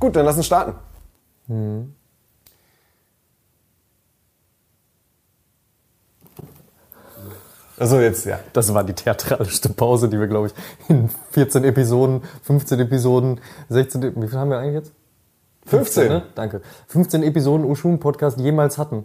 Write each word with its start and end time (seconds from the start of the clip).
Gut, 0.00 0.16
dann 0.16 0.24
lass 0.24 0.36
uns 0.36 0.46
starten. 0.46 0.74
Also 7.78 7.98
jetzt, 7.98 8.26
ja. 8.26 8.40
Das 8.52 8.72
war 8.74 8.84
die 8.84 8.92
theatralischste 8.92 9.70
Pause, 9.70 10.08
die 10.08 10.18
wir, 10.18 10.26
glaube 10.26 10.48
ich, 10.48 10.54
in 10.88 11.08
14 11.30 11.64
Episoden, 11.64 12.22
15 12.42 12.78
Episoden, 12.80 13.40
16, 13.70 14.02
E- 14.02 14.12
wie 14.16 14.28
viel 14.28 14.38
haben 14.38 14.50
wir 14.50 14.58
eigentlich 14.58 14.74
jetzt? 14.74 14.92
15. 15.66 16.08
ne? 16.08 16.22
Danke. 16.34 16.60
15 16.88 17.22
Episoden 17.22 17.64
Ushun 17.64 17.98
Podcast 18.00 18.38
jemals 18.38 18.76
hatten. 18.76 19.04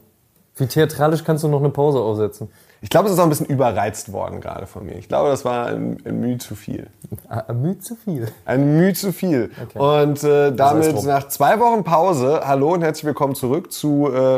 Wie 0.58 0.68
theatralisch 0.68 1.24
kannst 1.24 1.44
du 1.44 1.48
noch 1.48 1.60
eine 1.60 1.70
Pause 1.70 2.00
aussetzen? 2.00 2.50
Ich 2.86 2.92
glaube, 2.92 3.08
es 3.08 3.14
ist 3.16 3.20
auch 3.20 3.24
ein 3.24 3.30
bisschen 3.30 3.48
überreizt 3.48 4.14
worden 4.14 4.42
gerade 4.42 4.68
von 4.68 4.86
mir. 4.86 4.96
Ich 4.96 5.08
glaube, 5.08 5.30
das 5.30 5.44
war 5.44 5.66
ein, 5.66 5.98
ein 6.06 6.20
Mühe 6.20 6.38
zu 6.38 6.54
viel. 6.54 6.86
Ah, 7.28 7.52
Mühe 7.52 7.80
zu 7.80 7.96
viel. 7.96 8.32
Ein 8.46 8.78
Mühe 8.78 8.94
zu 8.94 9.12
viel. 9.12 9.50
Okay. 9.60 9.80
Und 10.04 10.24
äh, 10.24 10.54
damit 10.54 11.04
nach 11.04 11.28
zwei 11.28 11.60
Wochen 11.60 11.84
Pause, 11.84 12.44
hallo 12.46 12.74
und 12.74 12.84
herzlich 12.84 13.06
willkommen 13.06 13.34
zurück 13.34 13.72
zu, 13.72 14.12
äh, 14.14 14.36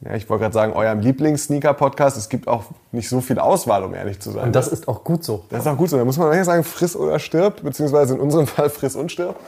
ja, 0.00 0.14
ich 0.14 0.30
wollte 0.30 0.44
gerade 0.44 0.54
sagen, 0.54 0.72
eurem 0.72 1.00
Lieblings-Sneaker-Podcast. 1.00 2.16
Es 2.16 2.30
gibt 2.30 2.48
auch 2.48 2.64
nicht 2.90 3.10
so 3.10 3.20
viel 3.20 3.38
Auswahl, 3.38 3.84
um 3.84 3.92
ehrlich 3.92 4.18
zu 4.18 4.30
sein. 4.30 4.44
Und 4.44 4.56
das 4.56 4.68
ist 4.68 4.88
auch 4.88 5.04
gut 5.04 5.22
so. 5.22 5.44
Das 5.50 5.60
ist 5.60 5.66
auch 5.66 5.76
gut 5.76 5.90
so. 5.90 5.98
Da 5.98 6.06
muss 6.06 6.16
man 6.16 6.28
manchmal 6.28 6.46
sagen, 6.46 6.64
friss 6.64 6.96
oder 6.96 7.18
stirb, 7.18 7.62
beziehungsweise 7.62 8.14
in 8.14 8.20
unserem 8.20 8.46
Fall 8.46 8.70
friss 8.70 8.96
und 8.96 9.12
stirb, 9.12 9.38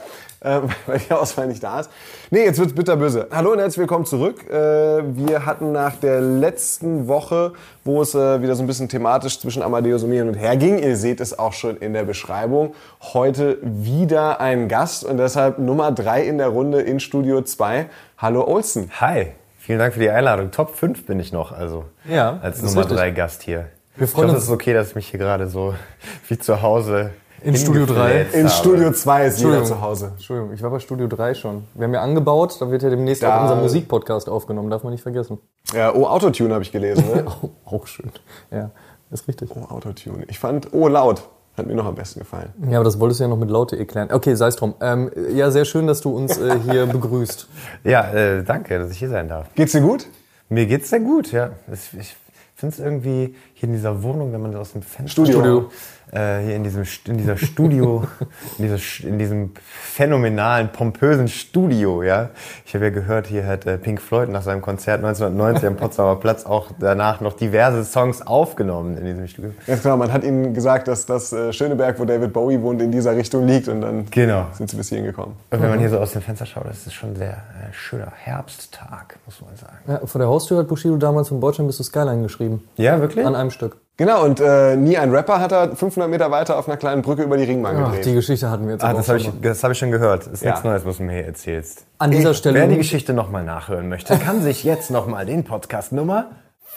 äh, 0.41 0.59
weil 0.87 0.99
die 0.99 1.11
Auswahl 1.13 1.47
nicht 1.47 1.63
da 1.63 1.79
ist. 1.81 1.89
Nee, 2.31 2.43
jetzt 2.45 2.59
wird's 2.59 2.73
bitterböse. 2.73 3.27
Hallo 3.31 3.51
und 3.51 3.59
herzlich 3.59 3.79
willkommen 3.79 4.05
zurück. 4.05 4.49
Äh, 4.49 4.53
wir 4.53 5.45
hatten 5.45 5.71
nach 5.71 5.95
der 5.95 6.21
letzten 6.21 7.07
Woche, 7.07 7.53
wo 7.83 8.01
es 8.01 8.15
äh, 8.15 8.41
wieder 8.41 8.55
so 8.55 8.63
ein 8.63 8.67
bisschen 8.67 8.89
thematisch 8.89 9.39
zwischen 9.39 9.61
Amadeus 9.63 10.03
und 10.03 10.09
mir 10.09 10.19
hin 10.19 10.27
und 10.27 10.35
her 10.35 10.55
ging, 10.57 10.79
ihr 10.79 10.95
seht 10.97 11.19
es 11.21 11.37
auch 11.37 11.53
schon 11.53 11.77
in 11.77 11.93
der 11.93 12.03
Beschreibung, 12.03 12.73
heute 13.13 13.57
wieder 13.63 14.39
einen 14.39 14.67
Gast 14.67 15.03
und 15.03 15.17
deshalb 15.17 15.59
Nummer 15.59 15.91
drei 15.91 16.23
in 16.23 16.37
der 16.37 16.47
Runde 16.49 16.81
in 16.81 16.99
Studio 16.99 17.41
2. 17.41 17.87
Hallo 18.17 18.45
Olsen. 18.47 18.91
Hi, 18.99 19.27
vielen 19.57 19.79
Dank 19.79 19.93
für 19.93 19.99
die 19.99 20.09
Einladung. 20.09 20.51
Top 20.51 20.75
5 20.75 21.05
bin 21.05 21.19
ich 21.19 21.31
noch, 21.31 21.51
also 21.51 21.85
Ja, 22.09 22.39
als 22.41 22.61
Nummer 22.61 22.81
richtig. 22.81 22.97
3 22.97 23.11
Gast 23.11 23.43
hier. 23.43 23.67
Wir 23.95 24.05
ich 24.05 24.11
freuen 24.11 24.27
hoffe, 24.27 24.35
uns- 24.35 24.43
es 24.43 24.49
ist 24.49 24.53
okay, 24.55 24.73
dass 24.73 24.89
ich 24.89 24.95
mich 24.95 25.07
hier 25.09 25.19
gerade 25.19 25.47
so 25.47 25.73
wie 26.27 26.37
zu 26.37 26.61
Hause 26.61 27.11
In 27.43 27.55
Studio 27.55 27.85
drei. 27.85 28.09
hingefläzt 28.25 28.35
In 28.35 28.43
habe. 28.43 28.53
Studio 28.53 28.91
2 28.91 29.25
ist 29.27 29.39
jeder 29.39 29.63
zu 29.63 29.81
Hause. 29.81 30.07
Entschuldigung, 30.15 30.53
ich 30.53 30.61
war 30.61 30.69
bei 30.71 30.79
Studio 30.79 31.07
3 31.07 31.33
schon. 31.33 31.63
Wir 31.73 31.85
haben 31.85 31.93
ja 31.93 32.01
angebaut, 32.01 32.57
da 32.59 32.69
wird 32.71 32.83
ja 32.83 32.89
demnächst 32.89 33.23
Da- 33.23 33.37
auch 33.37 33.41
unser 33.43 33.55
Musikpodcast 33.55 34.29
aufgenommen, 34.29 34.69
darf 34.69 34.83
man 34.83 34.91
nicht 34.91 35.01
vergessen. 35.03 35.37
Ja, 35.73 35.93
oh, 35.93 36.05
Autotune 36.05 36.53
habe 36.53 36.63
ich 36.63 36.71
gelesen. 36.71 37.03
Ne? 37.13 37.25
Oh, 37.41 37.49
auch 37.65 37.87
schön. 37.87 38.11
Ja, 38.51 38.71
ist 39.11 39.27
richtig. 39.27 39.49
Oh, 39.55 39.63
Autotune. 39.73 40.25
Ich 40.27 40.39
fand, 40.39 40.69
oh, 40.73 40.87
laut. 40.87 41.23
Hat 41.57 41.67
mir 41.67 41.75
noch 41.75 41.85
am 41.87 41.95
besten 41.95 42.19
gefallen. 42.19 42.53
Ja, 42.69 42.77
aber 42.77 42.85
das 42.85 42.99
wolltest 43.01 43.19
du 43.19 43.25
ja 43.25 43.27
noch 43.27 43.37
mit 43.37 43.49
Laute 43.49 43.77
erklären. 43.77 44.09
Okay, 44.13 44.33
sei 44.35 44.47
es 44.47 44.55
drum. 44.55 44.75
Ähm, 44.79 45.11
ja, 45.33 45.51
sehr 45.51 45.65
schön, 45.65 45.87
dass 45.87 45.99
du 45.99 46.09
uns 46.15 46.37
äh, 46.37 46.57
hier 46.59 46.85
begrüßt. 46.87 47.49
Ja, 47.83 48.09
äh, 48.13 48.43
danke, 48.43 48.79
dass 48.79 48.91
ich 48.91 48.99
hier 48.99 49.09
sein 49.09 49.27
darf. 49.27 49.47
Geht's 49.55 49.73
dir 49.73 49.81
gut? 49.81 50.07
Mir 50.47 50.65
geht's 50.67 50.89
sehr 50.89 51.01
gut, 51.01 51.31
ja. 51.33 51.49
Es- 51.69 51.93
Ich 51.93 52.15
finde 52.55 52.73
es 52.75 52.79
irgendwie 52.79 53.35
hier 53.59 53.67
in 53.67 53.75
dieser 53.75 54.03
Wohnung, 54.03 54.31
wenn 54.31 54.41
man 54.41 54.55
aus 54.55 54.71
dem 54.71 54.81
Fenster 54.81 55.25
Studio. 55.25 55.33
Studio 55.33 55.69
äh, 56.11 56.39
hier 56.43 56.55
in 56.55 56.63
diesem 56.63 56.83
in 57.07 57.17
dieser 57.17 57.37
Studio, 57.37 58.03
in, 58.57 58.65
dieser, 58.65 59.07
in 59.07 59.19
diesem 59.19 59.51
phänomenalen, 59.69 60.69
pompösen 60.69 61.27
Studio, 61.27 62.01
ja. 62.03 62.29
Ich 62.65 62.73
habe 62.73 62.85
ja 62.85 62.91
gehört, 62.91 63.27
hier 63.27 63.45
hat 63.45 63.65
äh, 63.65 63.77
Pink 63.77 64.01
Floyd 64.01 64.29
nach 64.29 64.41
seinem 64.41 64.61
Konzert 64.61 65.03
1990 65.03 65.67
am 65.67 65.75
Potsdamer 65.75 66.15
Platz 66.15 66.45
auch 66.45 66.67
danach 66.79 67.21
noch 67.21 67.33
diverse 67.33 67.83
Songs 67.83 68.25
aufgenommen 68.25 68.97
in 68.97 69.05
diesem 69.05 69.27
Studio. 69.27 69.51
Ganz 69.67 69.83
genau, 69.83 69.97
man 69.97 70.11
hat 70.11 70.23
ihnen 70.23 70.53
gesagt, 70.53 70.87
dass 70.87 71.05
das 71.05 71.33
äh, 71.33 71.51
Schöneberg, 71.53 71.99
wo 71.99 72.05
David 72.05 72.33
Bowie 72.33 72.61
wohnt, 72.61 72.81
in 72.81 72.91
dieser 72.91 73.15
Richtung 73.15 73.45
liegt 73.45 73.67
und 73.67 73.81
dann 73.81 74.05
Genau. 74.09 74.47
sind 74.53 74.69
sie 74.69 74.77
bis 74.77 74.89
hierhin 74.89 75.05
gekommen. 75.05 75.35
Und 75.51 75.61
wenn 75.61 75.69
man 75.69 75.79
hier 75.79 75.89
so 75.89 75.99
aus 75.99 76.13
dem 76.13 76.21
Fenster 76.21 76.45
schaut, 76.45 76.65
das 76.65 76.87
ist 76.87 76.93
schon 76.93 77.09
ein 77.11 77.15
sehr 77.17 77.33
äh, 77.33 77.73
schöner 77.73 78.11
Herbsttag, 78.15 79.17
muss 79.25 79.41
man 79.41 79.55
sagen. 79.57 79.77
Ja, 79.87 80.07
vor 80.07 80.19
der 80.19 80.27
Haustür 80.27 80.59
hat 80.59 80.67
Bushido 80.67 80.95
damals 80.97 81.27
von 81.27 81.39
Deutschland 81.41 81.67
bis 81.67 81.77
zu 81.77 81.83
Skyline 81.83 82.23
geschrieben. 82.23 82.63
Ja, 82.77 82.99
wirklich? 82.99 83.25
An 83.25 83.35
einem 83.35 83.48
Stück. 83.51 83.77
Genau, 83.97 84.23
und 84.23 84.39
äh, 84.39 84.75
nie 84.77 84.97
ein 84.97 85.11
Rapper 85.11 85.39
hat 85.41 85.51
er 85.51 85.75
500 85.75 86.09
Meter 86.09 86.31
weiter 86.31 86.57
auf 86.57 86.67
einer 86.67 86.77
kleinen 86.77 87.01
Brücke 87.01 87.23
über 87.23 87.35
die 87.37 87.43
Ringbahn 87.43 87.75
Ach, 87.77 87.85
gedreht. 87.87 88.05
die 88.05 88.13
Geschichte 88.13 88.49
hatten 88.49 88.65
wir 88.65 88.73
jetzt 88.73 88.83
Ah, 88.83 88.93
das 88.93 89.09
habe 89.09 89.19
schon 89.19 89.33
ich, 89.35 89.41
das 89.41 89.63
hab 89.63 89.71
ich 89.71 89.77
schon 89.77 89.91
gehört. 89.91 90.25
Das 90.25 90.33
ist 90.33 90.43
Ja. 90.43 90.51
nichts 90.51 90.63
Neues, 90.63 90.85
was 90.85 90.97
du 90.97 91.03
mir 91.03 91.13
hier 91.13 91.25
erzählst. 91.25 91.85
An 91.97 92.11
dieser 92.11 92.33
Stelle. 92.33 92.55
Wer 92.59 92.67
die 92.67 92.77
Geschichte 92.77 93.13
nochmal 93.13 93.43
nachhören 93.43 93.89
möchte, 93.89 94.17
kann 94.17 94.41
sich 94.41 94.63
jetzt 94.63 94.89
nochmal 94.91 95.25
den 95.25 95.43
Podcast 95.43 95.91
Nummer. 95.91 96.27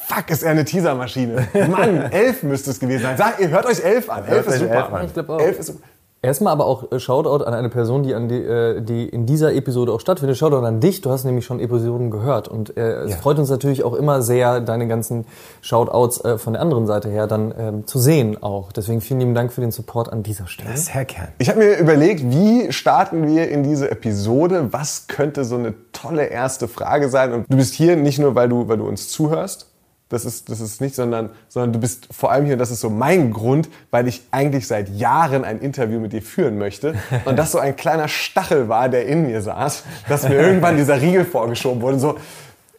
Fuck, 0.09 0.31
ist 0.31 0.43
er 0.43 0.51
eine 0.51 0.65
Teasermaschine. 0.65 1.47
Mann, 1.71 2.11
elf 2.11 2.43
müsste 2.43 2.71
es 2.73 2.81
gewesen 2.81 3.03
sein. 3.03 3.17
Sag, 3.17 3.39
ihr 3.39 3.51
hört 3.51 3.67
euch 3.67 3.85
elf 3.85 4.11
an. 4.11 4.25
Elf 4.27 4.47
ist 4.49 4.55
euch 4.55 4.59
super. 4.61 4.75
elf 4.75 4.93
an. 4.93 5.07
Ich 5.15 5.29
auch. 5.29 5.41
Elf 5.41 5.59
ist 5.61 5.67
super. 5.67 5.79
Erstmal 6.25 6.53
aber 6.53 6.67
auch 6.67 6.93
äh, 6.93 7.01
Shoutout 7.01 7.45
an 7.45 7.53
eine 7.53 7.69
Person, 7.69 8.05
die, 8.05 8.15
an 8.15 8.29
die, 8.29 8.37
äh, 8.37 8.81
die 8.81 9.09
in 9.09 9.27
dieser 9.27 9.55
Episode 9.55 9.93
auch 9.93 9.99
stattfindet. 9.99 10.37
Shoutout 10.39 10.65
an 10.65 10.79
dich. 10.79 11.01
Du 11.01 11.11
hast 11.11 11.25
nämlich 11.25 11.45
schon 11.45 11.59
Episoden 11.59 12.13
gehört. 12.13 12.47
Und 12.47 12.77
äh, 12.77 13.03
es 13.03 13.11
Ja. 13.11 13.17
freut 13.17 13.41
uns 13.41 13.51
natürlich 13.51 13.83
auch 13.83 13.93
immer 13.95 14.23
sehr, 14.23 14.61
deine 14.61 14.87
ganzen 14.87 15.27
Shoutouts 15.63 16.25
äh, 16.25 16.39
von 16.39 16.53
der 16.53 16.63
anderen 16.63 16.87
Seite 16.87 17.09
her 17.09 17.27
dann 17.27 17.53
ähm, 17.59 17.87
zu 17.89 17.99
sehen 17.99 18.41
auch. 18.41 18.71
Deswegen 18.71 19.01
vielen 19.01 19.19
lieben 19.19 19.35
Dank 19.35 19.53
für 19.53 19.63
den 19.63 19.73
Support 19.73 20.13
an 20.13 20.23
dieser 20.23 20.47
Stelle. 20.47 20.77
Sehr 20.77 21.05
gern. 21.07 21.29
Ich 21.39 21.49
habe 21.49 21.59
mir 21.59 21.77
überlegt, 21.77 22.23
wie 22.31 22.71
starten 22.73 23.27
wir 23.27 23.49
in 23.49 23.65
diese 23.65 23.91
Episode? 23.91 24.69
Was 24.71 25.09
könnte 25.09 25.45
so 25.45 25.57
eine 25.57 25.75
tolle 25.91 26.27
erste 26.27 26.69
Frage 26.69 27.09
sein? 27.09 27.33
Und 27.33 27.47
du 27.49 27.57
bist 27.57 27.75
hier 27.75 27.97
nicht 27.97 28.21
nur, 28.21 28.37
weil 28.37 28.49
du, 28.49 28.69
weil 28.69 28.77
du 28.79 28.87
uns 28.87 29.09
zuhörst. 29.09 29.67
Das 30.13 30.27
ist, 30.27 30.51
das 30.51 30.61
ist 30.61 30.81
nicht, 30.83 30.95
sondern, 30.95 31.31
sondern 31.49 31.73
du 31.73 31.81
bist 31.81 32.07
vor 32.11 32.31
allem 32.31 32.45
hier, 32.45 32.59
das 32.59 32.71
ist 32.71 32.81
so 32.81 32.91
mein 32.91 33.33
Grund, 33.33 33.71
weil 33.91 34.07
ich 34.09 34.23
eigentlich 34.31 34.67
seit 34.67 34.91
Jahren 34.91 35.43
ein 35.45 35.59
Interview 35.59 35.99
mit 36.01 36.13
dir 36.13 36.21
führen 36.21 36.59
möchte. 36.59 36.95
Und 37.25 37.39
das 37.39 37.53
so 37.53 37.59
ein 37.59 37.75
kleiner 37.77 38.09
Stachel 38.09 38.69
war, 38.69 38.91
der 38.91 39.07
in 39.07 39.27
mir 39.27 39.41
saß, 39.41 39.85
dass 40.11 40.29
mir 40.29 40.35
irgendwann 40.35 40.77
dieser 40.77 41.01
Riegel 41.01 41.25
vorgeschoben 41.25 41.81
wurde. 41.81 41.99
So, 41.99 42.17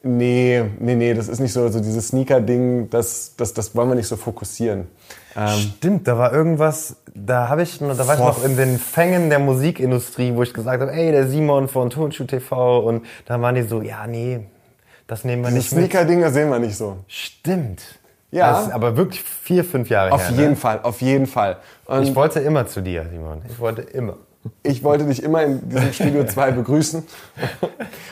nee, 0.04 0.64
nee, 0.80 0.96
nee, 0.96 1.14
das 1.16 1.28
ist 1.28 1.40
nicht 1.40 1.54
so, 1.54 1.68
so 1.70 1.80
dieses 1.80 2.10
Sneaker-Ding, 2.10 2.90
das, 2.92 3.34
das, 3.36 3.54
das 3.54 3.76
wollen 3.76 3.90
wir 3.90 3.96
nicht 3.96 4.08
so 4.08 4.16
fokussieren. 4.16 4.88
Stimmt, 5.58 6.08
da 6.08 6.18
war 6.20 6.32
irgendwas, 6.32 6.98
da 7.16 7.50
habe 7.50 7.64
ich, 7.64 7.82
noch- 7.82 7.98
da 7.98 8.08
war 8.08 8.14
ich 8.14 8.20
noch 8.20 8.46
in 8.46 8.56
den 8.56 8.78
Fängen 8.78 9.32
der 9.32 9.40
Musikindustrie, 9.40 10.36
wo 10.36 10.44
ich 10.44 10.54
gesagt 10.54 10.82
habe, 10.82 10.92
ey, 10.94 11.12
der 11.12 11.28
Simon 11.28 11.68
von 11.68 11.90
Tonschuh 11.90 12.26
TV 12.26 12.80
und 12.82 13.04
da 13.26 13.42
waren 13.42 13.56
die 13.56 13.64
so, 13.64 13.82
ja, 13.82 14.06
nee, 14.06 14.42
das 15.14 15.24
nehmen 15.24 15.44
wir 15.44 15.50
Dieses 15.52 15.72
nicht 15.72 15.82
mit. 15.82 15.92
Sneaker-Ding, 15.92 16.22
das 16.22 16.34
sehen 16.34 16.50
wir 16.50 16.58
nicht 16.58 16.76
so. 16.76 16.98
Stimmt. 17.08 17.82
Ja. 18.32 18.52
Das 18.52 18.66
ist 18.68 18.74
aber 18.74 18.98
wirklich 18.98 19.22
vier, 19.22 19.64
fünf 19.64 19.88
Jahre 19.90 20.12
Auf 20.12 20.28
her. 20.28 20.36
jeden 20.36 20.50
ne? 20.52 20.56
Fall, 20.56 20.80
auf 20.82 21.02
jeden 21.02 21.28
Fall. 21.28 21.58
Und 21.86 22.02
Ich 22.02 22.16
wollte 22.16 22.40
immer 22.40 22.66
zu 22.66 22.82
dir, 22.82 23.06
Simon. 23.12 23.44
Ich 23.48 23.60
wollte 23.60 23.84
immer. 23.84 24.18
Ich 24.62 24.84
wollte 24.84 25.06
dich 25.06 25.24
immer 25.24 25.44
in 25.44 25.70
diesem 25.70 25.94
Studio 25.94 26.24
2 26.28 26.52
begrüßen. 26.52 27.04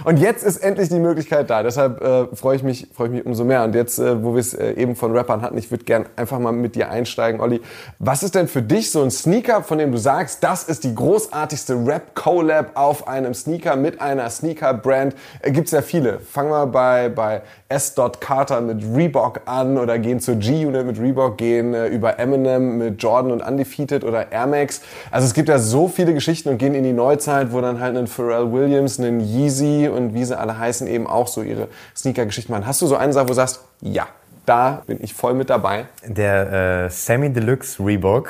Und 0.04 0.18
jetzt 0.18 0.44
ist 0.44 0.58
endlich 0.58 0.90
die 0.90 1.00
Möglichkeit 1.00 1.50
da. 1.50 1.64
Deshalb 1.64 2.02
äh, 2.02 2.36
freue 2.36 2.56
ich, 2.56 2.64
mich, 2.64 2.88
freue 2.94 3.08
ich 3.08 3.14
mich 3.14 3.26
umso 3.26 3.44
mehr. 3.44 3.64
Und 3.64 3.76
jetzt, 3.76 4.00
äh, 4.00 4.24
wo 4.24 4.34
wir 4.34 4.40
es 4.40 4.54
äh, 4.54 4.74
eben 4.74 4.96
von 4.96 5.16
Rappern 5.16 5.42
hatten, 5.42 5.58
ich 5.58 5.72
würde 5.72 5.84
gern 5.84 6.06
einfach 6.16 6.40
mal 6.40 6.52
mit 6.52 6.76
dir 6.76 6.90
einsteigen, 6.90 7.42
Olli. 7.42 7.62
Was 8.00 8.24
ist 8.24 8.36
denn 8.36 8.48
für 8.48 8.62
dich 8.62 8.92
so 8.92 9.02
ein 9.02 9.12
Sneaker, 9.12 9.64
von 9.64 9.78
dem 9.78 9.92
du 9.92 9.98
sagst, 9.98 10.44
das 10.44 10.64
ist 10.64 10.84
die 10.84 10.96
großartigste 10.96 11.76
Rap-Collab 11.86 12.72
auf 12.76 13.08
einem 13.08 13.34
Sneaker 13.34 13.76
mit 13.76 14.02
einer 14.02 14.30
Sneaker-Brand? 14.30 15.16
Äh, 15.42 15.52
gibt's 15.52 15.72
ja 15.72 15.82
viele. 15.82 16.20
Fangen 16.20 16.50
wir 16.50 16.68
bei, 16.68 17.10
bei 17.10 17.42
S. 17.70 17.96
Carter 18.20 18.62
mit 18.62 18.84
Reebok 18.96 19.42
an 19.46 19.78
oder 19.78 19.98
gehen 20.00 20.20
zur 20.20 20.36
G-Unit 20.36 20.86
mit 20.86 21.00
Reebok, 21.00 21.38
gehen 21.38 21.74
äh, 21.74 21.88
über 21.88 22.20
Eminem 22.20 22.78
mit 22.78 23.02
Jordan 23.02 23.32
und 23.32 23.42
Undefeated 23.42 24.04
oder 24.04 24.32
Air 24.32 24.48
Max. 24.48 24.82
Also 25.10 25.28
es 25.28 25.34
gibt 25.34 25.48
ja 25.48 25.58
so 25.58 25.88
viele 25.88 26.14
Geschichten 26.22 26.50
und 26.50 26.60
gehen 26.60 26.76
in 26.76 26.84
die 26.84 26.94
Neuzeit, 26.94 27.52
wo 27.52 27.62
dann 27.62 27.80
halt 27.80 27.98
ein 27.98 28.06
Pharrell 28.06 28.52
Williams, 28.54 29.00
ein 29.00 29.20
Yeezy 29.20 29.90
und 29.90 30.14
wie 30.14 30.24
sie 30.24 30.38
alle 30.38 30.56
heißen 30.60 30.86
eben 30.88 31.08
auch 31.08 31.28
so 31.28 31.42
ihre 31.42 31.68
Sneaker-Geschichten 31.96 32.52
machen. 32.52 32.68
Hast 32.68 32.80
du 32.84 32.86
so 32.86 32.96
eine 32.96 33.12
Sache, 33.12 33.26
wo 33.26 33.30
du 33.30 33.34
sagst, 33.34 33.62
ja, 33.82 34.06
da 34.46 34.84
bin 34.86 35.00
ich 35.02 35.16
voll 35.16 35.34
mit 35.34 35.50
dabei? 35.50 35.86
Der 36.06 36.84
äh, 36.86 36.90
Semi 36.92 37.32
Deluxe 37.34 37.84
Reebok 37.84 38.30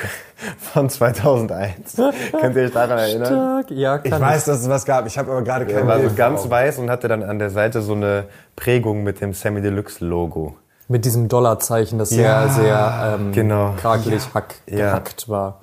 von 0.57 0.89
2001. 0.89 1.97
Könnt 2.39 2.55
ihr 2.55 2.63
euch 2.63 2.71
daran 2.71 2.97
erinnern? 2.97 3.25
Stark. 3.27 3.71
Ja, 3.71 3.97
kann 3.97 4.13
Ich 4.13 4.19
weiß, 4.21 4.45
dass 4.45 4.61
es 4.61 4.69
was 4.69 4.85
gab. 4.85 5.05
Ich 5.05 5.17
habe 5.17 5.29
aber 5.31 5.41
gerade 5.41 5.65
Er 5.69 5.79
kein 5.79 5.87
war 5.87 5.99
so 5.99 6.13
ganz 6.15 6.49
weiß 6.49 6.77
und 6.77 6.89
hatte 6.89 7.09
dann 7.09 7.23
an 7.23 7.39
der 7.39 7.49
Seite 7.49 7.81
so 7.81 7.91
eine 7.93 8.25
Prägung 8.55 9.03
mit 9.03 9.19
dem 9.19 9.33
Semi 9.33 9.61
Deluxe 9.61 10.05
Logo. 10.05 10.55
Mit 10.87 11.03
diesem 11.03 11.27
Dollarzeichen, 11.27 11.99
das 11.99 12.11
Ja, 12.11 12.47
sehr, 12.47 12.63
sehr 12.63 13.17
ähm, 13.19 13.31
genau. 13.33 13.73
krakelig 13.81 14.23
hack, 14.33 14.55
Ja. 14.65 14.77
gehackt 14.77 15.27
war. 15.27 15.59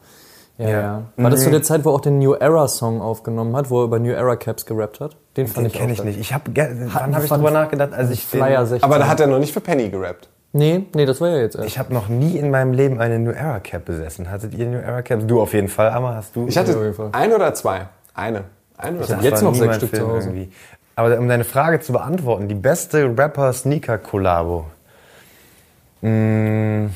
Ja, 0.59 0.69
ja. 0.69 1.03
War 1.17 1.31
das 1.31 1.45
zu 1.45 1.51
der 1.51 1.63
Zeit, 1.63 1.85
wo 1.85 1.91
er 1.91 1.95
auch 1.95 2.01
den 2.01 2.19
New 2.19 2.35
Era 2.35 2.67
Song 2.67 3.01
aufgenommen 3.01 3.55
hat, 3.57 3.71
wo 3.71 3.81
er 3.81 3.85
über 3.85 4.01
New 4.01 4.11
Era 4.11 4.35
Caps 4.37 4.67
gerappt 4.67 4.99
hat? 4.99 5.17
Den 5.37 5.47
fand 5.47 5.59
Den 5.59 5.67
ich 5.67 5.73
kenne 5.73 5.93
ich 5.93 6.03
nicht. 6.03 6.19
Ich 6.19 6.35
habe, 6.35 6.51
wann 6.55 7.15
habe 7.15 7.25
ich 7.25 7.31
drüber 7.31 7.53
nachgedacht, 7.53 7.93
als 7.93 8.11
ich 8.11 8.29
den, 8.29 8.41
Flyer 8.41 8.67
16. 8.67 8.83
Aber 8.85 8.99
da 8.99 9.07
hat 9.07 9.21
er 9.21 9.29
noch 9.29 9.39
nicht 9.39 9.53
für 9.53 9.61
Penny 9.61 9.89
gerappt. 9.89 10.29
Nee, 10.53 10.87
nee, 10.95 11.07
das 11.07 11.21
war 11.21 11.29
ja 11.29 11.37
jetzt 11.39 11.55
erst. 11.57 11.69
Ich 11.69 11.79
habe 11.79 11.95
noch 11.95 12.09
nie 12.09 12.37
in 12.39 12.51
meinem 12.51 12.73
Leben 12.73 13.01
eine 13.01 13.19
New 13.21 13.31
Era 13.31 13.61
Cap 13.61 13.85
besessen. 13.85 14.31
Hattet 14.31 14.53
ihr 14.55 14.67
New 14.67 14.79
Era 14.79 15.03
Caps? 15.03 15.27
Du 15.27 15.41
auf 15.41 15.53
jeden 15.55 15.69
Fall, 15.69 15.91
aber 15.91 16.15
hast 16.17 16.35
du? 16.35 16.49
Ich 16.49 16.59
hatte 16.59 16.73
jeden 16.73 16.95
Fall. 16.95 17.11
ein 17.13 17.33
oder 17.33 17.55
zwei. 17.55 17.87
Eine. 18.15 18.45
Eine 18.77 18.97
oder 18.97 19.01
Ich 19.03 19.07
zwei. 19.09 19.17
hab 19.17 19.23
jetzt 19.23 19.43
noch 19.43 19.55
sechs 19.55 19.77
Stück 19.77 19.91
Film 19.91 20.03
zu 20.03 20.09
Hause. 20.13 20.29
irgendwie. 20.31 20.51
Aber 20.97 21.17
um 21.19 21.29
deine 21.29 21.45
Frage 21.45 21.79
zu 21.79 21.93
beantworten, 21.93 22.49
die 22.49 22.57
beste 22.57 23.05
Rapper-Sneaker-Kollabo. 23.17 24.65
Mm, 26.01 26.87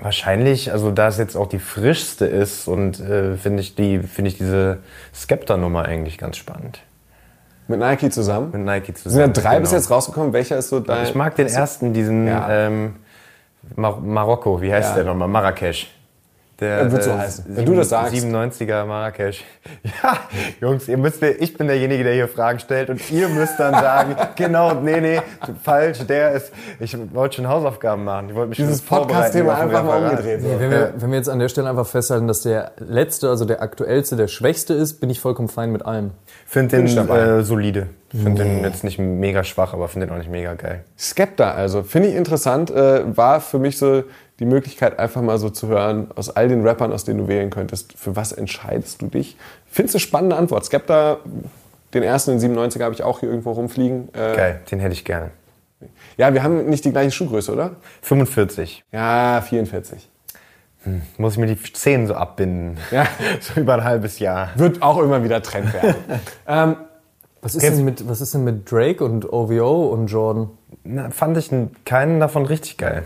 wahrscheinlich, 0.00 0.72
also 0.72 0.90
da 0.90 1.08
es 1.08 1.18
jetzt 1.18 1.36
auch 1.36 1.46
die 1.46 1.58
frischste 1.58 2.26
ist 2.26 2.68
und 2.68 3.00
äh, 3.00 3.36
finde 3.36 3.60
ich, 3.60 3.74
die, 3.74 3.98
finde 4.00 4.30
ich 4.30 4.38
diese 4.38 4.78
Skepta-Nummer 5.14 5.84
eigentlich 5.84 6.18
ganz 6.18 6.36
spannend. 6.36 6.80
Mit 7.68 7.78
Nike 7.78 8.10
zusammen. 8.10 8.50
Mit 8.52 8.62
Nike 8.62 8.86
Sind 8.86 8.96
ja 8.96 9.02
zusammen. 9.02 9.32
drei 9.32 9.60
bis 9.60 9.70
genau. 9.70 9.80
jetzt 9.80 9.90
rausgekommen. 9.90 10.32
Welcher 10.32 10.58
ist 10.58 10.70
so 10.70 10.80
dein... 10.80 11.04
Ich 11.04 11.14
mag 11.14 11.36
den 11.36 11.46
ersten, 11.46 11.92
diesen 11.92 12.26
Ja. 12.26 12.48
ähm, 12.66 12.96
Mar 13.76 14.00
Marokko, 14.00 14.60
wie 14.60 14.72
heißt 14.72 14.90
Ja. 14.90 14.94
der 14.96 15.04
nochmal? 15.04 15.28
Marrakesch. 15.28 15.88
Der, 16.60 16.78
Er 16.78 16.92
wird 16.92 17.04
so 17.04 17.10
äh, 17.10 17.14
heißen. 17.14 17.44
Wenn 17.48 17.64
du 17.64 17.74
das 17.74 17.88
sagst. 17.88 18.14
97er 18.14 18.84
Marrakesch. 18.84 19.44
Ja, 20.02 20.16
Jungs, 20.60 20.88
ihr 20.88 20.96
müsst 20.96 21.22
ich 21.22 21.56
bin 21.56 21.66
derjenige, 21.66 22.04
der 22.04 22.14
hier 22.14 22.28
Fragen 22.28 22.58
stellt 22.58 22.90
und 22.90 23.10
ihr 23.10 23.28
müsst 23.28 23.58
dann 23.58 23.74
sagen, 23.74 24.16
genau, 24.36 24.74
nee, 24.74 25.00
nee, 25.00 25.20
falsch, 25.62 25.98
der 26.06 26.32
ist, 26.32 26.52
ich 26.78 26.96
wollte 27.12 27.36
schon 27.36 27.48
Hausaufgaben 27.48 28.04
machen. 28.04 28.30
Ich 28.30 28.34
wollte 28.34 28.50
mich 28.50 28.58
Dieses 28.58 28.80
Podcast-Thema 28.82 29.58
einfach 29.58 29.84
mal 29.84 30.02
umgedreht. 30.02 30.42
So. 30.42 30.48
Wenn 30.58 30.70
wir, 30.70 30.94
wenn 30.96 31.10
wir 31.10 31.16
jetzt 31.18 31.28
an 31.28 31.38
der 31.38 31.48
Stelle 31.48 31.68
einfach 31.68 31.86
festhalten, 31.86 32.26
dass 32.26 32.42
der 32.42 32.72
letzte, 32.78 33.28
also 33.28 33.44
der 33.44 33.62
aktuellste, 33.62 34.16
der 34.16 34.28
schwächste 34.28 34.74
ist, 34.74 35.00
bin 35.00 35.10
ich 35.10 35.20
vollkommen 35.20 35.48
fein 35.48 35.72
mit 35.72 35.84
allem. 35.84 36.12
Find 36.46 36.72
den 36.72 36.86
äh, 36.86 37.42
solide. 37.42 37.88
Finde 38.10 38.42
den 38.42 38.64
jetzt 38.64 38.82
nicht 38.82 38.98
mega 38.98 39.44
schwach, 39.44 39.72
aber 39.72 39.86
finde 39.86 40.06
den 40.06 40.14
auch 40.14 40.18
nicht 40.18 40.30
mega 40.30 40.54
geil. 40.54 40.84
Skepta, 40.98 41.52
also 41.52 41.84
finde 41.84 42.08
ich 42.08 42.16
interessant, 42.16 42.70
äh, 42.70 43.16
war 43.16 43.40
für 43.40 43.60
mich 43.60 43.78
so 43.78 44.02
die 44.40 44.46
Möglichkeit, 44.46 44.98
einfach 44.98 45.20
mal 45.20 45.38
so 45.38 45.50
zu 45.50 45.68
hören, 45.68 46.08
aus 46.16 46.30
all 46.30 46.48
den 46.48 46.66
Rappern, 46.66 46.92
aus 46.92 47.04
denen 47.04 47.18
du 47.18 47.28
wählen 47.28 47.50
könntest, 47.50 47.92
für 47.92 48.16
was 48.16 48.32
entscheidest 48.32 49.02
du 49.02 49.06
dich? 49.06 49.36
Findest 49.66 49.94
du 49.94 49.98
eine 49.98 50.00
spannende 50.00 50.36
Antwort? 50.36 50.64
Skepta, 50.64 51.18
den 51.92 52.02
ersten, 52.02 52.38
den 52.38 52.56
97er, 52.56 52.84
habe 52.84 52.94
ich 52.94 53.02
auch 53.02 53.20
hier 53.20 53.28
irgendwo 53.28 53.52
rumfliegen. 53.52 54.08
Äh, 54.14 54.36
Geil, 54.36 54.60
den 54.70 54.80
hätte 54.80 54.94
ich 54.94 55.04
gerne. 55.04 55.30
Ja, 56.16 56.32
wir 56.34 56.42
haben 56.42 56.66
nicht 56.66 56.84
die 56.84 56.90
gleiche 56.90 57.10
Schuhgröße, 57.10 57.52
oder? 57.52 57.76
45. 58.02 58.84
Ja, 58.92 59.42
44. 59.42 60.08
Muss 61.18 61.34
ich 61.34 61.38
mir 61.38 61.46
die 61.46 61.72
Zähne 61.72 62.06
so 62.06 62.14
abbinden. 62.14 62.78
Ja. 62.90 63.06
So 63.40 63.60
über 63.60 63.74
ein 63.74 63.84
halbes 63.84 64.18
Jahr. 64.18 64.50
Wird 64.56 64.80
auch 64.82 64.98
immer 64.98 65.22
wieder 65.22 65.42
Trend 65.42 65.72
werden. 65.74 65.94
ähm, 66.48 66.76
Was 67.42 67.54
ist, 67.54 67.62
denn 67.62 67.84
mit, 67.84 68.08
was 68.08 68.22
ist 68.22 68.32
denn 68.32 68.44
mit 68.44 68.70
Drake 68.70 69.04
und 69.04 69.30
OVO 69.30 69.88
und 69.92 70.06
Jordan? 70.06 70.50
Na, 70.84 71.10
fand 71.10 71.36
ich 71.36 71.50
keinen 71.84 72.20
davon 72.20 72.46
richtig 72.46 72.78
geil. 72.78 73.04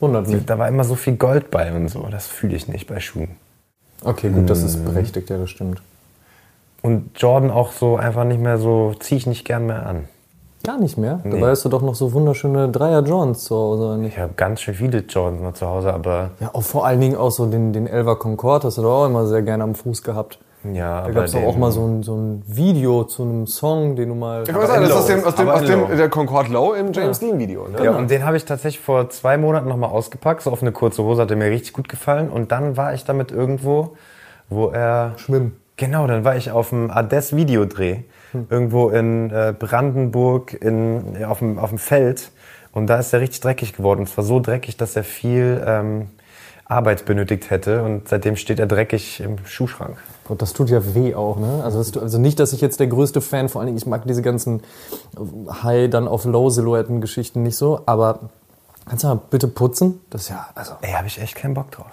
Wundert 0.00 0.28
mich. 0.28 0.44
Da 0.44 0.58
war 0.58 0.68
immer 0.68 0.84
so 0.84 0.94
viel 0.94 1.16
Gold 1.16 1.50
bei 1.50 1.72
und 1.72 1.88
so. 1.88 2.06
Das 2.10 2.26
fühle 2.26 2.56
ich 2.56 2.68
nicht 2.68 2.86
bei 2.86 3.00
Schuhen. 3.00 3.36
Okay, 4.04 4.28
gut, 4.30 4.50
das 4.50 4.62
ist 4.62 4.84
berechtigt, 4.84 5.30
ja, 5.30 5.38
das 5.38 5.50
stimmt. 5.50 5.80
Und 6.82 7.10
Jordan 7.16 7.50
auch 7.50 7.72
so 7.72 7.96
einfach 7.96 8.24
nicht 8.24 8.40
mehr 8.40 8.58
so, 8.58 8.94
ziehe 9.00 9.18
ich 9.18 9.26
nicht 9.26 9.44
gern 9.44 9.66
mehr 9.66 9.86
an. 9.86 10.04
Gar 10.62 10.78
nicht 10.78 10.98
mehr. 10.98 11.20
Dabei 11.24 11.50
hast 11.50 11.64
du 11.64 11.68
doch 11.68 11.82
noch 11.82 11.94
so 11.94 12.12
wunderschöne 12.12 12.68
Dreier 12.70 13.02
Johns 13.02 13.44
zu 13.44 13.54
Hause. 13.54 13.82
oder 13.84 13.96
nicht? 13.96 14.14
Ich 14.14 14.18
habe 14.18 14.32
ganz 14.36 14.60
schön 14.60 14.74
viele 14.74 14.98
Jordans 14.98 15.40
noch 15.42 15.54
zu 15.54 15.66
Hause, 15.66 15.92
aber 15.94 16.30
Ja, 16.40 16.50
auch 16.52 16.62
vor 16.62 16.86
allen 16.86 17.00
Dingen 17.00 17.16
auch 17.16 17.30
so 17.30 17.46
den, 17.46 17.72
den 17.72 17.86
Elva 17.86 18.16
Concorde 18.16 18.66
hast 18.66 18.78
du 18.78 18.82
doch 18.82 19.02
auch 19.02 19.06
immer 19.06 19.26
sehr 19.26 19.42
gerne 19.42 19.64
am 19.64 19.74
Fuß 19.74 20.02
gehabt. 20.02 20.38
Ja. 20.74 21.02
Da 21.02 21.10
gab 21.10 21.24
es 21.24 21.32
doch 21.32 21.42
auch 21.42 21.56
mal 21.56 21.70
so 21.70 21.86
ein, 21.86 22.02
so 22.02 22.16
ein 22.16 22.42
Video 22.46 23.04
zu 23.04 23.22
einem 23.22 23.46
Song, 23.46 23.96
den 23.96 24.08
du 24.08 24.14
mal. 24.14 24.44
ich 24.46 24.54
weiß 24.54 24.80
nicht, 24.80 24.82
das 24.82 24.88
ist 24.88 24.96
aus 24.96 25.06
dem, 25.06 25.24
aus 25.48 25.64
dem, 25.64 25.84
aus 25.84 25.96
der 25.96 26.08
Concorde 26.08 26.52
Low 26.52 26.74
im 26.74 26.92
James 26.92 27.18
Dean 27.18 27.38
Video. 27.38 27.68
Ne? 27.68 27.84
Ja, 27.84 27.96
und 27.96 28.10
den 28.10 28.24
habe 28.24 28.36
ich 28.36 28.44
tatsächlich 28.44 28.82
vor 28.82 29.08
zwei 29.10 29.36
Monaten 29.38 29.68
nochmal 29.68 29.90
ausgepackt, 29.90 30.42
so 30.42 30.50
auf 30.50 30.62
eine 30.62 30.72
kurze 30.72 31.02
Hose, 31.02 31.22
hat 31.22 31.30
er 31.30 31.36
mir 31.36 31.50
richtig 31.50 31.72
gut 31.72 31.88
gefallen. 31.88 32.28
Und 32.28 32.52
dann 32.52 32.76
war 32.76 32.94
ich 32.94 33.04
damit 33.04 33.32
irgendwo, 33.32 33.96
wo 34.48 34.68
er... 34.68 35.12
Schwimmen. 35.16 35.56
Genau, 35.76 36.06
dann 36.06 36.24
war 36.24 36.36
ich 36.36 36.50
auf 36.50 36.70
dem 36.70 36.90
Ades 36.90 37.36
Videodreh, 37.36 37.98
irgendwo 38.48 38.88
in 38.88 39.30
äh, 39.30 39.54
Brandenburg 39.58 40.54
in, 40.54 41.22
auf, 41.24 41.40
dem, 41.40 41.58
auf 41.58 41.68
dem 41.68 41.78
Feld. 41.78 42.30
Und 42.72 42.88
da 42.88 42.98
ist 42.98 43.12
er 43.12 43.20
richtig 43.20 43.40
dreckig 43.40 43.74
geworden. 43.74 44.00
Und 44.00 44.06
zwar 44.06 44.24
so 44.24 44.40
dreckig, 44.40 44.76
dass 44.76 44.96
er 44.96 45.04
viel 45.04 45.62
ähm, 45.66 46.08
Arbeit 46.68 47.04
benötigt 47.04 47.50
hätte. 47.50 47.82
Und 47.82 48.08
seitdem 48.08 48.36
steht 48.36 48.58
er 48.58 48.66
dreckig 48.66 49.20
im 49.20 49.38
Schuhschrank. 49.46 49.96
Und 50.28 50.42
das 50.42 50.52
tut 50.52 50.68
ja 50.70 50.94
weh 50.94 51.14
auch, 51.14 51.38
ne? 51.38 51.62
Also, 51.62 51.78
das, 51.78 51.96
also 51.96 52.18
nicht, 52.18 52.40
dass 52.40 52.52
ich 52.52 52.60
jetzt 52.60 52.80
der 52.80 52.88
größte 52.88 53.20
Fan, 53.20 53.48
vor 53.48 53.60
allen 53.60 53.66
Dingen, 53.66 53.78
ich 53.78 53.86
mag 53.86 54.04
diese 54.06 54.22
ganzen 54.22 54.62
High, 55.62 55.88
dann 55.88 56.08
auf 56.08 56.24
Low-Silhouetten-Geschichten 56.24 57.42
nicht 57.42 57.56
so, 57.56 57.82
aber 57.86 58.30
kannst 58.86 59.04
du 59.04 59.08
mal 59.08 59.20
bitte 59.30 59.46
putzen? 59.46 60.00
Das 60.10 60.22
ist 60.22 60.28
ja, 60.30 60.48
also. 60.54 60.72
Ey, 60.82 60.92
habe 60.92 61.06
ich 61.06 61.20
echt 61.20 61.36
keinen 61.36 61.54
Bock 61.54 61.70
drauf. 61.70 61.86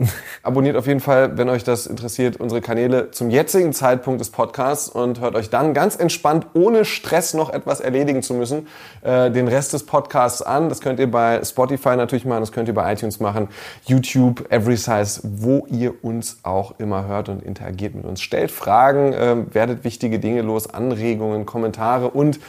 Abonniert 0.42 0.76
auf 0.76 0.86
jeden 0.86 1.00
Fall, 1.00 1.36
wenn 1.36 1.48
euch 1.48 1.64
das 1.64 1.86
interessiert, 1.86 2.38
unsere 2.38 2.60
Kanäle 2.60 3.10
zum 3.10 3.30
jetzigen 3.30 3.72
Zeitpunkt 3.72 4.20
des 4.20 4.30
Podcasts 4.30 4.88
und 4.88 5.20
hört 5.20 5.34
euch 5.34 5.50
dann 5.50 5.74
ganz 5.74 5.96
entspannt, 5.96 6.46
ohne 6.54 6.84
Stress 6.84 7.34
noch 7.34 7.52
etwas 7.52 7.80
erledigen 7.80 8.22
zu 8.22 8.34
müssen, 8.34 8.66
äh, 9.02 9.30
den 9.30 9.48
Rest 9.48 9.72
des 9.72 9.84
Podcasts 9.84 10.42
an. 10.42 10.68
Das 10.68 10.80
könnt 10.80 11.00
ihr 11.00 11.10
bei 11.10 11.42
Spotify 11.44 11.96
natürlich 11.96 12.24
machen, 12.24 12.40
das 12.40 12.52
könnt 12.52 12.68
ihr 12.68 12.74
bei 12.74 12.92
iTunes 12.92 13.20
machen, 13.20 13.48
YouTube, 13.84 14.50
Every 14.50 14.76
Size, 14.76 15.20
wo 15.22 15.66
ihr 15.70 16.02
uns 16.02 16.38
auch 16.42 16.78
immer 16.78 17.06
hört 17.06 17.28
und 17.28 17.42
interagiert 17.42 17.94
mit 17.94 18.04
uns. 18.04 18.22
Stellt 18.22 18.50
Fragen, 18.50 19.12
äh, 19.12 19.36
werdet 19.52 19.84
wichtige 19.84 20.18
Dinge 20.18 20.42
los, 20.42 20.72
Anregungen, 20.72 21.44
Kommentare 21.46 22.08
und 22.10 22.40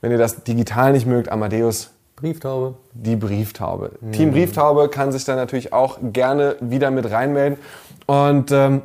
wenn 0.00 0.10
ihr 0.10 0.18
das 0.18 0.44
digital 0.44 0.92
nicht 0.92 1.06
mögt, 1.06 1.30
Amadeus, 1.30 1.90
Brieftaube. 2.16 2.74
die 2.94 3.14
Brieftaube. 3.14 3.90
Team 4.12 4.32
Brieftaube 4.32 4.88
kann 4.88 5.12
sich 5.12 5.24
da 5.24 5.36
natürlich 5.36 5.74
auch 5.74 5.98
gerne 6.02 6.56
wieder 6.60 6.90
mit 6.90 7.10
reinmelden. 7.10 7.58
Und 8.06 8.50
ähm, 8.52 8.80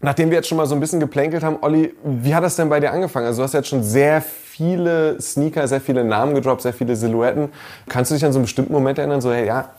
nachdem 0.00 0.30
wir 0.30 0.36
jetzt 0.36 0.48
schon 0.48 0.58
mal 0.58 0.66
so 0.66 0.74
ein 0.74 0.80
bisschen 0.80 1.00
geplänkelt 1.00 1.42
haben, 1.42 1.58
Olli, 1.60 1.92
wie 2.04 2.34
hat 2.34 2.44
das 2.44 2.54
denn 2.54 2.68
bei 2.68 2.78
dir 2.78 2.92
angefangen? 2.92 3.26
Also 3.26 3.42
du 3.42 3.44
hast 3.44 3.54
jetzt 3.54 3.68
schon 3.68 3.82
sehr 3.82 4.22
viele 4.22 5.20
Sneaker, 5.20 5.66
sehr 5.66 5.80
viele 5.80 6.04
Namen 6.04 6.34
gedroppt, 6.36 6.62
sehr 6.62 6.72
viele 6.72 6.94
Silhouetten. 6.94 7.48
Kannst 7.88 8.12
du 8.12 8.14
dich 8.14 8.24
an 8.24 8.32
so 8.32 8.38
einen 8.38 8.44
bestimmten 8.44 8.72
Moment 8.72 8.98
erinnern, 8.98 9.20
so 9.20 9.32
hey, 9.32 9.46
ja, 9.46 9.70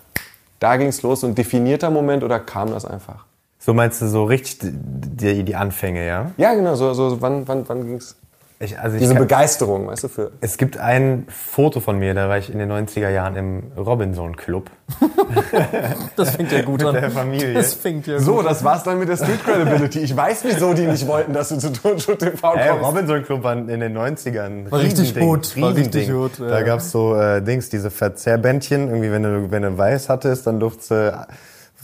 da 0.59 0.75
ging's 0.75 1.01
los, 1.03 1.21
so 1.21 1.27
ein 1.27 1.35
definierter 1.35 1.89
Moment 1.89 2.23
oder 2.23 2.39
kam 2.39 2.71
das 2.71 2.83
einfach? 2.83 3.25
So 3.59 3.73
meinst 3.73 4.01
du 4.01 4.07
so 4.07 4.25
richtig 4.25 4.59
die, 4.59 4.71
die, 4.73 5.43
die 5.43 5.55
Anfänge, 5.55 6.05
ja? 6.05 6.31
Ja, 6.35 6.53
genau, 6.53 6.75
so, 6.75 6.93
so 6.93 7.21
wann, 7.21 7.47
wann, 7.47 7.67
wann 7.69 7.87
ging's? 7.87 8.17
Ich, 8.63 8.79
also 8.79 8.95
ich 8.95 9.01
Diese 9.01 9.13
kann- 9.13 9.23
Begeisterung, 9.23 9.87
weißt 9.87 10.05
du, 10.05 10.07
für... 10.07 10.31
es 10.39 10.57
gibt 10.57 10.77
ein 10.77 11.25
Foto 11.27 11.81
von 11.81 11.99
mir, 11.99 12.13
da 12.13 12.29
war 12.29 12.37
ich 12.37 12.49
in 12.49 12.59
den 12.59 12.71
90er 12.71 13.09
Jahren 13.09 13.35
im 13.35 13.63
Robinson 13.77 14.37
Club 14.37 14.69
Das 16.15 16.31
fängt 16.31 16.51
ja 16.51 16.61
gut 16.61 16.79
mit 16.79 16.87
an. 16.87 16.93
der 16.95 17.11
Familie. 17.11 17.53
Das 17.53 17.73
fängt 17.73 18.07
ja 18.07 18.19
So, 18.19 18.35
gut 18.35 18.45
das 18.45 18.63
war's 18.63 18.83
dann 18.83 18.99
mit 18.99 19.09
der 19.09 19.17
Street 19.17 19.43
Credibility. 19.43 19.99
Ich 19.99 20.15
weiß, 20.15 20.43
wieso 20.45 20.73
die 20.73 20.85
nicht 20.85 21.07
wollten, 21.07 21.33
dass 21.33 21.49
du 21.49 21.57
zu 21.57 21.71
Turnschuh 21.73 22.15
TV 22.15 22.53
Ey, 22.55 22.69
kommst. 22.69 22.85
Robinson 22.85 23.23
Club 23.23 23.43
war 23.43 23.53
in 23.53 23.67
den 23.67 23.97
90ern. 23.97 24.71
War 24.71 24.79
richtig 24.79 25.15
gut, 25.15 25.59
war 25.61 25.75
richtig 25.75 26.09
gut, 26.11 26.39
ja. 26.39 26.47
Da 26.47 26.61
gab's 26.61 26.91
so 26.91 27.15
äh, 27.15 27.41
Dings, 27.41 27.69
diese 27.69 27.91
Verzehrbändchen. 27.91 28.87
Irgendwie, 28.87 29.11
wenn 29.11 29.23
du, 29.23 29.51
wenn 29.51 29.63
du 29.63 29.77
weiß 29.77 30.09
hattest, 30.09 30.47
dann 30.47 30.59
durftest 30.59 30.91
du, 30.91 31.27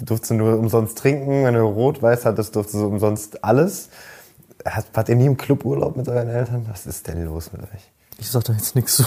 durftest 0.02 0.32
du 0.32 0.36
nur 0.36 0.58
umsonst 0.58 0.98
trinken. 0.98 1.44
Wenn 1.46 1.56
du 1.56 1.62
rot-weiß 1.62 2.26
hattest, 2.26 2.56
durftest 2.56 2.82
du 2.82 2.88
umsonst 2.88 3.44
alles. 3.44 3.90
Hat, 4.66 4.86
wart 4.94 5.10
ihr 5.10 5.16
nie 5.16 5.26
im 5.26 5.38
Club 5.38 5.66
Urlaub 5.66 5.96
mit 5.96 6.08
euren 6.08 6.30
Eltern? 6.30 6.66
Was 6.70 6.86
ist 6.86 7.08
denn 7.08 7.26
los 7.26 7.52
mit 7.52 7.62
euch? 7.64 7.92
Ich 8.18 8.30
sag 8.30 8.44
da 8.46 8.54
jetzt 8.54 8.76
nichts 8.76 8.98
zu. 8.98 9.04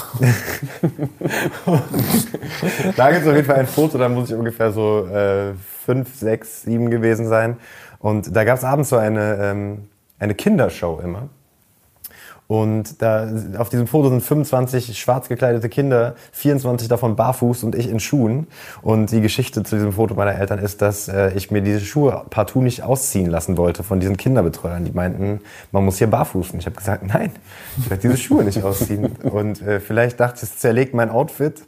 Da 2.96 3.10
gibt 3.10 3.22
es 3.22 3.28
auf 3.28 3.34
jeden 3.34 3.46
Fall 3.46 3.56
ein 3.56 3.66
Foto, 3.66 3.98
da 3.98 4.08
muss 4.08 4.30
ich 4.30 4.36
ungefähr 4.36 4.72
so 4.72 5.06
äh, 5.06 5.52
fünf, 5.84 6.14
sechs, 6.18 6.62
sieben 6.62 6.90
gewesen 6.90 7.28
sein. 7.28 7.58
Und 7.98 8.34
da 8.34 8.44
gab 8.44 8.58
es 8.58 8.64
abends 8.64 8.88
so 8.88 8.96
eine, 8.96 9.36
ähm, 9.40 9.88
eine 10.18 10.34
Kindershow 10.34 11.00
immer. 11.02 11.28
Und 12.52 13.00
da 13.00 13.30
auf 13.56 13.70
diesem 13.70 13.86
Foto 13.86 14.10
sind 14.10 14.22
25 14.22 14.98
schwarz 14.98 15.30
gekleidete 15.30 15.70
Kinder, 15.70 16.16
24 16.32 16.86
davon 16.86 17.16
barfuß 17.16 17.64
und 17.64 17.74
ich 17.74 17.88
in 17.88 17.98
Schuhen. 17.98 18.46
Und 18.82 19.10
die 19.10 19.22
Geschichte 19.22 19.62
zu 19.62 19.76
diesem 19.76 19.94
Foto 19.94 20.14
meiner 20.14 20.34
Eltern 20.34 20.58
ist, 20.58 20.82
dass 20.82 21.08
äh, 21.08 21.32
ich 21.34 21.50
mir 21.50 21.62
diese 21.62 21.80
Schuhe 21.80 22.26
partout 22.28 22.60
nicht 22.60 22.82
ausziehen 22.82 23.30
lassen 23.30 23.56
wollte 23.56 23.82
von 23.82 24.00
diesen 24.00 24.18
Kinderbetreuern. 24.18 24.84
Die 24.84 24.92
meinten, 24.92 25.40
man 25.70 25.82
muss 25.82 25.96
hier 25.96 26.08
barfuß. 26.08 26.50
Und 26.50 26.58
ich 26.58 26.66
habe 26.66 26.76
gesagt, 26.76 27.06
nein, 27.06 27.32
ich 27.78 27.88
werde 27.88 28.02
diese 28.02 28.18
Schuhe 28.18 28.44
nicht 28.44 28.62
ausziehen. 28.62 29.06
Und 29.22 29.62
äh, 29.62 29.80
vielleicht 29.80 30.20
dachte 30.20 30.40
ich, 30.42 30.42
es 30.42 30.58
zerlegt 30.58 30.92
mein 30.92 31.08
Outfit. 31.08 31.62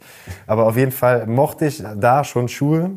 Aber 0.45 0.67
auf 0.67 0.77
jeden 0.77 0.91
Fall 0.91 1.25
mochte 1.25 1.65
ich 1.65 1.83
da 1.99 2.23
schon 2.23 2.47
Schuhe. 2.47 2.91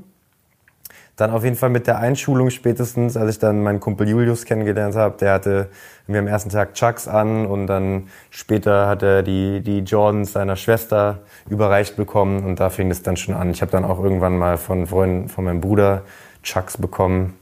Dann 1.18 1.32
auf 1.32 1.42
jeden 1.42 1.56
Fall 1.56 1.68
mit 1.68 1.88
der 1.88 1.98
Einschulung 1.98 2.48
spätestens, 2.50 3.16
als 3.16 3.32
ich 3.32 3.38
dann 3.40 3.62
meinen 3.62 3.80
Kumpel 3.80 4.08
Julius 4.08 4.44
kennengelernt 4.44 4.94
habe, 4.94 5.16
der 5.18 5.32
hatte 5.34 5.68
wir 6.06 6.20
am 6.20 6.28
ersten 6.28 6.48
Tag 6.48 6.74
Chucks 6.74 7.06
an 7.06 7.44
und 7.44 7.66
dann 7.66 8.08
später 8.30 8.86
hat 8.86 9.02
er 9.02 9.24
die, 9.24 9.60
die 9.60 9.80
Jordans 9.80 10.32
seiner 10.32 10.56
Schwester 10.56 11.18
überreicht 11.50 11.96
bekommen 11.96 12.44
und 12.44 12.60
da 12.60 12.70
fing 12.70 12.90
es 12.90 13.02
dann 13.02 13.16
schon 13.16 13.34
an. 13.34 13.50
Ich 13.50 13.60
habe 13.62 13.72
dann 13.72 13.84
auch 13.84 14.02
irgendwann 14.02 14.38
mal 14.38 14.56
von 14.56 14.86
Freunden 14.86 15.28
von 15.28 15.44
meinem 15.44 15.60
Bruder 15.60 16.02
Chucks 16.44 16.78
bekommen. 16.78 17.34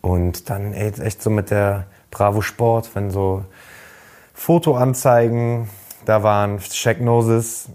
Und 0.00 0.50
dann 0.50 0.74
ey, 0.74 0.92
echt 1.00 1.22
so 1.22 1.30
mit 1.30 1.50
der 1.50 1.86
Bravo 2.10 2.42
Sport, 2.42 2.90
wenn 2.94 3.10
so 3.10 3.44
Fotoanzeigen 4.34 5.68
da 6.04 6.22
waren, 6.22 6.58
Check 6.58 7.00
Noses. 7.00 7.70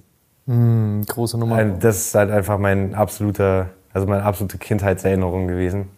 Hm, 0.45 1.05
große 1.07 1.37
Nummer. 1.37 1.55
Ein, 1.55 1.79
das 1.79 1.97
ist 1.97 2.15
halt 2.15 2.31
einfach 2.31 2.57
mein 2.57 2.95
absoluter, 2.95 3.69
also 3.93 4.07
meine 4.07 4.23
absolute 4.23 4.57
Kindheitserinnerung 4.57 5.47
gewesen. 5.47 5.89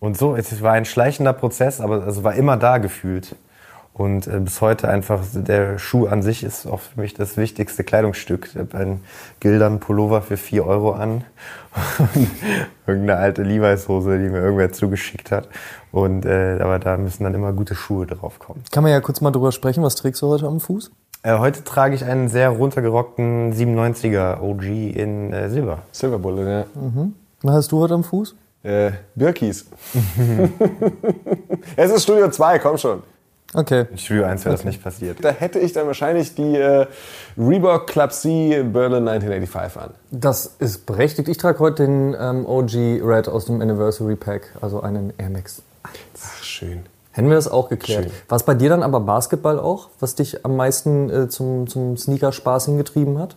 Und 0.00 0.16
so, 0.16 0.36
es 0.36 0.62
war 0.62 0.72
ein 0.72 0.84
schleichender 0.84 1.32
Prozess, 1.32 1.80
aber 1.80 2.06
es 2.06 2.22
war 2.22 2.34
immer 2.34 2.56
da 2.56 2.78
gefühlt. 2.78 3.34
Und 3.96 4.26
äh, 4.26 4.40
bis 4.40 4.60
heute 4.60 4.88
einfach, 4.88 5.22
der 5.32 5.78
Schuh 5.78 6.06
an 6.06 6.20
sich 6.20 6.44
ist 6.44 6.66
auch 6.66 6.80
für 6.80 7.00
mich 7.00 7.14
das 7.14 7.38
wichtigste 7.38 7.82
Kleidungsstück. 7.82 8.50
Ich 8.52 8.58
habe 8.58 8.76
einen 8.76 9.04
Gildern 9.40 9.80
Pullover 9.80 10.20
für 10.20 10.36
4 10.36 10.66
Euro 10.66 10.92
an 10.92 11.24
und 11.98 12.28
irgendeine 12.86 13.18
alte 13.18 13.42
Levi's-Hose, 13.42 14.18
die 14.18 14.28
mir 14.28 14.40
irgendwer 14.40 14.70
zugeschickt 14.70 15.30
hat. 15.30 15.48
Und 15.92 16.26
äh, 16.26 16.58
aber 16.60 16.78
da 16.78 16.98
müssen 16.98 17.24
dann 17.24 17.32
immer 17.32 17.54
gute 17.54 17.74
Schuhe 17.74 18.06
drauf 18.06 18.38
kommen. 18.38 18.62
Kann 18.70 18.82
man 18.82 18.92
ja 18.92 19.00
kurz 19.00 19.22
mal 19.22 19.30
drüber 19.30 19.50
sprechen. 19.50 19.82
Was 19.82 19.94
trägst 19.94 20.20
du 20.20 20.26
heute 20.26 20.46
am 20.46 20.60
Fuß? 20.60 20.90
Äh, 21.22 21.38
heute 21.38 21.64
trage 21.64 21.94
ich 21.94 22.04
einen 22.04 22.28
sehr 22.28 22.50
runtergerockten 22.50 23.54
97er 23.54 24.42
OG 24.42 24.62
in 24.94 25.32
äh, 25.32 25.48
Silber. 25.48 25.78
Silver 25.90 26.18
Bullet, 26.18 26.50
ja. 26.50 26.66
Was 27.42 27.54
hast 27.54 27.72
du 27.72 27.80
heute 27.80 27.94
am 27.94 28.04
Fuß? 28.04 28.34
Äh, 28.62 28.92
Birkis. 29.14 29.66
es 31.76 31.90
ist 31.90 32.02
Studio 32.02 32.30
2, 32.30 32.58
komm 32.58 32.78
schon. 32.78 33.02
Okay. 33.54 33.86
In 33.90 33.98
Studio 33.98 34.24
1 34.24 34.44
wäre 34.44 34.54
das 34.54 34.64
nicht 34.64 34.82
passiert. 34.82 35.18
Da 35.22 35.30
hätte 35.30 35.58
ich 35.58 35.72
dann 35.72 35.86
wahrscheinlich 35.86 36.34
die 36.34 36.56
äh, 36.56 36.86
Reebok 37.38 37.86
Club 37.86 38.12
C 38.12 38.62
Berlin 38.62 39.06
1985 39.06 39.80
an. 39.80 39.90
Das 40.10 40.56
ist 40.58 40.86
berechtigt. 40.86 41.28
Ich 41.28 41.36
trage 41.36 41.58
heute 41.60 41.84
den 41.84 42.16
ähm, 42.18 42.46
OG 42.46 42.74
Red 43.04 43.28
aus 43.28 43.44
dem 43.44 43.60
Anniversary 43.60 44.16
Pack, 44.16 44.52
also 44.60 44.80
einen 44.80 45.12
Air 45.18 45.30
Max. 45.30 45.62
Ach, 45.84 46.42
schön. 46.42 46.86
Hätten 47.12 47.28
wir 47.28 47.36
das 47.36 47.48
auch 47.48 47.68
geklärt. 47.68 48.04
Schön. 48.04 48.12
War 48.28 48.36
es 48.36 48.42
bei 48.42 48.54
dir 48.54 48.68
dann 48.68 48.82
aber 48.82 49.00
Basketball 49.00 49.58
auch, 49.58 49.88
was 50.00 50.16
dich 50.16 50.44
am 50.44 50.56
meisten 50.56 51.08
äh, 51.08 51.28
zum, 51.28 51.66
zum 51.66 51.96
Sneaker-Spaß 51.96 52.66
hingetrieben 52.66 53.18
hat? 53.18 53.36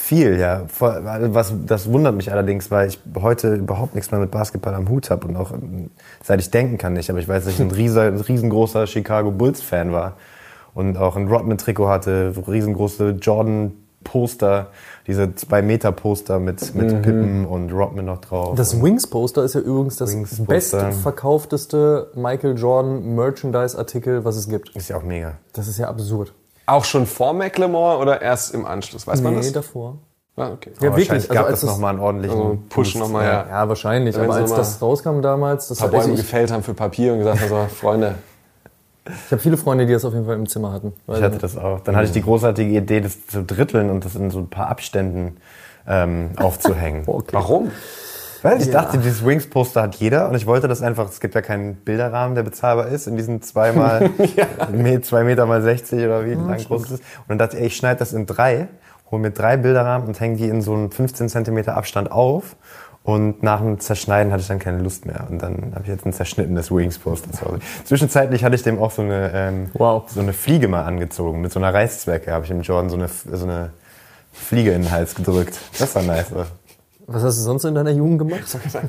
Viel, 0.00 0.38
ja. 0.38 0.62
Was, 0.78 1.52
das 1.66 1.92
wundert 1.92 2.14
mich 2.14 2.32
allerdings, 2.32 2.70
weil 2.70 2.88
ich 2.88 2.98
heute 3.20 3.56
überhaupt 3.56 3.94
nichts 3.94 4.10
mehr 4.10 4.20
mit 4.20 4.30
Basketball 4.30 4.74
am 4.74 4.88
Hut 4.88 5.10
habe 5.10 5.26
und 5.26 5.36
auch 5.36 5.52
ähm, 5.52 5.90
seit 6.22 6.40
ich 6.40 6.50
denken 6.50 6.78
kann 6.78 6.94
nicht. 6.94 7.10
Aber 7.10 7.18
ich 7.18 7.28
weiß, 7.28 7.44
dass 7.44 7.52
ich 7.52 7.60
ein, 7.60 7.70
riesengroßer 7.70 8.86
Chicago 8.86 9.30
Bulls-Fan 9.32 9.92
war 9.92 10.16
und 10.72 10.96
auch 10.96 11.16
ein 11.16 11.28
Rodman-Trikot 11.28 11.88
hatte, 11.88 12.32
riesengroße 12.46 13.18
Jordan-Poster, 13.20 14.68
diese 15.06 15.24
2-Meter-Poster 15.24 16.38
mit, 16.38 16.74
mit 16.74 17.02
Pippen 17.02 17.44
und 17.44 17.70
Rodman 17.72 18.06
noch 18.06 18.20
drauf. 18.22 18.54
Das 18.54 18.80
Wings-Poster 18.80 19.44
ist 19.44 19.56
ja 19.56 19.60
übrigens 19.60 19.96
das 19.96 20.16
bestverkaufteste 20.46 22.12
Michael 22.14 22.56
Jordan 22.56 23.14
Merchandise-Artikel, 23.14 24.24
was 24.24 24.36
es 24.36 24.48
gibt. 24.48 24.74
ist 24.74 24.88
ja 24.88 24.96
auch 24.96 25.02
mega. 25.02 25.34
Das 25.52 25.68
ist 25.68 25.76
ja 25.76 25.88
absurd. 25.88 26.32
Auch 26.68 26.84
schon 26.84 27.06
vor 27.06 27.32
McLemore 27.32 27.98
oder 27.98 28.20
erst 28.20 28.52
im 28.54 28.66
Anschluss? 28.66 29.06
Weiß 29.06 29.22
man 29.22 29.32
nee, 29.34 29.38
das? 29.40 29.52
davor. 29.52 29.96
Ah, 30.36 30.50
okay. 30.52 30.70
Ja, 30.80 30.88
Aber 30.88 30.96
wirklich. 30.98 31.08
wahrscheinlich 31.08 31.30
Also 31.30 31.34
gab 31.34 31.46
als 31.46 31.54
es 31.54 31.60
das- 31.62 31.70
nochmal 31.70 31.90
einen 31.94 32.00
ordentlichen 32.00 32.38
Also 32.40 32.58
Push 32.68 32.94
nochmal, 32.96 33.24
ja. 33.24 33.46
Ja, 33.48 33.68
wahrscheinlich. 33.68 34.16
Aber 34.18 34.34
als 34.34 34.52
das 34.52 34.80
rauskam 34.82 35.20
damals, 35.22 35.68
das 35.68 35.80
Ein 35.82 35.90
paar 35.90 36.00
Bäume 36.00 36.12
ich, 36.14 36.20
gefällt 36.20 36.50
haben 36.52 36.62
für 36.62 36.74
Papier 36.74 37.12
und 37.14 37.20
gesagt 37.20 37.40
haben, 37.40 37.48
so, 37.48 37.66
Freunde, 37.74 38.14
ich 39.06 39.32
habe 39.32 39.40
viele 39.40 39.56
Freunde, 39.56 39.86
die 39.86 39.94
das 39.94 40.04
auf 40.04 40.12
jeden 40.12 40.26
Fall 40.26 40.36
im 40.36 40.46
Zimmer 40.46 40.70
hatten. 40.72 40.92
Ich 41.06 41.22
hatte 41.22 41.38
das 41.38 41.56
auch. 41.56 41.80
Dann 41.80 41.96
hatte 41.96 42.06
ich 42.06 42.12
die 42.12 42.22
großartige 42.22 42.70
Idee, 42.76 43.00
das 43.00 43.26
zu 43.26 43.42
dritteln 43.42 43.88
und 43.90 44.04
das 44.04 44.14
in 44.14 44.30
so 44.30 44.38
ein 44.40 44.48
paar 44.50 44.68
Abständen 44.68 45.38
ähm, 45.86 46.32
aufzuhängen. 46.36 47.04
Okay. 47.06 47.30
warum? 47.32 47.70
Weil 48.42 48.60
ich 48.60 48.70
dachte, 48.70 48.98
dieses 48.98 49.24
Wings-Poster 49.24 49.82
hat 49.82 49.96
jeder 49.96 50.28
und 50.28 50.34
ich 50.34 50.46
wollte 50.46 50.68
das 50.68 50.82
einfach, 50.82 51.08
es 51.08 51.20
gibt 51.20 51.34
ja 51.34 51.42
keinen 51.42 51.74
Bilderrahmen, 51.76 52.34
der 52.34 52.42
bezahlbar 52.42 52.88
ist, 52.88 53.06
in 53.06 53.16
diesen 53.16 53.42
zweimal, 53.42 54.10
Me- 54.72 55.00
zwei 55.00 55.24
Meter 55.24 55.46
mal 55.46 55.62
60 55.62 56.04
oder 56.04 56.24
wie 56.24 56.34
lang 56.34 56.56
groß 56.58 56.84
es 56.84 56.90
ist. 56.92 57.02
Und 57.20 57.28
dann 57.28 57.38
dachte 57.38 57.56
ich, 57.56 57.62
ey, 57.62 57.66
ich 57.68 57.76
schneide 57.76 57.98
das 57.98 58.12
in 58.12 58.26
drei, 58.26 58.68
hole 59.10 59.22
mir 59.22 59.30
drei 59.30 59.56
Bilderrahmen 59.56 60.06
und 60.06 60.20
hänge 60.20 60.36
die 60.36 60.46
in 60.48 60.62
so 60.62 60.74
einen 60.74 60.90
15 60.90 61.28
Zentimeter 61.28 61.76
Abstand 61.76 62.12
auf. 62.12 62.56
Und 63.04 63.42
nach 63.42 63.60
dem 63.60 63.80
Zerschneiden 63.80 64.32
hatte 64.32 64.42
ich 64.42 64.48
dann 64.48 64.58
keine 64.58 64.82
Lust 64.82 65.06
mehr. 65.06 65.26
Und 65.30 65.40
dann 65.40 65.72
habe 65.74 65.84
ich 65.84 65.88
jetzt 65.88 66.04
ein 66.04 66.12
zerschnittenes 66.12 66.70
Wings-Poster 66.70 67.32
zu 67.32 67.46
Hause. 67.46 67.58
Zwischenzeitlich 67.84 68.44
hatte 68.44 68.54
ich 68.54 68.62
dem 68.62 68.78
auch 68.78 68.90
so 68.90 69.00
eine, 69.00 69.30
ähm, 69.32 69.70
Wow. 69.72 70.02
so 70.10 70.20
eine 70.20 70.34
Fliege 70.34 70.68
mal 70.68 70.84
angezogen. 70.84 71.40
Mit 71.40 71.50
so 71.50 71.58
einer 71.58 71.72
Reißzwecke 71.72 72.30
habe 72.32 72.44
ich 72.44 72.50
dem 72.50 72.60
Jordan 72.60 72.90
so 72.90 72.96
eine, 72.96 73.08
so 73.08 73.44
eine 73.46 73.70
Fliege 74.32 74.72
in 74.72 74.82
den 74.82 74.90
Hals 74.90 75.14
gedrückt. 75.14 75.58
Das 75.78 75.94
war 75.94 76.02
nice. 76.02 76.26
Was 77.10 77.22
hast 77.24 77.38
du 77.38 77.42
sonst 77.42 77.64
in 77.64 77.74
deiner 77.74 77.90
Jugend 77.90 78.18
gemacht? 78.18 78.42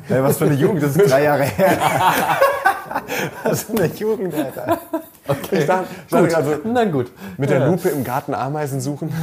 Ey, 0.09 0.21
was 0.21 0.38
für 0.38 0.45
eine 0.45 0.55
Jugend, 0.55 0.83
das 0.83 0.95
ist 0.95 1.09
drei 1.09 1.23
Jahre 1.23 1.43
her. 1.43 1.77
was 3.43 3.63
für 3.63 3.77
eine 3.81 3.85
Jugend, 3.95 4.33
Alter. 4.35 4.77
Ich 5.51 5.65
dachte, 5.65 5.85
ich 6.05 6.11
dachte 6.11 6.27
gerade 6.27 6.45
so, 6.45 6.51
Na 6.65 6.83
gut. 6.85 7.11
mit 7.38 7.49
der 7.49 7.65
Lupe 7.67 7.88
im 7.89 8.03
Garten 8.03 8.33
Ameisen 8.33 8.81
suchen. 8.81 9.13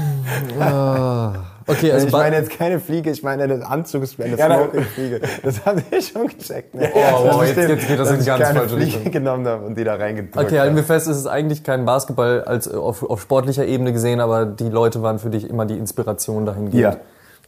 Okay, 1.68 1.90
also 1.92 2.06
ich 2.06 2.12
meine 2.12 2.36
jetzt 2.36 2.50
keine 2.50 2.78
Fliege, 2.78 3.10
ich 3.10 3.22
meine 3.24 3.42
eine 3.42 3.66
Anzugsfliege, 3.66 4.30
eine 4.30 4.38
Ja, 4.38 4.56
Smoking-Fliege. 4.56 5.20
Das 5.42 5.66
haben 5.66 5.82
wir 5.90 6.00
schon 6.00 6.28
gecheckt. 6.28 6.74
Ne? 6.76 6.88
Oh, 6.94 7.42
ich 7.42 7.56
jetzt- 7.56 7.68
jetzt 7.68 7.88
geht 7.88 7.98
das 7.98 8.10
in 8.12 8.20
ich 8.20 8.26
ganz 8.26 8.48
falsche 8.48 8.76
Fliege 8.76 8.96
Richtung. 8.96 9.12
genommen 9.12 9.46
habe 9.48 9.66
und 9.66 9.76
die 9.76 9.82
da 9.84 9.96
reingedrückt 9.96 10.38
Okay, 10.38 10.60
halten 10.60 10.76
wir 10.76 10.84
fest, 10.84 11.08
es 11.08 11.16
ist 11.16 11.26
eigentlich 11.26 11.64
kein 11.64 11.84
Basketball 11.84 12.44
als 12.44 12.68
auf, 12.72 13.02
auf 13.02 13.20
sportlicher 13.20 13.66
Ebene 13.66 13.92
gesehen, 13.92 14.20
aber 14.20 14.46
die 14.46 14.68
Leute 14.68 15.02
waren 15.02 15.18
für 15.18 15.28
dich 15.30 15.50
immer 15.50 15.66
die 15.66 15.76
Inspiration 15.76 16.46
dahingehend. 16.46 16.74
Ja, 16.94 16.96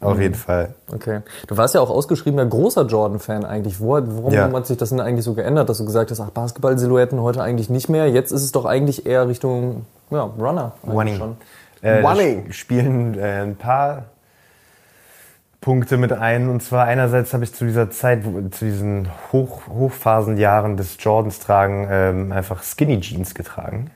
auf 0.00 0.21
jeden 0.21 0.35
Fall. 0.35 0.75
Okay. 0.93 1.21
Du 1.47 1.57
warst 1.57 1.75
ja 1.75 1.81
auch 1.81 1.90
ausgeschriebener 1.90 2.47
großer 2.47 2.87
Jordan-Fan 2.87 3.45
eigentlich. 3.45 3.81
Wo, 3.81 3.95
warum 3.95 4.33
Ja. 4.33 4.50
hat 4.52 4.67
sich 4.67 4.76
das 4.76 4.90
denn 4.90 5.00
eigentlich 5.00 5.25
so 5.25 5.35
geändert, 5.35 5.69
dass 5.69 5.78
du 5.78 5.85
gesagt 5.85 6.11
hast, 6.11 6.21
ach, 6.21 6.31
Basketball-Silhouetten 6.31 7.21
heute 7.21 7.43
eigentlich 7.43 7.69
nicht 7.69 7.88
mehr? 7.88 8.09
Jetzt 8.09 8.31
ist 8.31 8.43
es 8.43 8.52
doch 8.52 8.64
eigentlich 8.64 9.07
eher 9.07 9.26
Richtung 9.28 9.87
ja, 10.11 10.23
Runner. 10.23 10.73
Running. 10.87 11.17
Schon. 11.17 11.37
Äh, 11.83 12.00
Running. 12.00 12.52
Spielen 12.52 13.19
äh, 13.19 13.43
ein 13.43 13.57
paar 13.57 14.05
Punkte 15.61 15.97
mit 15.97 16.12
ein. 16.12 16.49
Und 16.49 16.62
zwar 16.62 16.85
einerseits 16.87 17.35
habe 17.35 17.45
ich 17.45 17.52
zu 17.52 17.64
dieser 17.64 17.90
Zeit, 17.90 18.23
zu 18.23 18.64
diesen 18.64 19.09
Hoch, 19.33 19.62
Hochphasenjahren 19.69 20.76
des 20.76 20.97
Jordans 21.00 21.40
tragen, 21.40 21.88
ähm, 21.90 22.33
einfach 22.33 22.62
Skinny 22.62 23.00
Jeans 23.00 23.35
getragen. 23.35 23.90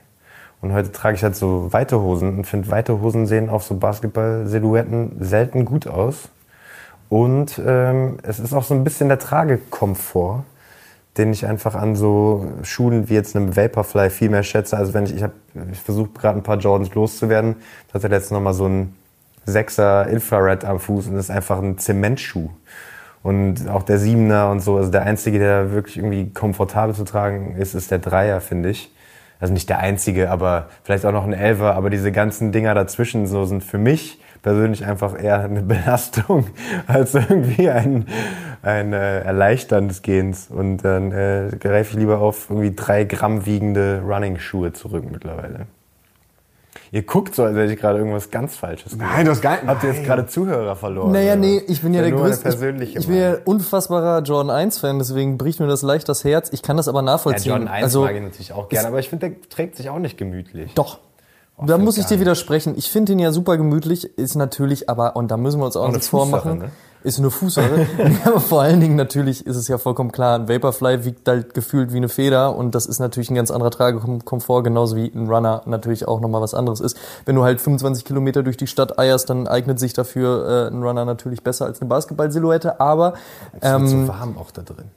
Und 0.63 0.71
heute 0.71 0.93
trage 0.93 1.17
ich 1.17 1.23
halt 1.25 1.35
so 1.35 1.73
weite 1.73 1.99
Hosen 1.99 2.37
und 2.37 2.47
finde, 2.47 2.71
weite 2.71 3.01
Hosen 3.01 3.27
sehen 3.27 3.49
auf 3.49 3.65
so 3.65 3.75
Basketball-Silhouetten 3.75 5.17
selten 5.19 5.65
gut 5.65 5.87
aus. 5.87 6.29
Und 7.09 7.61
ähm, 7.67 8.17
es 8.23 8.39
ist 8.39 8.53
auch 8.53 8.63
so 8.63 8.73
ein 8.73 8.85
bisschen 8.85 9.09
der 9.09 9.19
Tragekomfort, 9.19 10.45
den 11.17 11.33
ich 11.33 11.45
einfach 11.45 11.75
an 11.75 11.97
so 11.97 12.47
Schuhen 12.63 13.09
wie 13.09 13.13
jetzt 13.13 13.35
einem 13.35 13.57
Vaporfly 13.57 14.09
viel 14.09 14.29
mehr 14.29 14.43
schätze. 14.43 14.77
Also 14.77 14.93
wenn 14.93 15.03
ich, 15.03 15.17
ich 15.17 15.25
ich 15.69 15.79
versuche 15.81 16.11
gerade 16.13 16.39
ein 16.39 16.43
paar 16.43 16.59
Jordans 16.59 16.95
loszuwerden. 16.95 17.57
Da 17.89 17.95
hat 17.95 18.03
er 18.03 18.09
letztens 18.09 18.31
noch 18.31 18.41
mal 18.41 18.53
so 18.53 18.65
ein 18.65 18.95
Sechser 19.45 20.07
Infrared 20.07 20.63
am 20.63 20.79
Fuß 20.79 21.07
und 21.07 21.17
ist 21.17 21.29
einfach 21.29 21.61
ein 21.61 21.77
Zementschuh. 21.77 22.49
Und 23.21 23.67
auch 23.69 23.83
der 23.83 23.99
Siebener 23.99 24.49
und 24.49 24.61
so, 24.61 24.77
also 24.77 24.89
der 24.89 25.01
einzige, 25.01 25.39
der 25.39 25.73
wirklich 25.73 25.97
irgendwie 25.97 26.29
komfortabel 26.29 26.95
zu 26.95 27.03
tragen 27.03 27.57
ist, 27.57 27.73
ist 27.73 27.91
der 27.91 27.99
Dreier, 27.99 28.39
finde 28.39 28.69
ich. 28.69 28.93
Also 29.43 29.51
nicht 29.51 29.67
der 29.67 29.79
einzige, 29.79 30.29
aber 30.29 30.67
vielleicht 30.85 31.05
auch 31.05 31.11
noch 31.11 31.25
ein 31.25 31.33
Elfer, 31.33 31.75
aber 31.75 31.89
diese 31.89 32.13
ganzen 32.13 32.53
Dinger 32.53 32.73
dazwischen 32.75 33.27
so 33.27 33.43
sind 33.43 33.61
für 33.61 33.77
mich 33.77 34.21
persönlich 34.41 34.85
einfach 34.85 35.21
eher 35.21 35.41
eine 35.41 35.61
Belastung 35.63 36.45
als 36.87 37.13
irgendwie 37.13 37.69
ein, 37.69 38.05
ein 38.61 38.93
äh, 38.93 39.19
Erleichtern 39.19 39.89
des 39.89 40.01
Gehens. 40.01 40.47
Und 40.49 40.85
dann 40.85 41.11
äh, 41.11 41.49
greife 41.59 41.91
ich 41.91 41.99
lieber 41.99 42.19
auf 42.19 42.49
irgendwie 42.49 42.73
drei 42.73 43.03
Gramm 43.03 43.45
wiegende 43.45 44.01
Running-Schuhe 44.07 44.71
zurück 44.71 45.03
mittlerweile. 45.11 45.67
Ihr 46.93 47.01
guckt 47.01 47.33
so, 47.33 47.43
als 47.43 47.57
hätte 47.57 47.73
ich 47.73 47.79
gerade 47.79 47.97
irgendwas 47.97 48.29
ganz 48.29 48.55
Falsches 48.55 48.91
gesagt. 48.91 49.11
Nein, 49.11 49.25
du 49.25 49.31
hast 49.31 49.41
gar 49.41 49.57
Habt 49.65 49.83
ihr 49.83 49.93
jetzt 49.93 50.05
gerade 50.05 50.27
Zuhörer 50.27 50.75
verloren? 50.75 51.11
Naja, 51.11 51.35
nee, 51.35 51.59
ich 51.67 51.81
bin 51.81 51.91
ja 51.91 52.03
der 52.03 52.11
größte. 52.11 52.49
Ich, 52.83 52.95
ich 52.95 53.07
bin 53.07 53.15
ja 53.15 53.37
unfassbarer 53.45 54.21
Jordan 54.21 54.69
1-Fan, 54.69 54.99
deswegen 54.99 55.39
bricht 55.39 55.59
mir 55.59 55.65
das 55.65 55.81
leicht 55.81 56.07
das 56.07 56.23
Herz. 56.23 56.49
Ich 56.53 56.61
kann 56.61 56.77
das 56.77 56.87
aber 56.87 56.99
Ja, 56.99 57.05
nachvollziehen. 57.05 57.49
Jordan 57.49 57.67
1 57.67 57.83
also, 57.83 58.01
mag 58.03 58.15
ich 58.15 58.21
natürlich 58.21 58.53
auch 58.53 58.69
gerne, 58.69 58.89
aber 58.89 58.99
ich 58.99 59.09
finde, 59.09 59.31
der 59.31 59.41
trägt 59.49 59.75
sich 59.75 59.89
auch 59.89 59.97
nicht 59.97 60.19
gemütlich. 60.19 60.71
Doch. 60.75 60.99
Da 61.61 61.77
muss 61.77 61.97
ich 61.97 62.05
dir 62.05 62.19
widersprechen. 62.19 62.73
Ich 62.77 62.89
finde 62.89 63.13
ihn 63.13 63.19
ja 63.19 63.31
super 63.31 63.57
gemütlich, 63.57 64.05
ist 64.17 64.35
natürlich 64.35 64.89
aber, 64.89 65.15
und 65.15 65.29
da 65.29 65.37
müssen 65.37 65.59
wir 65.59 65.65
uns 65.65 65.75
auch 65.75 65.89
nichts 65.89 66.07
vormachen, 66.07 66.57
ne? 66.59 66.71
ist 67.03 67.19
eine 67.19 67.29
Fußsache. 67.29 67.87
aber 68.25 68.39
vor 68.39 68.61
allen 68.61 68.79
Dingen 68.79 68.95
natürlich 68.95 69.45
ist 69.45 69.55
es 69.55 69.67
ja 69.67 69.77
vollkommen 69.77 70.11
klar, 70.11 70.39
ein 70.39 70.49
Vaporfly 70.49 71.05
wiegt 71.05 71.27
halt 71.27 71.53
gefühlt 71.53 71.93
wie 71.93 71.97
eine 71.97 72.09
Feder 72.09 72.55
und 72.55 72.73
das 72.73 72.85
ist 72.85 72.99
natürlich 72.99 73.29
ein 73.29 73.35
ganz 73.35 73.51
anderer 73.51 73.71
Tragekomfort, 73.71 74.63
genauso 74.63 74.95
wie 74.95 75.11
ein 75.13 75.27
Runner 75.27 75.61
natürlich 75.65 76.07
auch 76.07 76.19
nochmal 76.19 76.41
was 76.41 76.53
anderes 76.53 76.79
ist. 76.79 76.97
Wenn 77.25 77.35
du 77.35 77.43
halt 77.43 77.61
25 77.61 78.03
Kilometer 78.03 78.41
durch 78.41 78.57
die 78.57 78.67
Stadt 78.67 78.97
eierst, 78.97 79.29
dann 79.29 79.47
eignet 79.47 79.79
sich 79.79 79.93
dafür 79.93 80.69
äh, 80.71 80.73
ein 80.73 80.81
Runner 80.81 81.05
natürlich 81.05 81.43
besser 81.43 81.65
als 81.65 81.81
eine 81.81 81.89
Basketball-Silhouette, 81.89 82.79
aber 82.79 83.13
Es 83.53 83.61
wird 83.61 83.81
ähm, 83.81 83.87
so 83.87 84.07
warm 84.07 84.37
auch 84.37 84.51
da 84.51 84.63
drin. 84.63 84.89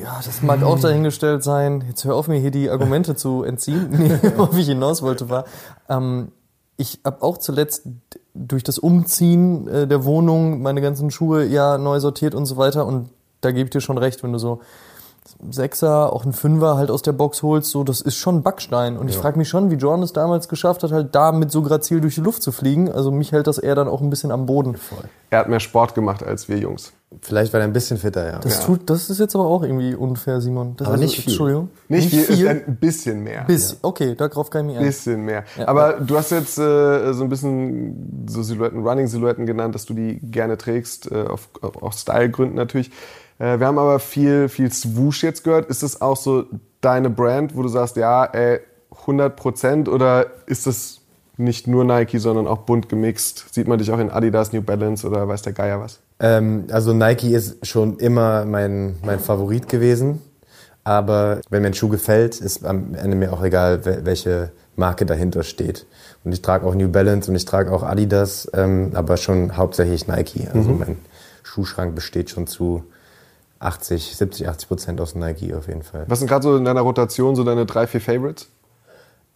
Ja, 0.00 0.20
das 0.24 0.42
mag 0.42 0.62
auch 0.62 0.78
dahingestellt 0.78 1.42
sein. 1.42 1.84
Jetzt 1.88 2.04
hör 2.04 2.14
auf, 2.14 2.28
mir 2.28 2.38
hier 2.38 2.50
die 2.50 2.70
Argumente 2.70 3.16
zu 3.16 3.42
entziehen. 3.42 3.88
Nee, 3.90 4.18
worauf 4.36 4.56
ich 4.56 4.66
hinaus 4.66 5.02
wollte, 5.02 5.28
war, 5.28 5.44
ähm, 5.88 6.32
ich 6.76 7.00
habe 7.04 7.22
auch 7.22 7.38
zuletzt 7.38 7.82
durch 8.34 8.62
das 8.62 8.78
Umziehen 8.78 9.66
äh, 9.66 9.86
der 9.86 10.04
Wohnung 10.04 10.62
meine 10.62 10.80
ganzen 10.82 11.10
Schuhe 11.10 11.44
ja 11.44 11.78
neu 11.78 12.00
sortiert 12.00 12.34
und 12.34 12.46
so 12.46 12.56
weiter. 12.56 12.86
Und 12.86 13.10
da 13.40 13.50
gebe 13.50 13.64
ich 13.64 13.70
dir 13.70 13.80
schon 13.80 13.98
recht, 13.98 14.22
wenn 14.22 14.32
du 14.32 14.38
so 14.38 14.60
Sechser, 15.50 16.12
auch 16.12 16.24
ein 16.24 16.32
Fünfer 16.32 16.76
halt 16.76 16.90
aus 16.90 17.02
der 17.02 17.12
Box 17.12 17.42
holst, 17.42 17.70
so, 17.70 17.82
das 17.82 18.00
ist 18.00 18.16
schon 18.16 18.36
ein 18.36 18.42
Backstein. 18.42 18.96
Und 18.96 19.08
ich 19.08 19.16
frage 19.16 19.36
mich 19.36 19.48
schon, 19.48 19.70
wie 19.70 19.74
Jordan 19.74 20.02
es 20.02 20.12
damals 20.12 20.48
geschafft 20.48 20.82
hat, 20.82 20.92
halt 20.92 21.14
da 21.14 21.32
mit 21.32 21.50
so 21.50 21.62
grazil 21.62 22.00
durch 22.00 22.14
die 22.14 22.20
Luft 22.20 22.42
zu 22.42 22.52
fliegen. 22.52 22.90
Also 22.90 23.10
mich 23.10 23.32
hält 23.32 23.46
das 23.46 23.58
eher 23.58 23.74
dann 23.74 23.88
auch 23.88 24.00
ein 24.00 24.08
bisschen 24.08 24.30
am 24.30 24.46
Boden. 24.46 24.76
Er 25.30 25.40
hat 25.40 25.48
mehr 25.48 25.60
Sport 25.60 25.94
gemacht 25.94 26.22
als 26.22 26.48
wir 26.48 26.58
Jungs. 26.58 26.92
Vielleicht 27.22 27.52
war 27.52 27.60
er 27.60 27.66
ein 27.66 27.72
bisschen 27.72 27.98
fitter, 27.98 28.26
ja. 28.26 28.38
Das, 28.40 28.66
tut, 28.66 28.90
das 28.90 29.08
ist 29.10 29.20
jetzt 29.20 29.36
aber 29.36 29.46
auch 29.46 29.62
irgendwie 29.62 29.94
unfair, 29.94 30.40
Simon. 30.40 30.74
Das 30.76 30.88
Aber 30.88 30.96
ist, 30.96 31.02
nicht 31.02 31.20
viel. 31.20 31.32
Entschuldigung. 31.32 31.70
Nicht 31.88 32.10
viel, 32.10 32.22
ist 32.22 32.46
ein 32.46 32.76
bisschen 32.80 33.22
mehr. 33.22 33.44
Bis, 33.44 33.78
okay, 33.82 34.16
darauf 34.16 34.50
kann 34.50 34.68
ich 34.68 34.72
mich 34.72 34.78
ein. 34.78 34.86
bisschen 34.86 35.24
mehr. 35.24 35.44
Aber 35.66 35.94
du 35.94 36.16
hast 36.16 36.32
jetzt 36.32 36.58
äh, 36.58 37.12
so 37.12 37.22
ein 37.22 37.28
bisschen 37.28 38.26
so 38.28 38.42
Silhouetten, 38.42 38.84
Running-Silhouetten 38.84 39.46
genannt, 39.46 39.76
dass 39.76 39.84
du 39.86 39.94
die 39.94 40.18
gerne 40.20 40.58
trägst, 40.58 41.10
äh, 41.12 41.22
auf, 41.22 41.48
auf, 41.62 41.80
aus 41.80 42.00
Style-Gründen 42.00 42.56
natürlich. 42.56 42.90
Äh, 43.38 43.60
wir 43.60 43.66
haben 43.68 43.78
aber 43.78 44.00
viel, 44.00 44.48
viel 44.48 44.72
Swoosh 44.72 45.22
jetzt 45.22 45.44
gehört. 45.44 45.70
Ist 45.70 45.84
das 45.84 46.00
auch 46.00 46.16
so 46.16 46.44
deine 46.80 47.08
Brand, 47.08 47.56
wo 47.56 47.62
du 47.62 47.68
sagst, 47.68 47.96
ja, 47.96 48.24
ey, 48.24 48.60
100 49.02 49.36
Prozent 49.36 49.88
oder 49.88 50.26
ist 50.46 50.66
das 50.66 51.02
nicht 51.36 51.68
nur 51.68 51.84
Nike, 51.84 52.18
sondern 52.18 52.48
auch 52.48 52.58
bunt 52.58 52.88
gemixt? 52.88 53.54
Sieht 53.54 53.68
man 53.68 53.78
dich 53.78 53.92
auch 53.92 53.98
in 53.98 54.10
Adidas, 54.10 54.52
New 54.52 54.62
Balance 54.62 55.06
oder 55.06 55.28
weiß 55.28 55.42
der 55.42 55.52
Geier 55.52 55.80
was? 55.80 56.00
Ähm, 56.20 56.66
also 56.70 56.92
Nike 56.94 57.34
ist 57.34 57.66
schon 57.66 57.98
immer 57.98 58.44
mein, 58.44 58.96
mein 59.04 59.20
Favorit 59.20 59.68
gewesen. 59.68 60.22
Aber 60.84 61.40
wenn 61.50 61.62
mir 61.62 61.68
ein 61.68 61.74
Schuh 61.74 61.88
gefällt, 61.88 62.40
ist 62.40 62.64
am 62.64 62.94
Ende 62.94 63.16
mir 63.16 63.32
auch 63.32 63.42
egal, 63.42 63.80
wel- 63.84 64.04
welche 64.04 64.52
Marke 64.76 65.04
dahinter 65.04 65.42
steht. 65.42 65.84
Und 66.24 66.32
ich 66.32 66.42
trage 66.42 66.64
auch 66.66 66.74
New 66.76 66.88
Balance 66.88 67.28
und 67.30 67.36
ich 67.36 67.44
trage 67.44 67.72
auch 67.72 67.82
Adidas, 67.82 68.48
ähm, 68.54 68.92
aber 68.94 69.16
schon 69.16 69.56
hauptsächlich 69.56 70.06
Nike. 70.06 70.46
Also 70.52 70.70
mein 70.70 70.98
Schuhschrank 71.42 71.94
besteht 71.96 72.30
schon 72.30 72.46
zu 72.46 72.84
80, 73.58 74.14
70, 74.16 74.48
80 74.48 74.68
Prozent 74.68 75.00
aus 75.00 75.14
Nike 75.16 75.54
auf 75.54 75.66
jeden 75.66 75.82
Fall. 75.82 76.04
Was 76.08 76.20
sind 76.20 76.28
gerade 76.28 76.42
so 76.44 76.56
in 76.56 76.64
deiner 76.64 76.82
Rotation 76.82 77.34
so 77.34 77.42
deine 77.42 77.66
drei, 77.66 77.86
vier 77.86 78.00
Favorites? 78.00 78.48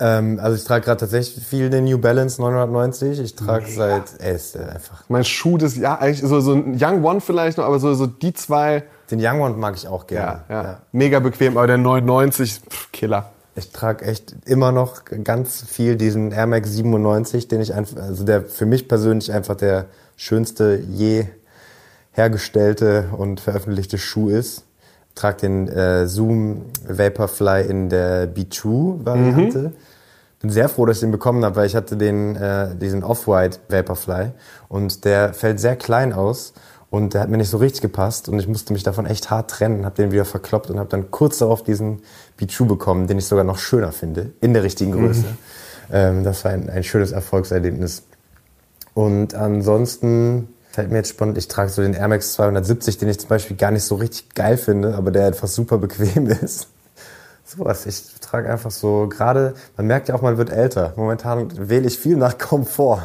Ähm, 0.01 0.41
also 0.43 0.57
ich 0.57 0.65
trage 0.65 0.85
gerade 0.85 1.01
tatsächlich 1.01 1.45
viel 1.45 1.69
den 1.69 1.85
New 1.85 1.99
Balance 1.99 2.41
990. 2.41 3.21
Ich 3.21 3.37
trage 3.37 3.67
seit, 3.69 4.05
ey, 4.19 4.35
ist 4.35 4.57
einfach. 4.57 5.05
Mein 5.09 5.25
Schuh 5.25 5.59
des 5.59 5.77
Jahres, 5.77 6.01
eigentlich 6.01 6.21
so, 6.23 6.41
so 6.41 6.55
ein 6.55 6.79
Young 6.81 7.05
One 7.05 7.21
vielleicht 7.21 7.59
noch, 7.59 7.65
aber 7.65 7.79
so, 7.79 7.93
so 7.95 8.07
die 8.07 8.33
zwei, 8.33 8.85
Den 9.11 9.21
Young 9.23 9.41
One 9.43 9.57
mag 9.57 9.77
ich 9.77 9.87
auch 9.87 10.11
ja, 10.11 10.43
gerne. 10.49 10.65
ja, 10.69 10.81
mega 10.93 11.21
bequem, 11.21 11.59
aber 11.59 11.67
der 11.67 11.77
990, 11.77 12.61
pff, 12.69 12.93
Killer. 12.93 13.31
Ich 13.57 13.73
trage 13.73 14.07
echt 14.07 14.35
immer 14.47 14.73
noch 14.73 15.03
ganz 15.25 15.65
viel 15.69 15.97
diesen 15.97 16.33
Air 16.33 16.47
Max 16.47 16.71
97, 16.71 17.49
den 17.49 17.61
ich 17.61 17.75
einfach, 17.75 17.99
also 17.99 18.25
der 18.25 18.43
für 18.43 18.65
mich 18.65 18.89
persönlich 18.89 19.33
einfach 19.33 19.57
der 19.57 19.87
schönste 20.17 20.83
je 20.89 21.27
hergestellte 22.13 23.11
und 23.17 23.41
veröffentlichte 23.41 23.99
Schuh 23.99 24.31
ist. 24.31 24.65
Trag 25.15 25.39
den 25.39 25.69
äh, 25.69 26.07
Zoom 26.07 26.67
Vaporfly 26.89 27.67
in 27.69 27.89
der 27.89 28.33
B2 28.35 29.05
Variante. 29.05 29.73
Bin 30.41 30.51
sehr 30.51 30.69
froh, 30.69 30.87
dass 30.87 30.99
ich 30.99 31.01
den 31.03 31.11
bekommen 31.11 31.45
habe, 31.45 31.57
weil 31.57 31.67
ich 31.67 31.77
hatte 31.77 31.97
den 31.97 32.35
äh, 32.37 32.75
diesen 32.75 33.05
Off-White 33.05 33.59
Vaporfly 33.69 34.33
und 34.69 35.05
der 35.05 35.35
fällt 35.35 35.61
sehr 35.61 35.77
klein 35.77 36.13
aus 36.13 36.55
und 36.91 37.15
der 37.15 37.21
hat 37.21 37.29
mir 37.29 37.37
nicht 37.37 37.51
so 37.51 37.59
richtig 37.59 37.83
gepasst 37.83 38.29
und 38.29 38.39
ich 38.39 38.49
musste 38.49 38.73
mich 38.73 38.83
davon 38.83 39.07
echt 39.07 39.31
hart 39.31 39.51
trennen, 39.51 39.85
habe 39.85 39.97
den 39.97 40.13
wieder 40.13 40.25
verkloppt 40.25 40.71
und 40.71 40.79
habe 40.79 40.89
dann 40.89 41.11
kurz 41.11 41.39
darauf 41.39 41.63
diesen 41.63 42.03
B2 42.39 42.67
bekommen, 42.67 43.07
den 43.07 43.19
ich 43.19 43.27
sogar 43.27 43.45
noch 43.45 43.59
schöner 43.59 43.93
finde, 43.93 44.33
in 44.41 44.55
der 44.55 44.63
richtigen 44.63 44.93
Größe. 44.93 45.25
Ähm, 45.93 46.25
das 46.25 46.45
war 46.45 46.53
ein, 46.53 46.71
ein 46.71 46.85
schönes 46.85 47.13
Erfolgserlebnis. 47.13 48.03
Und 48.95 49.35
ansonsten 49.35 50.49
fällt 50.71 50.91
mir 50.91 50.99
jetzt 50.99 51.11
spannend, 51.11 51.39
ich 51.39 51.49
trage 51.49 51.71
so 51.71 51.83
den 51.83 51.95
Air 51.95 52.09
Max 52.09 52.33
270, 52.35 52.99
den 52.99 53.09
ich 53.09 53.19
zum 53.19 53.29
Beispiel 53.29 53.57
gar 53.57 53.71
nicht 53.71 53.85
so 53.85 53.97
richtig 53.97 54.35
geil 54.35 54.57
finde, 54.57 54.95
aber 54.95 55.11
der 55.11 55.27
einfach 55.27 55.49
super 55.49 55.79
bequem 55.79 56.27
ist. 56.43 56.69
Sowas, 57.57 57.85
ich 57.87 58.21
trage 58.21 58.49
einfach 58.49 58.71
so 58.71 59.09
gerade, 59.09 59.55
man 59.77 59.87
merkt 59.87 60.09
ja 60.09 60.15
auch, 60.15 60.23
man 60.23 60.37
wird 60.37 60.51
älter. 60.51 60.93
Momentan 60.97 61.69
wähle 61.69 61.89
ich 61.89 61.99
viel 61.99 62.17
nach 62.17 62.39
Komfort. 62.39 63.03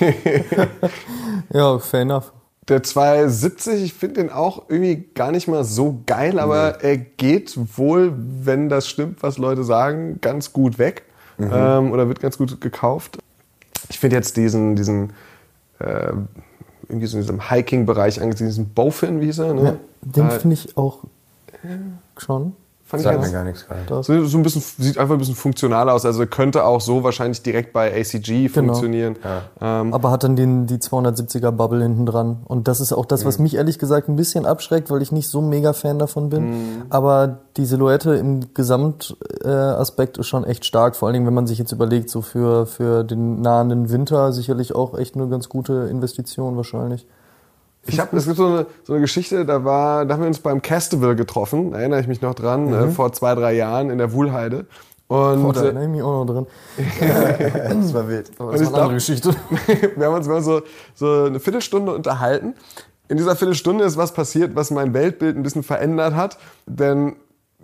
Ja, 1.52 1.78
fair 1.78 2.00
enough. 2.00 2.32
Der 2.68 2.82
270, 2.82 3.82
ich 3.84 3.94
finde 3.94 4.22
den 4.22 4.30
auch 4.30 4.64
irgendwie 4.68 5.08
gar 5.14 5.30
nicht 5.30 5.46
mal 5.46 5.62
so 5.62 6.02
geil, 6.06 6.38
aber 6.40 6.82
er 6.82 6.96
geht 6.96 7.56
wohl, 7.76 8.12
wenn 8.16 8.68
das 8.68 8.88
stimmt, 8.88 9.22
was 9.22 9.38
Leute 9.38 9.62
sagen, 9.62 10.20
ganz 10.20 10.52
gut 10.52 10.78
weg. 10.78 11.04
Ähm, 11.38 11.92
oder 11.92 12.08
wird 12.08 12.20
ganz 12.20 12.38
gut 12.38 12.60
gekauft. 12.60 13.18
Ich 13.90 13.98
finde 13.98 14.16
jetzt 14.16 14.36
diesen, 14.36 14.74
diesen 14.74 15.10
äh, 15.78 16.12
irgendwie 16.88 17.06
so 17.06 17.18
in 17.18 17.22
diesem 17.22 17.50
Hiking-Bereich 17.50 18.20
angesiedelt, 18.20 18.52
diesen 18.52 18.70
Bowfin, 18.70 19.20
wie 19.20 19.26
hieß 19.26 19.38
er? 19.40 19.54
Ne? 19.54 19.78
Den 20.00 20.28
Äh, 20.28 20.40
finde 20.40 20.54
ich 20.54 20.76
auch 20.76 21.04
schon. 22.16 22.54
Fand 23.02 23.16
ich 23.16 23.22
Sagt 23.22 23.32
mir 23.32 23.38
gar 23.38 23.44
nichts 23.44 23.66
gerade. 23.66 24.02
so, 24.02 24.24
so 24.26 24.38
ein 24.38 24.42
bisschen, 24.42 24.62
sieht 24.78 24.98
einfach 24.98 25.14
ein 25.14 25.18
bisschen 25.18 25.34
funktional 25.34 25.88
aus. 25.90 26.04
Also 26.04 26.26
könnte 26.26 26.64
auch 26.64 26.80
so 26.80 27.02
wahrscheinlich 27.04 27.42
direkt 27.42 27.72
bei 27.72 27.92
ACG 28.00 28.48
funktionieren. 28.48 29.16
Ähm, 29.60 29.92
Aber 29.94 30.10
hat 30.10 30.24
dann 30.24 30.36
den, 30.36 30.66
die 30.66 30.76
270er 30.78 31.50
Bubble 31.50 31.82
hinten 31.82 32.06
dran. 32.06 32.38
Und 32.44 32.68
das 32.68 32.80
ist 32.80 32.92
auch 32.92 33.04
das, 33.06 33.22
Mhm. 33.22 33.28
was 33.28 33.38
mich 33.38 33.54
ehrlich 33.56 33.78
gesagt 33.78 34.08
ein 34.08 34.16
bisschen 34.16 34.46
abschreckt, 34.46 34.90
weil 34.90 35.02
ich 35.02 35.12
nicht 35.12 35.28
so 35.28 35.40
mega 35.40 35.72
Fan 35.72 35.98
davon 35.98 36.28
bin. 36.28 36.50
Mhm. 36.50 36.82
Aber 36.90 37.38
die 37.56 37.64
Silhouette 37.66 38.14
im 38.14 38.52
Gesamtaspekt 38.54 40.16
äh, 40.16 40.20
ist 40.20 40.26
schon 40.26 40.44
echt 40.44 40.64
stark. 40.64 40.96
Vor 40.96 41.08
allen 41.08 41.14
Dingen, 41.14 41.26
wenn 41.26 41.34
man 41.34 41.46
sich 41.46 41.58
jetzt 41.58 41.72
überlegt, 41.72 42.10
so 42.10 42.22
für, 42.22 42.66
für 42.66 43.04
den 43.04 43.40
nahenden 43.40 43.90
Winter 43.90 44.32
sicherlich 44.32 44.74
auch 44.74 44.96
echt 44.98 45.14
eine 45.14 45.28
ganz 45.28 45.48
gute 45.48 45.88
Investition 45.90 46.56
wahrscheinlich. 46.56 47.06
Ich 47.88 48.00
habe, 48.00 48.16
es 48.16 48.24
gibt 48.24 48.36
so 48.36 48.46
eine, 48.46 48.66
so 48.84 48.92
eine 48.92 49.00
Geschichte, 49.02 49.44
da 49.44 49.64
war, 49.64 50.04
da 50.04 50.14
haben 50.14 50.20
wir 50.22 50.28
uns 50.28 50.38
beim 50.40 50.62
Castival 50.62 51.16
getroffen, 51.16 51.72
da 51.72 51.78
erinnere 51.78 52.00
ich 52.00 52.08
mich 52.08 52.20
noch 52.20 52.34
dran, 52.34 52.72
äh, 52.72 52.88
vor 52.88 53.12
zwei, 53.12 53.34
drei 53.34 53.54
Jahren 53.54 53.90
in 53.90 53.98
der 53.98 54.12
Wuhlheide. 54.12 54.66
Und 55.08 55.54
da 55.54 55.62
äh, 55.62 55.64
erinnere 55.66 55.84
ich 55.84 55.90
mich 55.90 56.02
auch 56.02 56.24
noch 56.24 56.32
drin. 56.32 56.46
Das 57.82 57.94
war 57.94 58.08
wild. 58.08 58.30
Aber 58.38 58.50
Und 58.50 58.60
ich 58.60 58.68
glaub- 58.68 58.90
Geschichte. 58.90 59.30
wir 59.96 60.06
haben 60.06 60.14
uns 60.14 60.26
mal 60.26 60.42
so, 60.42 60.62
so 60.94 61.24
eine 61.24 61.38
Viertelstunde 61.38 61.94
unterhalten. 61.94 62.54
In 63.08 63.16
dieser 63.16 63.36
Viertelstunde 63.36 63.84
ist 63.84 63.96
was 63.96 64.12
passiert, 64.12 64.56
was 64.56 64.72
mein 64.72 64.92
Weltbild 64.92 65.36
ein 65.36 65.44
bisschen 65.44 65.62
verändert 65.62 66.14
hat. 66.16 66.38
Denn 66.66 67.14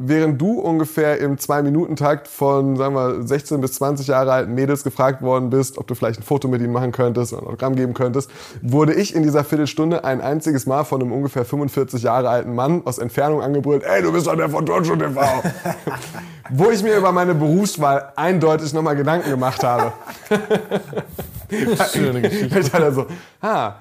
während 0.04 0.40
du 0.40 0.60
ungefähr 0.60 1.18
im 1.18 1.38
Zwei-Minuten-Takt 1.38 2.28
von, 2.28 2.76
sagen 2.76 2.94
wir, 2.94 3.26
16 3.26 3.60
bis 3.60 3.74
20 3.74 4.06
Jahre 4.06 4.32
alten 4.32 4.54
Mädels 4.54 4.84
gefragt 4.84 5.22
worden 5.22 5.50
bist, 5.50 5.78
ob 5.78 5.86
du 5.86 5.94
vielleicht 5.94 6.20
ein 6.20 6.22
Foto 6.22 6.48
mit 6.48 6.60
ihnen 6.60 6.72
machen 6.72 6.92
könntest 6.92 7.32
oder 7.32 7.42
ein 7.42 7.48
Autogramm 7.48 7.76
geben 7.76 7.94
könntest, 7.94 8.30
wurde 8.60 8.94
ich 8.94 9.14
in 9.14 9.22
dieser 9.22 9.44
Viertelstunde 9.44 10.04
ein 10.04 10.20
einziges 10.20 10.66
Mal 10.66 10.84
von 10.84 11.00
einem 11.00 11.12
ungefähr 11.12 11.44
45 11.44 12.02
Jahre 12.02 12.28
alten 12.28 12.54
Mann 12.54 12.82
aus 12.84 12.98
Entfernung 12.98 13.42
angebrüllt, 13.42 13.84
ey, 13.84 14.02
du 14.02 14.12
bist 14.12 14.26
doch 14.26 14.36
der 14.36 14.48
von 14.48 14.66
Turnschuh 14.66 14.96
TV. 14.96 15.20
Wo 16.50 16.70
ich 16.70 16.82
mir 16.82 16.96
über 16.96 17.12
meine 17.12 17.34
Berufswahl 17.34 18.12
eindeutig 18.16 18.72
nochmal 18.74 18.96
Gedanken 18.96 19.30
gemacht 19.30 19.62
habe. 19.62 19.92
Schöne 21.92 22.20
Geschichte. 22.20 22.58
Ich 22.62 22.70
dachte 22.70 22.92
so, 22.92 23.06
ah, 23.40 23.74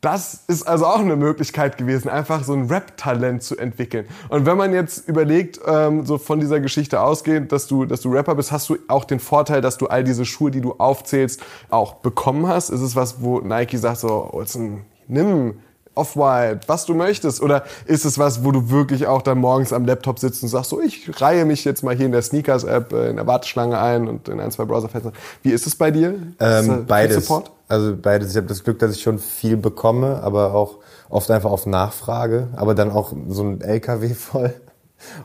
das 0.00 0.44
ist 0.46 0.62
also 0.62 0.86
auch 0.86 1.00
eine 1.00 1.16
Möglichkeit 1.16 1.76
gewesen, 1.76 2.08
einfach 2.08 2.44
so 2.44 2.52
ein 2.52 2.66
Rap-Talent 2.66 3.42
zu 3.42 3.56
entwickeln. 3.56 4.06
Und 4.28 4.46
wenn 4.46 4.56
man 4.56 4.72
jetzt 4.72 5.08
überlegt, 5.08 5.60
ähm, 5.66 6.06
so 6.06 6.18
von 6.18 6.38
dieser 6.38 6.60
Geschichte 6.60 7.00
ausgehend, 7.00 7.50
dass 7.50 7.66
du, 7.66 7.84
dass 7.84 8.00
du 8.02 8.12
Rapper 8.12 8.36
bist, 8.36 8.52
hast 8.52 8.68
du 8.68 8.76
auch 8.86 9.04
den 9.04 9.18
Vorteil, 9.18 9.60
dass 9.60 9.76
du 9.76 9.88
all 9.88 10.04
diese 10.04 10.24
Schuhe, 10.24 10.52
die 10.52 10.60
du 10.60 10.74
aufzählst, 10.74 11.42
auch 11.68 11.94
bekommen 11.94 12.46
hast? 12.46 12.70
Ist 12.70 12.80
es 12.80 12.94
was, 12.94 13.22
wo 13.22 13.40
Nike 13.40 13.76
sagt 13.76 13.98
so, 13.98 14.30
Olsen, 14.32 14.84
nimm 15.08 15.54
Off-White, 15.98 16.60
was 16.66 16.86
du 16.86 16.94
möchtest? 16.94 17.42
Oder 17.42 17.64
ist 17.86 18.04
es 18.04 18.18
was, 18.18 18.44
wo 18.44 18.52
du 18.52 18.70
wirklich 18.70 19.06
auch 19.06 19.22
dann 19.22 19.38
morgens 19.38 19.72
am 19.72 19.84
Laptop 19.84 20.18
sitzt 20.18 20.42
und 20.42 20.48
sagst 20.48 20.70
so, 20.70 20.80
ich 20.80 21.10
reihe 21.20 21.44
mich 21.44 21.64
jetzt 21.64 21.82
mal 21.82 21.94
hier 21.94 22.06
in 22.06 22.12
der 22.12 22.22
Sneakers-App 22.22 22.92
äh, 22.92 23.10
in 23.10 23.16
der 23.16 23.26
Warteschlange 23.26 23.78
ein 23.78 24.08
und 24.08 24.28
in 24.28 24.40
ein, 24.40 24.50
zwei 24.50 24.64
Browserfenstern. 24.64 25.12
Wie 25.42 25.50
ist 25.50 25.66
es 25.66 25.74
bei 25.76 25.90
dir? 25.90 26.10
Ist, 26.14 26.40
äh, 26.40 26.58
Ähm, 26.60 26.86
beides. 26.86 27.26
Support? 27.26 27.50
Also 27.68 27.94
beides. 28.00 28.30
Ich 28.30 28.36
habe 28.36 28.46
das 28.46 28.64
Glück, 28.64 28.78
dass 28.78 28.92
ich 28.92 29.02
schon 29.02 29.18
viel 29.18 29.56
bekomme, 29.56 30.20
aber 30.22 30.54
auch 30.54 30.76
oft 31.10 31.30
einfach 31.30 31.50
auf 31.50 31.66
Nachfrage, 31.66 32.48
aber 32.56 32.74
dann 32.74 32.90
auch 32.90 33.12
so 33.28 33.42
ein 33.42 33.60
LKW 33.60 34.14
voll. 34.14 34.54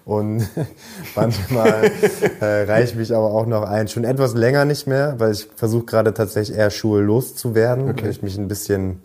Und 0.06 0.48
manchmal 1.16 1.92
äh, 2.42 2.64
reicht 2.64 2.96
mich 2.96 3.14
aber 3.16 3.32
auch 3.32 3.46
noch 3.46 3.64
ein. 3.64 3.88
Schon 3.88 4.04
etwas 4.04 4.34
länger 4.36 4.66
nicht 4.66 4.88
mehr, 4.88 5.16
weil 5.20 5.32
ich 5.32 5.48
versuche 5.56 5.86
gerade 5.86 6.14
tatsächlich 6.14 6.58
eher 6.58 6.70
Schuhe 6.70 7.02
loszuwerden, 7.02 7.88
weil 7.88 8.10
ich 8.10 8.22
mich 8.22 8.38
ein 8.38 8.48
bisschen 8.48 9.02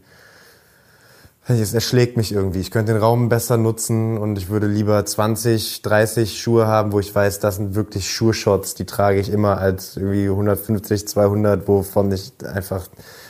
es 1.49 1.73
erschlägt 1.75 2.17
mich 2.17 2.33
irgendwie. 2.33 2.61
Ich 2.61 2.71
könnte 2.71 2.93
den 2.93 3.01
Raum 3.01 3.29
besser 3.29 3.57
nutzen 3.57 4.19
und 4.19 4.37
ich 4.37 4.49
würde 4.51 4.67
lieber 4.67 5.05
20, 5.05 5.83
30 5.83 6.41
Schuhe 6.41 6.67
haben, 6.67 6.93
wo 6.93 7.01
ich 7.01 7.15
weiß, 7.15 7.41
das 7.41 7.57
sind 7.57 7.75
wirklich 7.75 8.11
Schuhshots, 8.13 8.75
die 8.75 8.85
trage 8.85 9.19
ich 9.21 9.31
immer 9.33 9.59
als 9.59 9.97
irgendwie 9.97 10.27
150, 10.29 11.09
200, 11.09 11.67
wovon 11.67 12.13
ich 12.13 12.33
einfach 12.55 12.87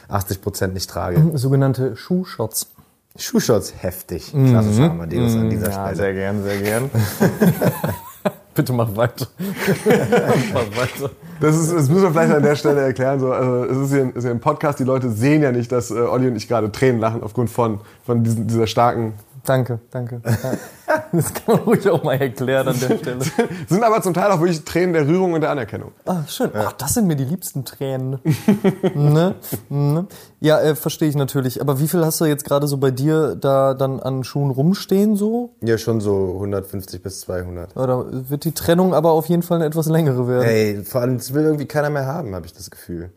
80 0.09 0.41
Prozent 0.43 0.75
nicht 0.75 0.91
trage. 0.91 1.23
Sogenannte 1.35 1.97
Schuhshots. 1.97 2.67
Schuhshots 3.17 3.73
heftig. 3.79 4.31
Klassischer 4.33 4.91
Amadeus 4.91 5.35
an 5.35 5.51
dieser 5.51 5.71
Ja, 5.71 5.83
Stelle. 5.87 5.97
sehr 5.97 6.15
gern, 6.15 6.43
sehr 6.45 6.59
gern. 6.61 6.91
Bitte 8.59 8.73
mach 8.73 8.97
weiter. 8.97 9.29
mach 9.38 10.77
weiter. 10.77 11.11
Das, 11.40 11.57
ist, 11.57 11.73
das 11.73 11.88
müssen 11.88 12.03
wir 12.03 12.11
vielleicht 12.11 12.35
an 12.35 12.42
der 12.42 12.57
Stelle 12.57 12.81
erklären. 12.81 13.21
So, 13.21 13.31
also 13.31 13.64
es 13.66 13.79
ist 13.92 13.94
hier, 13.94 14.31
ein, 14.33 14.40
Podcast, 14.40 14.81
die 14.81 14.85
Leute 14.85 15.11
sehen 15.11 15.42
ja 15.42 15.53
nicht, 15.53 15.71
dass 15.71 15.92
äh, 15.92 15.94
Olli 15.94 16.27
und 16.27 16.35
ich 16.35 16.49
gerade 16.49 16.73
Tränen 16.73 17.01
lachen 17.01 17.23
aufgrund 17.23 17.51
von, 17.51 17.79
von 18.05 18.25
diesen, 18.25 18.49
dieser 18.49 18.66
starken 18.66 19.12
Danke, 19.49 19.81
danke. 19.91 20.21
Ja. 20.25 20.53
Das 21.13 21.33
kann 21.33 21.57
man 21.57 21.65
ruhig 21.65 21.89
auch 21.89 22.03
mal 22.03 22.21
erklären 22.21 22.69
an 22.69 22.79
der 22.81 22.99
Stelle. 22.99 23.21
Sind 23.69 23.83
aber 23.83 24.03
zum 24.03 24.13
Teil 24.13 24.31
auch 24.31 24.41
wirklich 24.41 24.63
Tränen 24.65 24.93
der 24.93 25.07
Rührung 25.07 25.33
und 25.33 25.41
der 25.41 25.51
Anerkennung. 25.51 25.93
Ah, 26.05 26.23
schön. 26.27 26.51
Ach, 26.55 26.73
das 26.73 26.95
sind 26.95 27.07
mir 27.07 27.17
die 27.17 27.25
liebsten 27.25 27.65
Tränen. 27.65 28.19
ne? 28.95 29.35
Ne? 29.71 30.07
Ja, 30.41 30.61
äh, 30.61 30.75
verstehe 30.75 31.09
ich 31.09 31.15
natürlich. 31.15 31.63
Aber 31.63 31.81
wie 31.81 31.89
viel 31.89 32.05
hast 32.05 32.21
du 32.21 32.27
jetzt 32.27 32.45
gerade 32.45 32.67
so 32.67 32.77
bei 32.77 32.91
dir 32.91 33.37
da 33.37 33.73
dann 33.73 34.01
an 34.01 34.23
Schuhen 34.23 34.51
rumstehen 34.51 35.17
so? 35.17 35.55
Ja, 35.63 35.79
schon 35.79 36.01
so 36.01 36.35
150 36.35 37.03
bis 37.03 37.21
200. 37.21 37.77
Oder 37.77 38.05
wird 38.29 38.45
die 38.45 38.53
Trennung 38.53 38.93
aber 38.93 39.13
auf 39.13 39.27
jeden 39.27 39.43
Fall 39.43 39.59
eine 39.59 39.67
etwas 39.67 39.87
längere 39.87 40.29
werden? 40.29 40.47
Ey, 40.47 40.85
vor 40.85 41.01
allem, 41.01 41.17
das 41.17 41.33
will 41.33 41.45
irgendwie 41.45 41.67
keiner 41.67 41.91
mehr 41.91 42.07
haben, 42.07 42.35
habe 42.35 42.45
ich 42.45 42.53
das 42.53 42.71
Gefühl. 42.71 43.13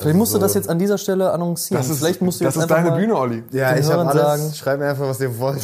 Vielleicht 0.00 0.16
musst 0.16 0.32
du 0.32 0.36
so- 0.36 0.42
das 0.42 0.54
jetzt 0.54 0.68
an 0.68 0.78
dieser 0.78 0.96
Stelle 0.98 1.32
annoncieren. 1.32 1.82
Das 1.82 1.90
ist, 1.90 1.98
Vielleicht 1.98 2.22
musst 2.22 2.40
du 2.40 2.44
das 2.44 2.54
jetzt 2.54 2.64
ist 2.64 2.70
einfach 2.70 2.84
deine 2.84 2.96
Bühne, 3.00 3.16
Olli. 3.16 3.42
Ja, 3.50 3.76
ich 3.76 3.86
habe 3.90 4.06
alles. 4.08 4.22
sagen- 4.22 4.52
Schreibt 4.54 4.80
mir 4.80 4.88
einfach, 4.90 5.08
was 5.08 5.20
ihr 5.20 5.38
wollt. 5.38 5.60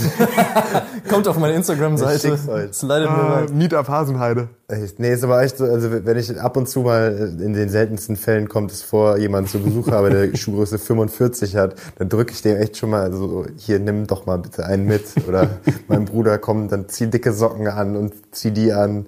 Kommt 1.08 1.28
auf 1.28 1.38
meine 1.38 1.54
Instagram-Seite. 1.54 2.32
euch. 2.48 2.72
Slidet 2.72 3.10
mir 3.10 3.16
Äh, 3.16 3.32
rein. 3.32 3.56
Meetup 3.56 3.88
Hasenheide. 3.88 4.48
Echt? 4.68 4.98
Nee, 4.98 5.12
ist 5.12 5.22
aber 5.24 5.42
echt 5.42 5.58
so, 5.58 5.64
also 5.64 5.88
wenn 6.04 6.16
ich 6.16 6.40
ab 6.40 6.56
und 6.56 6.68
zu 6.68 6.80
mal, 6.80 7.34
in 7.40 7.52
den 7.52 7.68
seltensten 7.68 8.16
Fällen 8.16 8.48
kommt 8.48 8.72
es 8.72 8.82
vor, 8.82 9.18
jemand 9.18 9.50
zu 9.50 9.60
Besuch 9.60 9.88
habe, 9.90 10.10
der 10.10 10.36
Schuhgröße 10.36 10.78
45 10.78 11.56
hat, 11.56 11.74
dann 11.98 12.08
drücke 12.08 12.32
ich 12.32 12.42
dem 12.42 12.56
echt 12.56 12.76
schon 12.76 12.90
mal 12.90 13.12
so, 13.12 13.44
hier, 13.56 13.78
nimm 13.78 14.06
doch 14.06 14.26
mal 14.26 14.38
bitte 14.38 14.64
einen 14.66 14.86
mit. 14.86 15.04
Oder 15.28 15.48
mein 15.88 16.06
Bruder 16.06 16.38
kommt, 16.38 16.72
dann 16.72 16.88
zieh 16.88 17.06
dicke 17.08 17.32
Socken 17.32 17.68
an 17.68 17.96
und 17.96 18.14
zieh 18.32 18.50
die 18.50 18.72
an. 18.72 19.06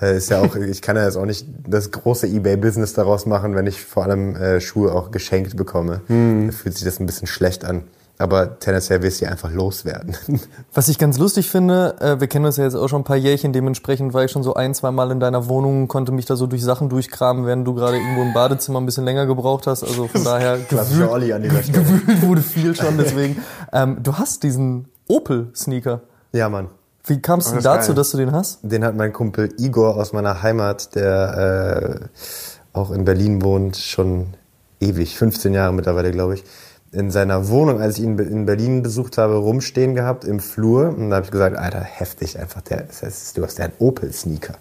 Weil 0.00 0.16
ist 0.16 0.30
ja 0.30 0.40
auch, 0.40 0.54
ich 0.54 0.82
kann 0.82 0.96
ja 0.96 1.04
jetzt 1.04 1.16
auch 1.16 1.26
nicht 1.26 1.46
das 1.66 1.90
große 1.90 2.26
Ebay-Business 2.26 2.92
daraus 2.92 3.26
machen, 3.26 3.54
wenn 3.54 3.66
ich 3.66 3.84
vor 3.84 4.04
allem 4.04 4.36
äh, 4.36 4.60
Schuhe 4.60 4.92
auch 4.92 5.10
geschenkt 5.10 5.56
bekomme. 5.56 6.02
Da 6.08 6.52
fühlt 6.52 6.74
sich 6.74 6.84
das 6.84 7.00
ein 7.00 7.06
bisschen 7.06 7.26
schlecht 7.26 7.64
an. 7.64 7.84
Aber 8.20 8.58
tendenziell 8.58 9.00
will 9.00 9.08
ich 9.08 9.16
sie 9.16 9.26
einfach 9.26 9.52
loswerden. 9.52 10.16
Was 10.74 10.88
ich 10.88 10.98
ganz 10.98 11.18
lustig 11.18 11.48
finde, 11.48 11.94
äh, 12.00 12.20
wir 12.20 12.26
kennen 12.26 12.46
uns 12.46 12.56
ja 12.56 12.64
jetzt 12.64 12.74
auch 12.74 12.88
schon 12.88 13.02
ein 13.02 13.04
paar 13.04 13.16
Jährchen, 13.16 13.52
dementsprechend 13.52 14.12
war 14.12 14.24
ich 14.24 14.32
schon 14.32 14.42
so 14.42 14.54
ein, 14.54 14.74
zwei 14.74 14.90
Mal 14.90 15.12
in 15.12 15.20
deiner 15.20 15.48
Wohnung, 15.48 15.86
konnte 15.86 16.10
mich 16.10 16.26
da 16.26 16.34
so 16.34 16.48
durch 16.48 16.64
Sachen 16.64 16.88
durchkramen, 16.88 17.46
während 17.46 17.66
du 17.66 17.74
gerade 17.74 17.96
irgendwo 17.96 18.22
im 18.22 18.32
Badezimmer 18.32 18.80
ein 18.80 18.86
bisschen 18.86 19.04
länger 19.04 19.26
gebraucht 19.26 19.68
hast. 19.68 19.84
Also 19.84 20.08
von 20.08 20.24
daher 20.24 20.58
gewühlt, 20.58 21.08
Olli 21.08 21.32
an 21.32 21.42
gewühlt 21.42 22.22
wurde 22.22 22.42
viel 22.42 22.74
schon, 22.74 22.98
deswegen. 22.98 23.40
Ähm, 23.72 23.98
du 24.02 24.14
hast 24.14 24.42
diesen 24.42 24.88
Opel-Sneaker. 25.06 26.00
Ja, 26.32 26.48
Mann. 26.48 26.68
Wie 27.08 27.20
kam 27.20 27.40
es 27.40 27.46
denn 27.46 27.56
das 27.56 27.64
ist 27.64 27.66
dazu, 27.66 27.88
geil. 27.88 27.96
dass 27.96 28.10
du 28.10 28.16
den 28.18 28.32
hast? 28.32 28.58
Den 28.62 28.84
hat 28.84 28.94
mein 28.94 29.12
Kumpel 29.12 29.52
Igor 29.58 29.96
aus 29.96 30.12
meiner 30.12 30.42
Heimat, 30.42 30.94
der 30.94 32.00
äh, 32.02 32.78
auch 32.78 32.90
in 32.90 33.04
Berlin 33.04 33.42
wohnt, 33.42 33.76
schon 33.76 34.34
ewig, 34.80 35.16
15 35.16 35.54
Jahre 35.54 35.72
mittlerweile, 35.72 36.10
glaube 36.10 36.34
ich, 36.34 36.44
in 36.92 37.10
seiner 37.10 37.48
Wohnung, 37.48 37.80
als 37.80 37.98
ich 37.98 38.04
ihn 38.04 38.18
in 38.18 38.46
Berlin 38.46 38.82
besucht 38.82 39.18
habe, 39.18 39.36
rumstehen 39.36 39.94
gehabt 39.94 40.24
im 40.24 40.40
Flur. 40.40 40.88
Und 40.96 41.10
da 41.10 41.16
habe 41.16 41.26
ich 41.26 41.32
gesagt, 41.32 41.56
Alter, 41.56 41.80
heftig 41.80 42.38
einfach, 42.38 42.62
der, 42.62 42.82
das 42.84 43.02
heißt, 43.02 43.36
du 43.36 43.42
hast 43.42 43.58
ja 43.58 43.66
einen 43.66 43.74
Opel-Sneaker. 43.78 44.54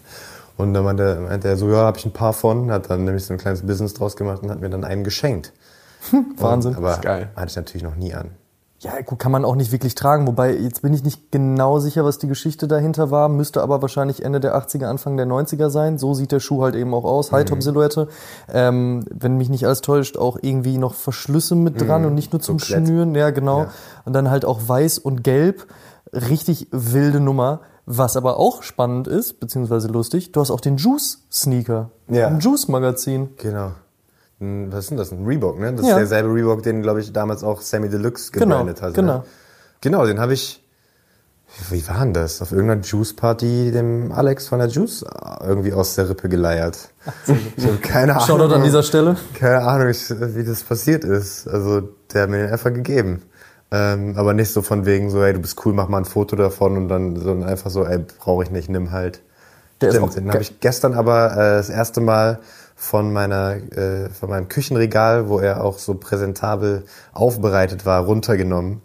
Und 0.58 0.74
dann 0.74 0.84
meinte, 0.84 1.20
meinte 1.22 1.48
er 1.48 1.56
so, 1.56 1.70
ja, 1.70 1.78
habe 1.78 1.98
ich 1.98 2.06
ein 2.06 2.14
paar 2.14 2.34
von, 2.34 2.72
hat 2.72 2.90
dann 2.90 3.06
nämlich 3.06 3.26
so 3.26 3.34
ein 3.34 3.38
kleines 3.38 3.62
Business 3.62 3.94
draus 3.94 4.16
gemacht 4.16 4.42
und 4.42 4.50
hat 4.50 4.60
mir 4.60 4.70
dann 4.70 4.84
einen 4.84 5.04
geschenkt. 5.04 5.54
Wahnsinn. 6.38 6.72
Und, 6.72 6.78
aber 6.78 6.94
ist 6.94 7.02
geil. 7.04 7.30
hatte 7.36 7.48
ich 7.48 7.56
natürlich 7.56 7.84
noch 7.84 7.96
nie 7.96 8.14
an. 8.14 8.32
Ja, 8.80 9.02
gut, 9.02 9.18
kann 9.18 9.32
man 9.32 9.44
auch 9.44 9.56
nicht 9.56 9.72
wirklich 9.72 9.96
tragen. 9.96 10.28
Wobei, 10.28 10.56
jetzt 10.56 10.84
bin 10.84 10.94
ich 10.94 11.04
nicht 11.04 11.32
genau 11.32 11.80
sicher, 11.80 12.06
was 12.06 12.20
die 12.20 12.28
Geschichte 12.28 12.68
dahinter 12.68 13.10
war. 13.10 13.28
Müsste 13.28 13.64
aber 13.64 13.82
wahrscheinlich 13.82 14.24
Ende 14.24 14.40
der 14.40 14.56
80er, 14.56 14.86
Anfang 14.86 15.18
der 15.18 15.26
90er 15.26 15.72
sein. 15.72 15.98
So 15.98 16.14
sieht 16.14 16.32
der 16.32 16.40
Schuh 16.40 16.62
halt 16.62 16.76
eben 16.76 16.94
auch 16.94 17.04
aus. 17.04 17.32
High-Top-Silhouette. 17.32 18.08
Ähm, 18.54 19.04
wenn 19.10 19.38
mich 19.38 19.50
nicht 19.50 19.66
alles 19.66 19.82
täuscht, 19.82 20.18
auch 20.18 20.38
irgendwie 20.40 20.78
noch 20.78 20.94
Verschlüsse 20.94 21.56
mit 21.56 21.82
dran 21.82 22.06
und 22.06 22.14
nicht 22.14 22.34
nur 22.34 22.40
zum 22.40 22.58
Klett. 22.58 22.86
Schnüren. 22.86 23.16
Ja, 23.16 23.32
genau. 23.32 23.64
Ja. 23.64 23.70
Und 24.06 24.14
dann 24.14 24.30
halt 24.30 24.46
auch 24.46 24.60
weiß 24.68 25.00
und 25.00 25.24
gelb. 25.24 25.66
Richtig 26.14 26.68
wilde 26.72 27.20
Nummer. 27.20 27.62
Was 27.90 28.16
aber 28.18 28.38
auch 28.38 28.64
spannend 28.64 29.08
ist, 29.08 29.40
beziehungsweise 29.40 29.88
lustig, 29.88 30.34
du 30.34 30.42
hast 30.42 30.52
auch 30.52 30.60
den 30.60 30.76
Juice-Sneaker. 30.76 31.90
Ja. 32.10 32.28
Ein 32.28 32.40
Juice-Magazin. 32.42 33.30
Genau. 33.38 33.72
Ein- 34.40 34.72
Was 34.72 34.86
ist 34.86 34.90
denn 34.92 34.98
das? 34.98 35.12
Ein 35.12 35.26
Reebok, 35.26 35.60
ne? 35.60 35.74
Das 35.74 35.86
Ja. 35.86 35.92
ist 35.94 35.98
derselbe 36.12 36.34
Reebok, 36.34 36.62
den, 36.64 36.82
glaube 36.82 37.00
ich, 37.02 37.12
damals 37.14 37.44
auch 37.44 37.62
Sammy 37.62 37.90
Deluxe 37.90 38.32
Genau, 38.32 38.46
gebrandet 38.60 38.82
hat. 38.82 38.94
genau. 38.94 39.18
Ne? 39.20 39.24
Genau, 39.82 40.06
den 40.06 40.20
habe 40.20 40.34
ich. 40.34 40.64
Wie 41.70 41.88
war 41.88 42.00
denn 42.00 42.14
das? 42.14 42.42
Auf 42.42 42.52
irgendeiner 42.52 42.82
Juice-Party 42.82 43.72
dem 43.72 44.12
Alex 44.12 44.50
von 44.50 44.60
der 44.60 44.68
Juice 44.68 45.06
irgendwie 45.46 45.72
aus 45.72 45.96
der 45.96 46.10
Rippe 46.10 46.28
geleiert. 46.28 46.90
Ich 47.56 47.66
habe 47.66 47.78
keine 47.78 48.16
Ahnung. 48.16 48.28
Shoutout 48.28 48.54
an 48.54 48.64
dieser 48.64 48.84
Stelle. 48.84 49.16
Keine 49.34 49.62
Ahnung, 49.62 49.88
wie 49.88 50.44
das 50.44 50.64
passiert 50.64 51.06
ist. 51.06 51.48
Also, 51.48 51.82
der 52.14 52.24
hat 52.24 52.30
mir 52.30 52.44
den 52.44 52.52
einfach 52.52 52.74
gegeben. 52.74 53.22
Ähm, 53.72 54.14
aber 54.18 54.34
nicht 54.34 54.52
so 54.52 54.62
von 54.62 54.86
wegen 54.86 55.10
so, 55.10 55.24
ey, 55.24 55.34
du 55.34 55.40
bist 55.40 55.66
cool, 55.66 55.74
mach 55.74 55.88
mal 55.88 56.00
ein 56.00 56.06
Foto 56.06 56.36
davon 56.36 56.76
und 56.78 56.90
dann 56.90 57.16
so 57.16 57.32
einfach 57.32 57.70
so, 57.72 57.86
ey, 57.86 58.00
brauche 58.20 58.44
ich 58.44 58.52
nicht, 58.52 58.70
nimm 58.70 58.92
halt. 58.92 59.22
Der 59.82 59.90
ist 59.90 59.96
Stimmt, 59.96 60.10
auch 60.10 60.14
den 60.16 60.30
habe 60.32 60.42
ich 60.42 60.60
gestern 60.60 60.94
aber 60.96 61.32
äh, 61.34 61.58
das 61.58 61.70
erste 61.70 62.02
Mal 62.02 62.40
von 62.80 63.12
meiner 63.12 63.56
äh, 63.76 64.10
von 64.10 64.30
meinem 64.30 64.50
Küchenregal, 64.50 65.28
wo 65.30 65.40
er 65.40 65.64
auch 65.64 65.80
so 65.80 65.96
präsentabel 65.96 66.86
aufbereitet 67.12 67.88
war, 67.88 68.06
runtergenommen, 68.06 68.84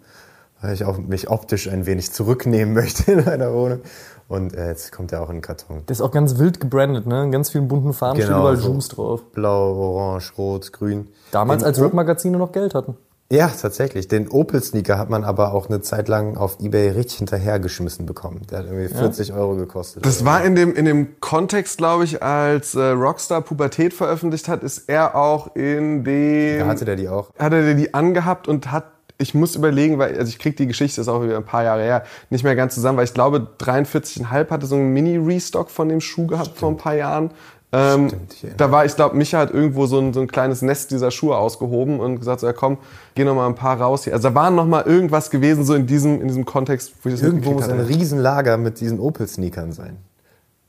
weil 0.61 0.73
ich 0.73 0.83
auch 0.83 0.97
mich 0.97 1.29
optisch 1.29 1.69
ein 1.69 1.85
wenig 1.85 2.11
zurücknehmen 2.11 2.73
möchte 2.73 3.11
in 3.11 3.23
meiner 3.23 3.53
Wohnung. 3.53 3.81
Und 4.27 4.55
äh, 4.55 4.69
jetzt 4.69 4.91
kommt 4.91 5.11
er 5.11 5.21
auch 5.21 5.29
in 5.29 5.35
den 5.35 5.41
Karton. 5.43 5.83
Der 5.87 5.91
ist 5.91 6.01
auch 6.01 6.09
ganz 6.09 6.39
wild 6.39 6.59
gebrandet, 6.59 7.05
ne? 7.05 7.23
In 7.23 7.31
ganz 7.31 7.51
vielen 7.51 7.67
bunten 7.67 7.93
Farben 7.93 8.15
steht 8.15 8.29
Genau, 8.29 8.39
überall 8.39 8.57
so. 8.57 8.71
Juice 8.71 8.87
drauf. 8.87 9.21
Blau, 9.31 9.73
orange, 9.75 10.33
rot, 10.39 10.73
grün. 10.73 11.09
Damals, 11.29 11.61
Den 11.61 11.67
als 11.67 11.79
Rap-Magazine 11.79 12.37
noch 12.39 12.51
Geld 12.51 12.73
hatten. 12.73 12.97
Ja, 13.33 13.47
tatsächlich. 13.47 14.07
Den 14.07 14.27
Opel-Sneaker 14.27 14.99
hat 14.99 15.09
man 15.09 15.23
aber 15.23 15.55
auch 15.55 15.67
eine 15.67 15.81
Zeit 15.81 16.07
lang 16.07 16.37
auf 16.37 16.57
Ebay 16.59 16.89
richtig 16.89 17.17
hinterhergeschmissen 17.17 18.05
bekommen. 18.05 18.41
Der 18.51 18.59
hat 18.59 18.65
irgendwie 18.67 18.93
40 18.93 19.33
Euro 19.33 19.55
gekostet. 19.55 20.05
Das 20.05 20.23
war 20.23 20.43
in 20.43 20.53
dem, 20.53 20.75
in 20.75 20.85
dem 20.85 21.19
Kontext, 21.19 21.79
glaube 21.79 22.03
ich, 22.03 22.21
als 22.21 22.75
äh, 22.75 22.89
Rockstar 22.89 23.41
Pubertät 23.41 23.95
veröffentlicht 23.95 24.47
hat, 24.47 24.61
ist 24.61 24.87
er 24.87 25.15
auch 25.15 25.55
in 25.55 26.03
dem... 26.03 26.59
da 26.59 26.67
hatte 26.67 26.85
der 26.85 26.95
die 26.95 27.09
auch. 27.09 27.31
hat 27.39 27.53
er 27.53 27.73
die 27.73 27.95
angehabt 27.95 28.47
und 28.47 28.71
hat 28.71 28.93
ich 29.19 29.33
muss 29.33 29.55
überlegen, 29.55 29.99
weil 29.99 30.17
also 30.17 30.27
ich 30.29 30.39
krieg 30.39 30.57
die 30.57 30.67
Geschichte 30.67 30.99
ist 30.99 31.07
auch 31.07 31.23
wieder 31.23 31.37
ein 31.37 31.45
paar 31.45 31.63
Jahre 31.63 31.81
her 31.83 32.03
nicht 32.29 32.43
mehr 32.43 32.55
ganz 32.55 32.75
zusammen, 32.75 32.97
weil 32.97 33.05
ich 33.05 33.13
glaube 33.13 33.47
43,5 33.59 34.49
hatte 34.49 34.65
so 34.65 34.75
einen 34.75 34.91
Mini 34.91 35.17
Restock 35.17 35.69
von 35.69 35.87
dem 35.89 36.01
Schuh 36.01 36.27
gehabt 36.27 36.57
vor 36.57 36.69
ein 36.69 36.77
paar 36.77 36.95
Jahren. 36.95 37.31
Ähm, 37.75 38.09
Stimmt, 38.09 38.61
da 38.61 38.71
war, 38.71 38.85
ich 38.85 38.95
glaube, 38.95 39.17
Micha 39.17 39.39
hat 39.39 39.51
irgendwo 39.51 39.87
so 39.87 39.99
ein, 39.99 40.13
so 40.13 40.21
ein 40.21 40.27
kleines 40.27 40.61
Nest 40.61 40.91
dieser 40.91 41.09
Schuhe 41.09 41.35
ausgehoben 41.35 41.99
und 41.99 42.19
gesagt, 42.19 42.41
so, 42.41 42.47
ja 42.47 42.53
komm, 42.53 42.77
geh 43.15 43.25
noch 43.25 43.33
mal 43.33 43.47
ein 43.47 43.55
paar 43.55 43.81
raus 43.81 44.03
hier. 44.03 44.13
Also 44.13 44.29
da 44.29 44.35
war 44.35 44.51
noch 44.51 44.67
mal 44.67 44.83
irgendwas 44.83 45.31
gewesen 45.31 45.65
so 45.65 45.73
in 45.73 45.87
diesem 45.87 46.21
in 46.21 46.27
diesem 46.27 46.45
Kontext, 46.45 46.93
wo 47.01 47.09
ich 47.09 47.15
das 47.15 47.23
Irgendwo 47.23 47.53
muss 47.53 47.67
ein. 47.67 47.79
Riesenlager 47.79 48.57
mit 48.57 48.79
diesen 48.79 48.99
Opel-Sneakern 48.99 49.71
sein. 49.71 49.97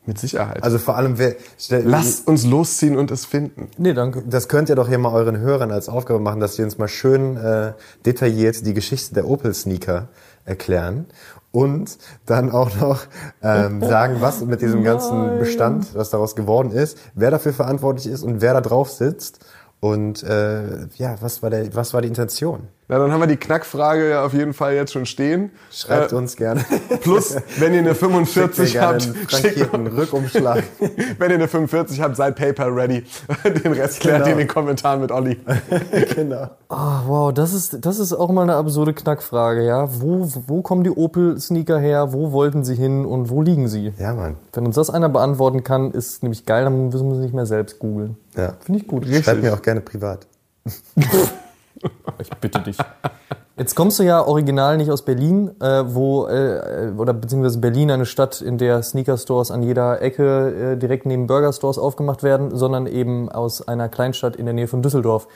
Mit 0.06 0.18
Sicherheit. 0.18 0.62
Also 0.62 0.78
vor 0.78 0.96
allem, 0.96 1.18
wer, 1.18 1.34
Lasst 1.68 2.26
uns 2.26 2.44
losziehen 2.44 2.96
und 2.96 3.10
es 3.10 3.24
finden. 3.24 3.68
Nee, 3.78 3.94
danke. 3.94 4.22
das 4.26 4.48
könnt 4.48 4.68
ihr 4.68 4.74
doch 4.74 4.88
hier 4.88 4.98
mal 4.98 5.12
euren 5.12 5.38
Hörern 5.38 5.70
als 5.70 5.88
Aufgabe 5.90 6.20
machen, 6.20 6.40
dass 6.40 6.56
wir 6.56 6.64
uns 6.64 6.78
mal 6.78 6.88
schön 6.88 7.36
äh, 7.36 7.72
detailliert 8.04 8.66
die 8.66 8.74
Geschichte 8.74 9.14
der 9.14 9.26
Opel-Sneaker 9.26 10.08
erklären 10.44 11.06
und 11.54 11.98
dann 12.26 12.50
auch 12.50 12.74
noch 12.80 13.06
ähm, 13.40 13.80
sagen, 13.84 14.16
was 14.18 14.44
mit 14.44 14.60
diesem 14.60 14.82
ganzen 14.82 15.38
Bestand, 15.38 15.94
was 15.94 16.10
daraus 16.10 16.34
geworden 16.34 16.72
ist, 16.72 16.98
wer 17.14 17.30
dafür 17.30 17.52
verantwortlich 17.52 18.08
ist 18.08 18.24
und 18.24 18.40
wer 18.40 18.54
da 18.54 18.60
drauf 18.60 18.90
sitzt 18.90 19.38
und 19.78 20.22
äh, 20.24 20.86
ja, 20.96 21.16
was 21.20 21.42
war 21.42 21.50
der, 21.50 21.74
was 21.76 21.94
war 21.94 22.02
die 22.02 22.08
Intention? 22.08 22.68
Na, 22.86 22.98
dann 22.98 23.10
haben 23.12 23.20
wir 23.20 23.26
die 23.26 23.38
Knackfrage 23.38 24.10
ja 24.10 24.24
auf 24.26 24.34
jeden 24.34 24.52
Fall 24.52 24.74
jetzt 24.74 24.92
schon 24.92 25.06
stehen. 25.06 25.50
Schreibt 25.70 26.12
Äh, 26.12 26.16
uns 26.16 26.36
gerne. 26.36 26.62
Plus, 27.00 27.34
wenn 27.58 27.72
ihr 27.72 27.78
eine 27.78 27.94
Schickt 27.94 28.02
mir 28.10 28.24
45 28.26 28.72
gerne 28.74 28.86
habt, 28.86 29.02
einen 29.04 29.14
schickt 29.14 29.30
frankierten 29.58 29.86
Rückumschlag. 29.86 30.64
Wenn 31.18 31.30
ihr 31.30 31.36
eine 31.36 31.48
45 31.48 32.00
habt, 32.02 32.16
seid 32.16 32.36
PayPal 32.36 32.68
ready. 32.70 33.04
Den 33.64 33.72
Rest 33.72 34.00
klärt 34.00 34.16
Genau. 34.18 34.26
ihr 34.26 34.32
in 34.32 34.38
den 34.38 34.48
Kommentaren 34.48 35.00
mit 35.00 35.10
Olli. 35.12 35.40
genau. 36.14 36.50
Ah, 36.68 37.02
wow, 37.06 37.32
das 37.32 37.54
ist, 37.54 37.78
das 37.86 37.98
ist 37.98 38.12
auch 38.12 38.30
mal 38.30 38.42
eine 38.42 38.56
absurde 38.56 38.92
Knackfrage, 38.92 39.64
ja. 39.64 39.88
Wo, 40.00 40.28
wo 40.46 40.60
kommen 40.60 40.84
die 40.84 40.90
Opel-Sneaker 40.90 41.78
her? 41.78 42.12
Wo 42.12 42.32
wollten 42.32 42.64
sie 42.64 42.74
hin 42.74 43.06
und 43.06 43.30
wo 43.30 43.40
liegen 43.40 43.66
sie? 43.68 43.94
Ja, 43.98 44.12
Mann. 44.12 44.36
Wenn 44.52 44.66
uns 44.66 44.74
das 44.76 44.90
einer 44.90 45.08
beantworten 45.08 45.64
kann, 45.64 45.90
ist 45.92 46.22
nämlich 46.22 46.44
geil, 46.44 46.64
dann 46.64 46.88
müssen 46.90 47.08
wir 47.08 47.14
sie 47.16 47.22
nicht 47.22 47.34
mehr 47.34 47.46
selbst 47.46 47.78
googeln. 47.78 48.18
Ja. 48.36 48.52
Finde 48.60 48.80
ich 48.80 48.86
gut. 48.86 49.06
Schreibt 49.06 49.42
mir 49.42 49.54
auch 49.54 49.62
gerne 49.62 49.80
privat. 49.80 50.26
Ich 52.18 52.30
bitte 52.30 52.60
dich. 52.60 52.76
Jetzt 53.56 53.76
kommst 53.76 54.00
du 54.00 54.02
ja 54.02 54.20
original 54.20 54.76
nicht 54.76 54.90
aus 54.90 55.02
Berlin, 55.02 55.52
äh, 55.60 55.84
wo 55.86 56.26
äh, 56.26 56.92
oder 56.96 57.12
beziehungsweise 57.12 57.58
Berlin 57.58 57.88
eine 57.92 58.04
Stadt, 58.04 58.40
in 58.40 58.58
der 58.58 58.82
Sneaker-Stores 58.82 59.52
an 59.52 59.62
jeder 59.62 60.02
Ecke 60.02 60.72
äh, 60.72 60.76
direkt 60.76 61.06
neben 61.06 61.28
Burger-Stores 61.28 61.78
aufgemacht 61.78 62.24
werden, 62.24 62.56
sondern 62.56 62.88
eben 62.88 63.30
aus 63.30 63.66
einer 63.66 63.88
Kleinstadt 63.88 64.34
in 64.34 64.46
der 64.46 64.54
Nähe 64.54 64.66
von 64.66 64.82
Düsseldorf. 64.82 65.28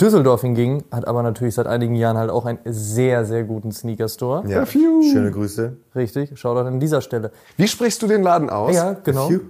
Düsseldorf 0.00 0.42
hingegen 0.42 0.84
hat 0.92 1.08
aber 1.08 1.24
natürlich 1.24 1.56
seit 1.56 1.66
einigen 1.66 1.96
Jahren 1.96 2.16
halt 2.16 2.30
auch 2.30 2.44
einen 2.44 2.60
sehr, 2.66 3.24
sehr 3.24 3.42
guten 3.42 3.72
Sneaker-Store. 3.72 4.48
Ja. 4.48 4.64
Phew. 4.64 5.02
Schöne 5.02 5.32
Grüße. 5.32 5.76
Richtig, 5.96 6.32
schau 6.34 6.54
doch 6.54 6.66
an 6.66 6.78
dieser 6.78 7.00
Stelle. 7.00 7.32
Wie 7.56 7.66
sprichst 7.66 8.00
du 8.00 8.06
den 8.06 8.22
Laden 8.22 8.48
aus? 8.48 8.76
Ja, 8.76 8.92
genau. 8.92 9.26
Phew. 9.26 9.40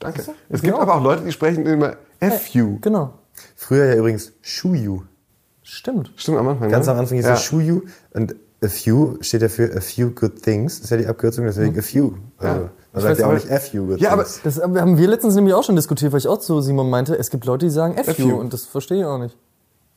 Danke. 0.00 0.24
Es 0.48 0.62
gibt 0.62 0.76
aber 0.76 0.96
auch 0.96 1.02
Leute, 1.02 1.22
die 1.22 1.30
sprechen 1.30 1.64
immer 1.66 1.92
FU. 2.18 2.78
Genau. 2.80 3.12
Früher 3.54 3.84
ja 3.84 3.94
übrigens 3.96 4.32
Shuyu. 4.40 5.02
Stimmt. 5.70 6.12
Stimmt 6.16 6.38
am 6.38 6.48
Anfang, 6.48 6.68
Ganz 6.68 6.86
ne? 6.86 6.92
am 6.92 6.98
Anfang 6.98 7.16
hieß 7.16 7.26
ja. 7.26 7.34
es 7.34 7.42
Shuyu 7.42 7.82
und 8.12 8.34
a 8.62 8.68
few 8.68 9.16
steht 9.20 9.42
ja 9.42 9.48
für 9.48 9.74
a 9.76 9.80
few 9.80 10.10
good 10.10 10.42
things. 10.42 10.80
ist 10.80 10.90
ja 10.90 10.96
die 10.96 11.06
Abkürzung, 11.06 11.44
deswegen 11.46 11.78
a 11.78 11.82
few. 11.82 12.12
Also, 12.38 12.68
man 12.92 13.02
sagt 13.02 13.18
ja 13.20 13.26
auch 13.28 13.32
nicht 13.32 13.50
a 13.50 13.58
few 13.60 13.86
good 13.86 14.00
Ja, 14.00 14.10
aber. 14.10 14.26
Das 14.44 14.60
haben 14.60 14.98
wir 14.98 15.08
letztens 15.08 15.34
nämlich 15.36 15.54
auch 15.54 15.62
schon 15.62 15.76
diskutiert, 15.76 16.12
weil 16.12 16.18
ich 16.18 16.26
auch 16.28 16.38
zu 16.40 16.60
Simon 16.60 16.90
meinte, 16.90 17.16
es 17.16 17.30
gibt 17.30 17.44
Leute, 17.44 17.66
die 17.66 17.70
sagen 17.70 17.96
FU 18.02 18.12
FU. 18.12 18.34
und 18.36 18.52
das 18.52 18.64
verstehe 18.64 18.98
ich 18.98 19.04
auch 19.04 19.18
nicht. 19.18 19.36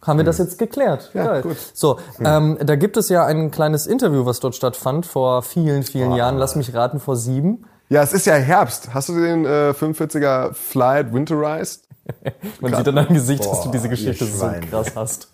Haben 0.03 0.17
wir 0.19 0.25
das 0.25 0.37
jetzt 0.37 0.59
geklärt? 0.59 1.11
Ja, 1.13 1.25
Geil. 1.25 1.41
gut. 1.43 1.57
So, 1.73 1.97
ähm, 2.23 2.57
da 2.63 2.75
gibt 2.75 2.97
es 2.97 3.07
ja 3.09 3.25
ein 3.25 3.51
kleines 3.51 3.87
Interview, 3.87 4.25
was 4.25 4.41
dort 4.41 4.53
stattfand 4.53 5.05
vor 5.05 5.41
vielen, 5.43 5.83
vielen 5.83 6.11
Jahren. 6.13 6.37
Lass 6.37 6.55
mich 6.57 6.73
raten, 6.73 6.99
vor 6.99 7.15
sieben. 7.15 7.63
ja, 7.89 8.03
es 8.03 8.11
ist 8.13 8.25
ja 8.25 8.33
Herbst. 8.35 8.93
Hast 8.93 9.07
du 9.09 9.13
den 9.19 9.45
äh, 9.45 9.69
45er 9.71 10.53
Flight 10.53 11.13
Winterized? 11.13 11.87
Man 12.61 12.75
sieht 12.75 12.87
an 12.87 12.95
deinem 12.95 13.13
Gesicht, 13.13 13.45
dass 13.45 13.59
du 13.59 13.65
Boah, 13.65 13.71
diese 13.71 13.89
Geschichte 13.89 14.25
so 14.25 14.45
krass 14.69 14.93
hast. 14.95 15.29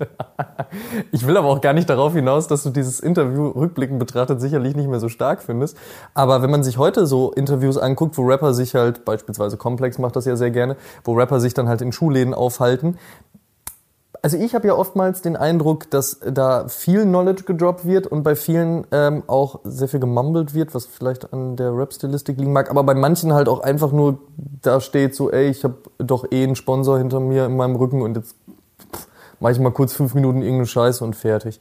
ich 1.12 1.26
will 1.26 1.36
aber 1.36 1.48
auch 1.48 1.62
gar 1.62 1.74
nicht 1.74 1.90
darauf 1.90 2.14
hinaus, 2.14 2.48
dass 2.48 2.64
du 2.64 2.70
dieses 2.70 3.00
Interview 3.00 3.48
rückblickend 3.48 3.98
betrachtet 3.98 4.40
sicherlich 4.40 4.76
nicht 4.76 4.88
mehr 4.88 5.00
so 5.00 5.10
stark 5.10 5.42
findest. 5.42 5.78
Aber 6.14 6.42
wenn 6.44 6.52
man 6.52 6.64
sich 6.64 6.78
heute 6.78 7.08
so 7.08 7.32
Interviews 7.32 7.78
anguckt, 7.78 8.18
wo 8.18 8.24
Rapper 8.24 8.54
sich 8.54 8.76
halt, 8.76 9.04
beispielsweise 9.04 9.58
Complex 9.58 9.98
macht 9.98 10.16
das 10.16 10.26
ja 10.26 10.36
sehr 10.36 10.52
gerne, 10.52 10.78
wo 11.04 11.14
Rapper 11.14 11.40
sich 11.40 11.56
dann 11.56 11.68
halt 11.68 11.82
in 11.82 11.92
Schuhläden 11.92 12.36
aufhalten, 12.36 12.98
also 14.22 14.38
ich 14.38 14.56
habe 14.56 14.68
ja 14.68 14.76
oftmals 14.76 15.22
den 15.22 15.36
Eindruck, 15.36 15.90
dass 15.90 16.20
da 16.20 16.68
viel 16.68 17.04
Knowledge 17.04 17.44
gedroppt 17.44 17.86
wird 17.86 18.08
und 18.08 18.24
bei 18.24 18.36
vielen 18.36 18.86
ähm, 18.92 19.24
auch 19.28 19.60
sehr 19.64 19.88
viel 19.88 20.00
gemumbled 20.00 20.54
wird, 20.54 20.76
was 20.76 20.86
vielleicht 20.86 21.34
an 21.34 21.56
der 21.56 21.76
Rap-Stilistik 21.76 22.38
liegen 22.38 22.54
mag, 22.54 22.70
aber 22.70 22.84
bei 22.84 22.94
manchen 22.94 23.34
halt 23.34 23.48
auch 23.48 23.62
einfach 23.62 23.92
nur 23.92 24.20
da 24.62 24.82
steht 24.82 25.16
so, 25.16 25.32
ey, 25.32 25.50
ich 25.50 25.64
habe 25.64 25.78
doch 25.98 26.26
eh 26.32 26.44
einen 26.44 26.56
Sponsor 26.56 26.98
hinter 26.98 27.20
mir 27.20 27.46
in 27.46 27.56
meinem 27.56 27.76
Rücken 27.76 28.02
und 28.02 28.18
jetzt 28.18 28.36
pff, 28.94 29.08
mach 29.40 29.52
ich 29.52 29.60
mal 29.60 29.72
kurz 29.72 29.94
fünf 29.94 30.14
Minuten 30.14 30.42
irgendeine 30.42 30.68
Scheiße 30.68 31.04
und 31.04 31.16
fertig. 31.16 31.60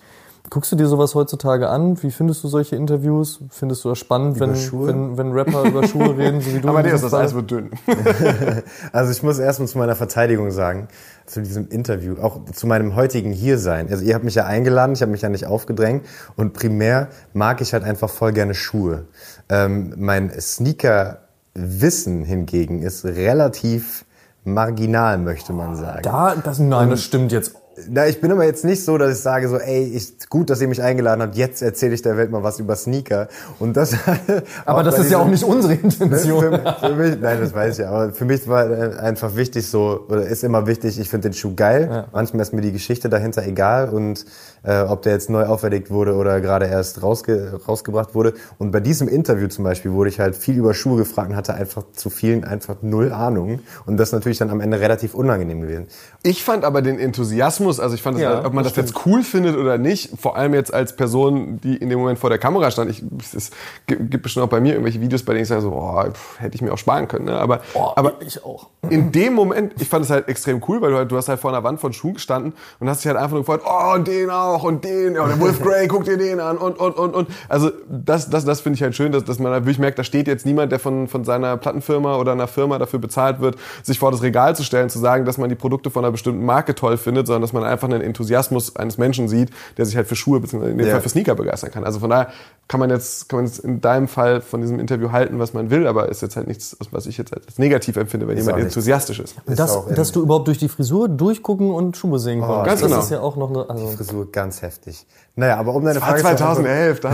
Guckst 0.50 0.72
du 0.72 0.76
dir 0.76 0.86
sowas 0.86 1.14
heutzutage 1.14 1.68
an? 1.68 2.02
Wie 2.02 2.10
findest 2.10 2.42
du 2.42 2.48
solche 2.48 2.76
Interviews? 2.76 3.40
Findest 3.50 3.84
du 3.84 3.90
das 3.90 3.98
spannend, 3.98 4.40
wenn, 4.40 4.54
wenn, 4.54 5.18
wenn 5.18 5.32
Rapper 5.32 5.64
über 5.64 5.86
Schuhe 5.86 6.16
reden, 6.16 6.40
so 6.40 6.54
wie 6.54 6.60
du? 6.60 6.68
Aber 6.68 6.82
nee, 6.82 6.90
das 6.90 7.12
Eis 7.12 7.34
wird 7.34 7.50
dünn. 7.50 7.70
Also 8.92 9.12
ich 9.12 9.22
muss 9.22 9.38
erstmal 9.38 9.68
zu 9.68 9.78
meiner 9.78 9.94
Verteidigung 9.94 10.50
sagen, 10.50 10.88
zu 11.26 11.42
diesem 11.42 11.68
Interview, 11.68 12.16
auch 12.20 12.44
zu 12.52 12.66
meinem 12.66 12.94
heutigen 12.96 13.32
Hiersein. 13.32 13.88
Also 13.90 14.04
ihr 14.04 14.14
habt 14.14 14.24
mich 14.24 14.34
ja 14.34 14.46
eingeladen, 14.46 14.92
ich 14.94 15.02
habe 15.02 15.12
mich 15.12 15.22
ja 15.22 15.28
nicht 15.28 15.46
aufgedrängt 15.46 16.06
und 16.36 16.54
primär 16.54 17.08
mag 17.34 17.60
ich 17.60 17.72
halt 17.72 17.84
einfach 17.84 18.08
voll 18.08 18.32
gerne 18.32 18.54
Schuhe. 18.54 19.04
Ähm, 19.48 19.94
mein 19.96 20.30
Sneaker-Wissen 20.30 22.24
hingegen 22.24 22.82
ist 22.82 23.04
relativ 23.04 24.04
marginal, 24.44 25.18
möchte 25.18 25.52
man 25.52 25.76
sagen. 25.76 26.02
Da, 26.02 26.34
das, 26.36 26.58
nein, 26.58 26.90
das 26.90 27.02
stimmt 27.02 27.32
jetzt. 27.32 27.54
Na, 27.88 28.06
ich 28.06 28.20
bin 28.20 28.32
aber 28.32 28.44
jetzt 28.44 28.64
nicht 28.64 28.84
so, 28.84 28.98
dass 28.98 29.16
ich 29.16 29.22
sage 29.22 29.48
so, 29.48 29.56
ey, 29.58 29.84
ich, 29.84 30.28
gut, 30.28 30.50
dass 30.50 30.60
ihr 30.60 30.68
mich 30.68 30.82
eingeladen 30.82 31.22
habt, 31.22 31.36
jetzt 31.36 31.62
erzähle 31.62 31.94
ich 31.94 32.02
der 32.02 32.16
Welt 32.16 32.30
mal 32.30 32.42
was 32.42 32.58
über 32.58 32.76
Sneaker. 32.76 33.28
Und 33.58 33.76
das, 33.76 33.94
Aber 34.64 34.82
das 34.82 34.98
ist 34.98 35.10
ja 35.10 35.18
auch 35.18 35.28
nicht 35.28 35.44
unsere 35.44 35.74
Intention. 35.74 36.42
für, 36.62 36.76
für 36.80 36.94
mich, 36.94 37.20
nein, 37.20 37.40
das 37.40 37.54
weiß 37.54 37.78
ich 37.78 37.84
ja. 37.84 37.90
Aber 37.90 38.12
für 38.12 38.24
mich 38.24 38.48
war 38.48 38.70
äh, 38.70 38.98
einfach 38.98 39.36
wichtig 39.36 39.66
so, 39.66 40.06
oder 40.08 40.26
ist 40.26 40.44
immer 40.44 40.66
wichtig, 40.66 40.98
ich 40.98 41.08
finde 41.08 41.30
den 41.30 41.34
Schuh 41.34 41.54
geil. 41.54 42.06
Manchmal 42.12 42.42
ist 42.42 42.52
mir 42.52 42.62
die 42.62 42.72
Geschichte 42.72 43.08
dahinter 43.08 43.44
egal 43.44 43.88
und 43.88 44.24
äh, 44.62 44.82
ob 44.82 45.02
der 45.02 45.12
jetzt 45.12 45.30
neu 45.30 45.44
auferlegt 45.46 45.90
wurde 45.90 46.14
oder 46.14 46.40
gerade 46.40 46.66
erst 46.66 47.02
rausge 47.02 47.60
rausgebracht 47.66 48.14
wurde. 48.14 48.34
Und 48.58 48.70
bei 48.70 48.80
diesem 48.80 49.08
Interview 49.08 49.48
zum 49.48 49.64
Beispiel 49.64 49.92
wurde 49.92 50.10
ich 50.10 50.20
halt 50.20 50.36
viel 50.36 50.56
über 50.56 50.74
Schuhe 50.74 50.96
gefragt 50.98 51.30
und 51.30 51.36
hatte 51.36 51.54
einfach 51.54 51.84
zu 51.92 52.10
vielen 52.10 52.44
einfach 52.44 52.76
null 52.82 53.12
Ahnung. 53.12 53.60
Und 53.86 53.96
das 53.96 54.08
ist 54.08 54.12
natürlich 54.12 54.38
dann 54.38 54.50
am 54.50 54.60
Ende 54.60 54.80
relativ 54.80 55.14
unangenehm 55.14 55.60
gewesen. 55.60 55.86
Ich 56.22 56.42
fand 56.44 56.64
aber 56.64 56.82
den 56.82 56.98
Enthusiasmus, 56.98 57.80
also 57.80 57.94
ich 57.94 58.02
fand, 58.02 58.16
das, 58.16 58.22
Ja, 58.22 58.44
ob 58.44 58.52
man 58.52 58.64
das, 58.64 58.76
jetzt 58.76 59.06
cool 59.06 59.22
findet 59.22 59.56
oder 59.56 59.78
nicht, 59.78 60.10
vor 60.20 60.36
allem 60.36 60.54
jetzt 60.54 60.72
als 60.74 60.94
Person, 60.96 61.60
die 61.62 61.76
in 61.76 61.88
dem 61.88 61.98
Moment 61.98 62.18
vor 62.18 62.30
der 62.30 62.38
Kamera 62.38 62.70
stand, 62.70 62.90
ich, 62.90 63.02
es 63.34 63.50
gibt 63.86 64.22
bestimmt 64.22 64.44
auch 64.44 64.50
bei 64.50 64.60
mir 64.60 64.72
irgendwelche 64.72 65.00
Videos, 65.00 65.22
bei 65.22 65.32
denen 65.32 65.42
ich 65.42 65.48
sage 65.48 65.62
so, 65.62 65.72
oh, 65.72 66.02
pff, 66.10 66.40
hätte 66.40 66.54
ich 66.54 66.62
mir 66.62 66.72
auch 66.72 66.78
sparen 66.78 67.08
können. 67.08 67.26
Ne? 67.26 67.38
Aber, 67.38 67.60
Oh, 67.74 67.92
aber 67.96 68.14
ich 68.20 68.44
auch. 68.44 68.68
in 68.90 69.12
dem 69.12 69.34
Moment, 69.34 69.74
ich 69.80 69.88
fand 69.88 70.04
es 70.04 70.10
halt 70.10 70.28
extrem 70.28 70.62
cool, 70.68 70.80
weil 70.80 70.90
du, 70.90 70.96
halt, 70.96 71.10
du 71.12 71.16
hast 71.16 71.28
halt 71.28 71.40
vor 71.40 71.50
einer 71.50 71.62
Wand 71.64 71.80
von 71.80 71.92
Schuhen 71.92 72.14
gestanden 72.14 72.54
und 72.80 72.88
hast 72.88 73.00
dich 73.04 73.06
halt 73.08 73.16
einfach 73.16 73.32
nur 73.32 73.40
gefreut, 73.42 73.62
oh, 73.64 73.98
den 73.98 74.30
auch 74.30 74.47
und 74.56 74.84
den, 74.84 75.14
ja, 75.14 75.22
und 75.22 75.28
der 75.30 75.40
Wolf 75.40 75.62
Grey, 75.62 75.86
guck 75.88 76.04
dir 76.04 76.16
den 76.18 76.40
an 76.40 76.58
und, 76.58 76.78
und, 76.78 76.96
und, 76.96 77.14
und. 77.14 77.28
Also 77.48 77.70
das, 77.88 78.30
das, 78.30 78.44
das 78.44 78.60
finde 78.60 78.76
ich 78.76 78.82
halt 78.82 78.94
schön, 78.94 79.12
dass, 79.12 79.24
dass 79.24 79.38
man 79.38 79.52
halt 79.52 79.64
wirklich 79.64 79.78
merkt, 79.78 79.98
da 79.98 80.04
steht 80.04 80.26
jetzt 80.26 80.46
niemand, 80.46 80.72
der 80.72 80.78
von, 80.78 81.08
von 81.08 81.24
seiner 81.24 81.56
Plattenfirma 81.56 82.16
oder 82.16 82.32
einer 82.32 82.46
Firma 82.48 82.78
dafür 82.78 82.98
bezahlt 82.98 83.40
wird, 83.40 83.56
sich 83.82 83.98
vor 83.98 84.10
das 84.10 84.22
Regal 84.22 84.56
zu 84.56 84.62
stellen, 84.64 84.88
zu 84.90 84.98
sagen, 84.98 85.24
dass 85.24 85.38
man 85.38 85.48
die 85.48 85.54
Produkte 85.54 85.90
von 85.90 86.04
einer 86.04 86.12
bestimmten 86.12 86.44
Marke 86.44 86.74
toll 86.74 86.96
findet, 86.96 87.26
sondern 87.26 87.42
dass 87.42 87.52
man 87.52 87.64
einfach 87.64 87.88
einen 87.88 88.00
Enthusiasmus 88.00 88.76
eines 88.76 88.98
Menschen 88.98 89.28
sieht, 89.28 89.50
der 89.76 89.86
sich 89.86 89.96
halt 89.96 90.06
für 90.06 90.16
Schuhe 90.16 90.40
bzw. 90.40 90.70
in 90.70 90.78
dem 90.78 90.86
Ja. 90.86 90.92
Fall 90.92 91.00
für 91.02 91.08
Sneaker 91.08 91.34
begeistern 91.34 91.70
kann. 91.70 91.84
Also 91.84 92.00
von 92.00 92.10
daher 92.10 92.28
kann 92.68 92.80
man 92.80 92.90
jetzt, 92.90 93.28
kann 93.28 93.38
man 93.38 93.46
jetzt 93.46 93.60
in 93.60 93.80
deinem 93.80 94.08
Fall 94.08 94.40
von 94.42 94.60
diesem 94.60 94.78
Interview 94.78 95.10
halten, 95.12 95.38
was 95.38 95.54
man 95.54 95.70
will, 95.70 95.86
aber 95.86 96.08
ist 96.08 96.20
jetzt 96.22 96.36
halt 96.36 96.48
nichts, 96.48 96.76
was 96.90 97.06
ich 97.06 97.16
jetzt 97.16 97.32
als 97.34 97.58
negativ 97.58 97.96
empfinde, 97.96 98.28
wenn 98.28 98.36
Ist 98.36 98.44
jemand 98.46 98.62
auch 98.62 98.66
enthusiastisch 98.66 99.20
ist. 99.20 99.36
Ist 99.46 99.58
Das, 99.58 99.70
auch 99.74 99.90
dass 99.92 100.12
du 100.12 100.20
überhaupt 100.22 100.48
durch 100.48 100.58
die 100.58 100.68
Frisur 100.68 101.08
durchgucken 101.08 101.70
und 101.70 101.96
Schuhe 101.96 102.18
sehen 102.18 102.40
konntest. 102.40 102.66
ganz 102.66 102.80
das 102.80 102.90
genau. 102.90 103.02
ist 103.02 103.10
ja 103.10 103.20
auch 103.20 103.36
noch 103.36 103.50
eine. 103.50 103.68
Also, 103.70 103.88
Frisur 103.88 104.30
ganz 104.38 104.62
heftig. 104.62 105.04
Naja, 105.34 105.56
aber 105.56 105.74
um 105.74 105.84
deine 105.84 105.98
Frage 105.98 106.18
zu 106.18 106.22
beantworten- 106.22 106.62
2011, 106.62 107.00
da, 107.00 107.12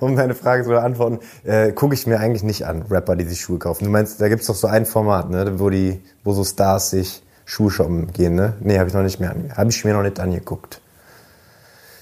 um 0.00 0.14
deine 0.14 0.36
Frage 0.36 0.62
zu 0.62 0.68
beantworten, 0.70 1.18
äh, 1.42 1.72
gucke 1.72 1.94
ich 1.94 2.06
mir 2.06 2.20
eigentlich 2.20 2.44
nicht 2.44 2.64
an, 2.64 2.82
Rapper, 2.88 3.16
die 3.16 3.24
sich 3.24 3.40
Schuhe 3.40 3.58
kaufen. 3.58 3.84
Du 3.84 3.90
meinst, 3.90 4.20
da 4.20 4.28
gibt's 4.28 4.46
doch 4.46 4.54
so 4.54 4.68
ein 4.68 4.86
Format, 4.86 5.30
ne, 5.30 5.58
wo 5.58 5.68
die, 5.68 6.00
wo 6.22 6.32
so 6.32 6.44
Stars 6.44 6.90
sich 6.90 7.24
Schuhe 7.44 7.72
shoppen 7.72 8.12
gehen, 8.12 8.36
ne? 8.36 8.52
Nee, 8.60 8.78
habe 8.78 8.88
ich 8.88 8.94
noch 8.94 9.02
nicht 9.02 9.18
mehr 9.18 9.34
habe 9.56 9.68
ich 9.68 9.84
mir 9.84 9.94
noch 9.94 10.02
nicht 10.04 10.20
angeguckt. 10.20 10.80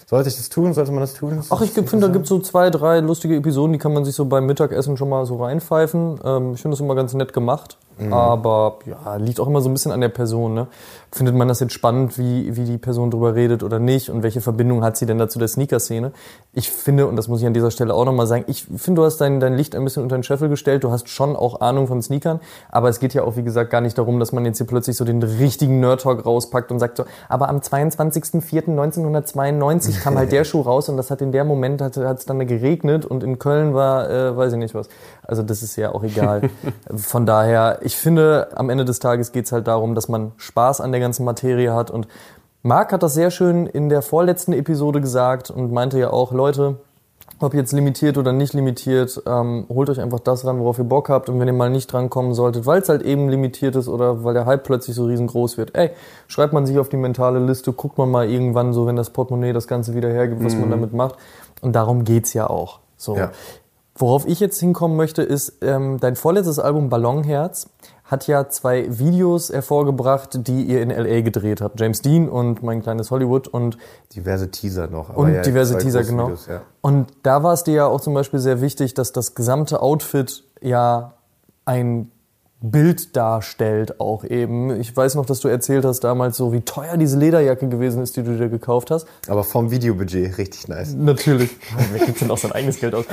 Sollte 0.05 0.29
ich 0.29 0.37
das 0.37 0.51
tun? 0.51 0.75
Sollte 0.75 0.93
man 0.93 1.01
das 1.01 1.15
tun? 1.15 1.43
ach, 1.49 1.63
ich 1.63 1.71
finde, 1.71 1.99
da 1.99 2.09
gibt 2.09 2.25
es 2.25 2.29
so 2.29 2.39
zwei, 2.41 2.69
drei 2.69 3.01
lustige 3.01 3.37
Episoden, 3.37 3.73
die 3.73 3.79
kann 3.79 3.95
man 3.95 4.05
sich 4.05 4.15
so 4.15 4.27
beim 4.27 4.45
Mittagessen 4.45 4.99
schon 4.99 5.09
mal 5.09 5.25
so 5.25 5.43
reinpfeifen. 5.43 6.21
Ähm, 6.23 6.53
ich 6.53 6.61
finde 6.61 6.75
das 6.77 6.81
immer 6.81 6.95
ganz 6.95 7.15
nett 7.15 7.33
gemacht. 7.33 7.79
Aber 8.11 8.81
ja, 8.85 9.17
liegt 9.17 9.41
auch 9.41 9.47
immer 9.47 9.63
so 9.63 9.71
ein 9.71 9.73
bisschen 9.73 9.93
an 9.93 10.03
der 10.03 10.11
Person. 10.11 10.53
Ne? 10.53 10.67
Findet 11.11 11.35
man 11.35 11.49
das 11.49 11.61
jetzt 11.61 11.73
spannend, 11.73 12.19
wie, 12.19 12.55
wie 12.55 12.65
die 12.65 12.77
Person 12.77 13.11
drüber 13.11 13.35
redet 13.35 13.63
oder 13.63 13.79
nicht? 13.79 14.11
Und 14.11 14.23
welche 14.23 14.43
Verbindung 14.43 14.85
hat 14.85 14.99
sie 14.99 15.07
denn 15.07 15.17
dazu 15.17 15.39
der 15.39 15.49
Sneaker-Szene? 15.49 16.13
Ich 16.53 16.71
finde, 16.71 17.07
und 17.07 17.17
das 17.17 17.29
muss 17.29 17.41
ich 17.41 17.47
an 17.47 17.55
dieser 17.55 17.71
Stelle 17.71 17.95
auch 17.95 18.05
nochmal 18.05 18.27
sagen, 18.27 18.45
ich 18.49 18.65
finde, 18.65 19.01
du 19.01 19.07
hast 19.07 19.17
dein, 19.19 19.41
dein 19.41 19.55
Licht 19.55 19.75
ein 19.75 19.83
bisschen 19.83 20.03
unter 20.03 20.19
den 20.19 20.25
Scheffel 20.25 20.51
gestellt. 20.51 20.85
Du 20.85 20.91
hast 20.91 21.09
schon 21.09 21.37
auch 21.37 21.63
Ahnung 21.63 21.87
von 21.87 22.03
Sneakern. 22.03 22.41
Aber 22.71 22.91
es 22.91 23.01
geht 23.01 23.15
ja 23.15 23.23
auch, 23.23 23.37
wie 23.37 23.43
gesagt, 23.43 23.71
gar 23.71 23.81
nicht 23.81 23.97
darum, 23.97 24.21
dass 24.21 24.33
man 24.33 24.45
jetzt 24.45 24.59
hier 24.59 24.67
plötzlich 24.67 24.99
so 24.99 25.07
den 25.07 25.23
richtigen 25.23 25.81
Nerd-Talk 25.81 26.27
rauspackt 26.27 26.71
und 26.71 26.79
sagt 26.79 26.99
so, 26.99 27.07
aber 27.31 27.49
am 27.49 27.61
22.04.1992 27.61 30.03
kam 30.03 30.19
halt 30.19 30.33
der 30.33 30.45
Schuh 30.45 30.61
raus 30.61 30.91
und 30.91 30.99
das 30.99 31.11
hat 31.11 31.23
in 31.23 31.33
der 31.33 31.45
Moment, 31.45 31.81
hat 31.81 31.97
es 31.97 32.27
dann 32.27 32.47
geregnet 32.47 33.07
und 33.07 33.23
in 33.23 33.39
Köln 33.39 33.73
war, 33.73 34.11
äh, 34.11 34.37
weiß 34.37 34.53
ich 34.53 34.59
nicht 34.59 34.75
was. 34.75 34.91
Also 35.23 35.43
das 35.43 35.63
ist 35.63 35.77
ja 35.77 35.93
auch 35.93 36.05
egal. 36.05 36.43
Von 36.95 37.25
daher, 37.25 37.79
ich 37.87 37.97
finde, 37.97 38.49
am 38.57 38.69
Ende 38.69 38.85
des 38.85 38.99
Tages 38.99 39.31
geht's 39.31 39.53
halt 39.53 39.69
darum, 39.69 39.95
dass 39.95 40.09
man 40.09 40.33
Spaß 40.39 40.81
an 40.81 40.91
der 40.91 41.01
ganzen 41.01 41.25
Materie 41.25 41.73
hat 41.73 41.91
und 41.91 42.09
Marc 42.63 42.93
hat 42.93 43.05
das 43.05 43.15
sehr 43.15 43.31
schön 43.31 43.69
in 43.69 43.89
der 43.89 44.03
vorletzten 44.03 44.53
Episode 44.53 45.01
gesagt 45.01 45.53
und 45.53 45.73
meinte 45.73 45.97
ja 45.97 46.11
auch, 46.11 46.33
Leute, 46.33 46.79
ob 47.39 47.55
jetzt 47.55 47.71
limitiert 47.71 48.19
oder 48.19 48.33
nicht 48.33 48.55
limitiert, 48.55 49.23
ähm, 49.25 49.67
holt 49.69 49.89
euch 49.89 50.01
einfach 50.01 50.19
das 50.19 50.45
ran, 50.45 50.59
worauf 50.59 50.79
ihr 50.79 50.85
Bock 50.85 51.09
habt. 51.11 51.29
Und 51.29 51.39
wenn 51.39 51.47
ihr 51.47 51.55
mal 51.55 51.71
nicht 51.71 51.93
drankommen 51.93 52.35
solltet, 52.35 52.67
weil 52.67 52.83
es 52.83 52.89
halt 52.89 53.03
eben 53.03 53.29
limitiert 53.29 53.77
ist 53.77 53.87
oder 53.87 54.25
weil 54.25 54.35
der 54.35 54.47
Hype 54.47 54.65
plötzlich 54.65 54.97
so 54.97 55.05
riesengroß 55.05 55.57
wird, 55.57 55.77
ey, 55.77 55.91
schreibt 56.27 56.53
man 56.53 56.67
sich 56.67 56.81
auf 56.81 56.89
die 56.89 56.97
mentale 56.97 57.39
Liste, 57.39 57.73
guckt 57.73 57.99
man 57.99 58.11
mal 58.11 58.29
irgendwann 58.29 58.73
so, 58.73 58.89
wenn 58.89 58.97
das 58.97 59.11
Portemonnaie 59.11 59.53
das 59.53 59.69
Ganze 59.69 59.95
wieder 59.95 60.09
hergibt, 60.09 60.43
was 60.43 60.57
man 60.57 60.71
damit 60.71 60.93
macht. 60.93 61.15
Und 61.61 61.75
darum 61.77 62.03
geht's 62.03 62.33
ja 62.33 62.51
auch. 62.51 62.81
So. 62.97 63.17
Ja. 63.17 63.31
Worauf 63.99 64.27
ich 64.27 64.41
jetzt 64.41 64.59
hinkommen 64.61 64.97
möchte, 64.97 65.23
ist, 65.23 65.59
ähm, 65.63 65.99
dein 66.01 66.17
vorletztes 66.17 66.59
Album 66.59 66.89
Ballonherz 66.91 67.69
hat 68.05 68.27
ja 68.29 68.49
zwei 68.49 68.99
Videos 68.99 69.51
hervorgebracht, 69.51 70.47
die 70.47 70.63
ihr 70.63 70.81
in 70.81 70.91
L.A. 70.91 71.23
gedreht 71.23 71.61
habt. 71.61 71.81
James 71.81 72.03
Dean 72.03 72.29
und 72.29 72.63
mein 72.63 72.83
kleines 72.83 73.11
Hollywood 73.11 73.49
und 73.49 73.79
Diverse 74.15 74.51
Teaser 74.51 74.87
noch. 74.87 75.17
und 75.17 75.35
ja, 75.35 75.43
diverse 75.43 75.79
Teaser, 75.79 76.05
genau. 76.05 76.27
Videos, 76.27 76.47
ja. 76.47 76.63
Und 76.83 77.09
da 77.23 77.43
war 77.43 77.53
es 77.53 77.65
dir 77.65 77.75
ja 77.75 77.87
auch 77.87 78.01
zum 78.01 78.15
Beispiel 78.15 78.39
sehr 78.39 78.61
wichtig, 78.61 78.95
dass 78.95 79.13
das 79.13 79.35
gesamte 79.35 79.83
Outfit 79.83 80.45
ja 80.61 81.15
ein 81.65 82.13
Bild 82.63 83.15
darstellt 83.15 84.01
auch 84.01 84.25
eben. 84.25 84.81
Ich 84.81 84.97
weiß 84.97 85.15
noch, 85.17 85.27
dass 85.27 85.41
du 85.41 85.49
erzählt 85.49 85.85
hast 85.85 86.01
damals 86.01 86.39
so, 86.39 86.55
wie 86.55 86.63
teuer 86.63 86.97
diese 86.97 87.19
Lederjacke 87.19 87.69
gewesen 87.69 88.03
ist, 88.03 88.17
die 88.17 88.23
du 88.23 88.37
dir 88.37 88.49
gekauft 88.49 88.91
hast. 88.91 89.07
Aber 89.29 89.45
vom 89.45 89.71
Videobudget 89.71 90.39
richtig 90.39 90.67
nice. 90.67 90.95
Natürlich. 90.95 91.51
Wer 91.93 92.07
gibt 92.07 92.21
denn 92.21 92.31
auch 92.31 92.39
sein 92.39 92.53
eigenes 92.53 92.81
Geld 92.81 92.95
aus? 92.95 93.05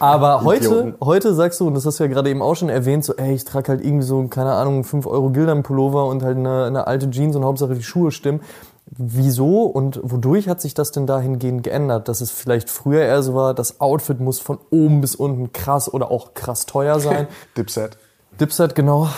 Aber 0.00 0.42
heute, 0.42 0.96
heute 1.00 1.34
sagst 1.34 1.60
du, 1.60 1.68
und 1.68 1.74
das 1.74 1.86
hast 1.86 2.00
du 2.00 2.04
ja 2.04 2.10
gerade 2.10 2.30
eben 2.30 2.42
auch 2.42 2.56
schon 2.56 2.68
erwähnt, 2.68 3.04
so, 3.04 3.14
ey, 3.14 3.32
ich 3.32 3.44
trage 3.44 3.68
halt 3.68 3.84
irgendwie 3.84 4.04
so, 4.04 4.26
keine 4.26 4.52
Ahnung, 4.52 4.82
5 4.82 5.06
Euro 5.06 5.30
Gildern-Pullover 5.30 6.06
und 6.06 6.24
halt 6.24 6.36
eine, 6.36 6.64
eine 6.64 6.86
alte 6.88 7.08
Jeans 7.10 7.36
und 7.36 7.44
Hauptsache 7.44 7.74
die 7.74 7.84
Schuhe 7.84 8.10
stimmen. 8.10 8.40
Wieso 8.86 9.66
und 9.66 10.00
wodurch 10.02 10.48
hat 10.48 10.60
sich 10.60 10.74
das 10.74 10.90
denn 10.90 11.06
dahingehend 11.06 11.62
geändert? 11.62 12.08
Dass 12.08 12.20
es 12.20 12.32
vielleicht 12.32 12.68
früher 12.68 13.02
eher 13.02 13.22
so 13.22 13.34
war, 13.34 13.54
das 13.54 13.80
Outfit 13.80 14.18
muss 14.18 14.40
von 14.40 14.58
oben 14.70 15.00
bis 15.00 15.14
unten 15.14 15.52
krass 15.52 15.92
oder 15.92 16.10
auch 16.10 16.34
krass 16.34 16.66
teuer 16.66 16.98
sein. 16.98 17.28
Dipset. 17.56 17.96
Dipset, 18.40 18.74
genau. 18.74 19.08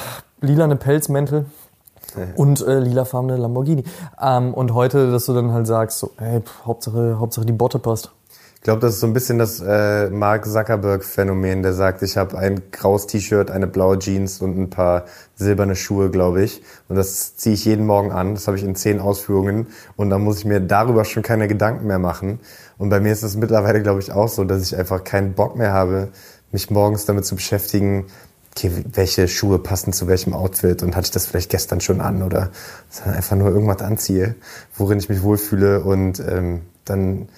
Lilane 0.41 0.77
Pelzmäntel 0.77 1.47
und 2.37 2.67
äh, 2.67 2.81
lilafarbene 2.81 3.37
Lamborghini. 3.37 3.85
Ähm, 4.21 4.53
und 4.53 4.75
heute, 4.75 5.13
dass 5.13 5.27
du 5.27 5.35
dann 5.35 5.53
halt 5.53 5.67
sagst, 5.67 6.01
so, 6.01 6.11
ey, 6.19 6.41
pff, 6.41 6.65
Hauptsache, 6.67 7.19
Hauptsache 7.19 7.47
die 7.47 7.53
Botte 7.53 7.79
passt. 7.79 8.11
Ich 8.57 8.65
glaube, 8.65 8.81
das 8.81 8.95
ist 8.95 9.01
so 9.01 9.09
ein 9.09 9.13
bisschen 9.13 9.39
das 9.39 9.61
äh, 9.61 10.09
Mark 10.11 10.47
Zuckerberg-Phänomen, 10.47 11.63
der 11.63 11.73
sagt, 11.73 12.03
ich 12.03 12.17
habe 12.17 12.39
ein 12.39 12.63
graues 12.71 13.09
T-Shirt, 13.09 13.51
eine 13.51 13.67
blaue 13.67 13.99
Jeans 13.99 14.41
und 14.41 14.57
ein 14.57 14.71
paar 14.71 15.05
silberne 15.35 15.75
Schuhe, 15.75 16.11
glaube 16.11 16.43
ich. 16.43 16.63
Und 16.89 16.95
das 16.95 17.37
ziehe 17.37 17.55
ich 17.55 17.65
jeden 17.65 17.87
Morgen 17.87 18.13
an. 18.13 18.35
Das 18.35 18.47
habe 18.47 18.57
ich 18.57 18.63
in 18.63 18.77
zehn 18.77 19.01
Ausführungen. 19.01 19.67
Und 19.97 20.11
dann 20.11 20.23
muss 20.23 20.39
ich 20.39 20.45
mir 20.45 20.61
darüber 20.61 21.05
schon 21.05 21.25
keine 21.25 21.49
Gedanken 21.49 21.89
mehr 21.89 21.99
machen. 21.99 22.39
Und 22.79 22.91
bei 22.91 23.01
mir 23.01 23.13
ist 23.13 23.25
es 23.25 23.37
mittlerweile, 23.37 23.83
glaube 23.83 23.99
ich, 23.99 24.13
auch 24.13 24.29
so, 24.29 24.45
dass 24.45 24.63
ich 24.63 24.77
einfach 24.77 25.03
keinen 25.03 25.35
Bock 25.35 25.57
mehr 25.57 25.73
habe, 25.73 26.09
mich 26.53 26.71
morgens 26.71 27.05
damit 27.05 27.25
zu 27.25 27.35
beschäftigen, 27.35 28.07
okay, 28.57 28.85
welche 28.93 29.29
Schuhe 29.29 29.59
passen 29.59 29.93
zu 29.93 30.07
welchem 30.07 30.35
Outfit 30.35 30.83
und 30.83 30.95
hatte 30.95 31.07
ich 31.07 31.11
das 31.11 31.27
vielleicht 31.27 31.51
gestern 31.51 31.81
schon 31.81 32.01
an 32.01 32.23
oder 32.23 32.51
einfach 33.05 33.37
nur 33.37 33.49
irgendwas 33.49 33.83
anziehe, 33.83 34.35
worin 34.77 34.99
ich 34.99 35.09
mich 35.09 35.23
wohlfühle 35.23 35.83
und 35.83 36.21
ähm, 36.21 36.63
dann 36.85 37.29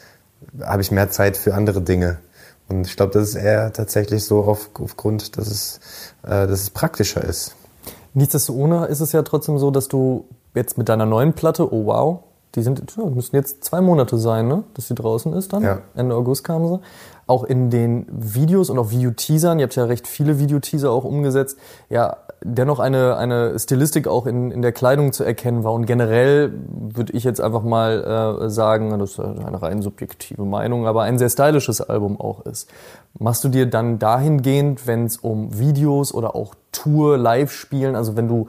habe 0.61 0.83
ich 0.83 0.91
mehr 0.91 1.11
Zeit 1.11 1.37
für 1.37 1.55
andere 1.55 1.83
Dinge. 1.83 2.19
Und 2.69 2.87
ich 2.87 2.97
glaube, 2.97 3.13
das 3.13 3.31
ist 3.31 3.35
eher 3.35 3.73
tatsächlich 3.73 4.25
so 4.25 4.45
auf, 4.45 4.71
aufgrund, 4.75 5.37
dass 5.37 5.49
es, 5.49 5.81
äh, 6.23 6.47
dass 6.47 6.63
es 6.63 6.71
praktischer 6.71 7.23
ist. 7.23 7.55
Nichtsdestotrotz 8.15 8.91
ist 8.91 9.01
es 9.01 9.13
ja 9.13 9.23
trotzdem 9.23 9.59
so, 9.59 9.71
dass 9.71 9.89
du 9.89 10.25
jetzt 10.55 10.79
mit 10.79 10.89
deiner 10.89 11.05
neuen 11.05 11.35
Platte, 11.35 11.73
oh 11.73 11.87
wow, 11.87 12.21
die 12.55 12.63
sind, 12.63 12.97
müssen 12.97 13.35
jetzt 13.35 13.65
zwei 13.65 13.81
Monate 13.81 14.17
sein, 14.19 14.47
ne? 14.47 14.63
dass 14.75 14.89
sie 14.89 14.95
draußen 14.95 15.33
ist 15.33 15.53
dann. 15.53 15.63
Ja. 15.63 15.81
Ende 15.95 16.15
August 16.15 16.45
kam 16.45 16.67
sie. 16.69 16.81
Auch 17.27 17.45
in 17.45 17.71
den 17.71 18.07
Videos 18.11 18.71
und 18.71 18.79
auch 18.79 18.91
Videoteasern, 18.91 19.59
ihr 19.59 19.65
habt 19.65 19.77
ja 19.77 19.85
recht 19.85 20.07
viele 20.07 20.39
Videoteaser 20.39 20.91
auch 20.91 21.05
umgesetzt, 21.05 21.59
ja, 21.89 22.17
dennoch 22.45 22.79
eine, 22.79 23.17
eine 23.17 23.59
Stilistik 23.59 24.07
auch 24.07 24.27
in, 24.27 24.51
in 24.51 24.63
der 24.63 24.73
Kleidung 24.73 25.13
zu 25.13 25.25
erkennen 25.25 25.65
war. 25.65 25.73
Und 25.73 25.87
generell 25.87 26.53
würde 26.69 27.13
ich 27.15 27.25
jetzt 27.25 27.41
einfach 27.41 27.63
mal 27.63 28.43
äh, 28.45 28.51
sagen, 28.51 28.99
das 28.99 29.13
ist 29.13 29.21
eine 29.21 29.61
rein 29.61 29.83
subjektive 29.83 30.45
Meinung, 30.45 30.87
aber 30.87 31.03
ein 31.03 31.19
sehr 31.19 31.31
stylisches 31.31 31.81
Album 31.81 32.21
auch 32.21 32.45
ist. 32.45 32.71
Machst 33.19 33.45
du 33.45 33.49
dir 33.49 33.67
dann 33.67 33.99
dahingehend, 33.99 34.87
wenn 34.87 35.07
es 35.07 35.17
um 35.17 35.59
Videos 35.59 36.13
oder 36.13 36.37
auch 36.37 36.55
Tour, 36.73 37.17
Live-Spielen, 37.17 37.97
also 37.97 38.17
wenn 38.17 38.29
du 38.29 38.49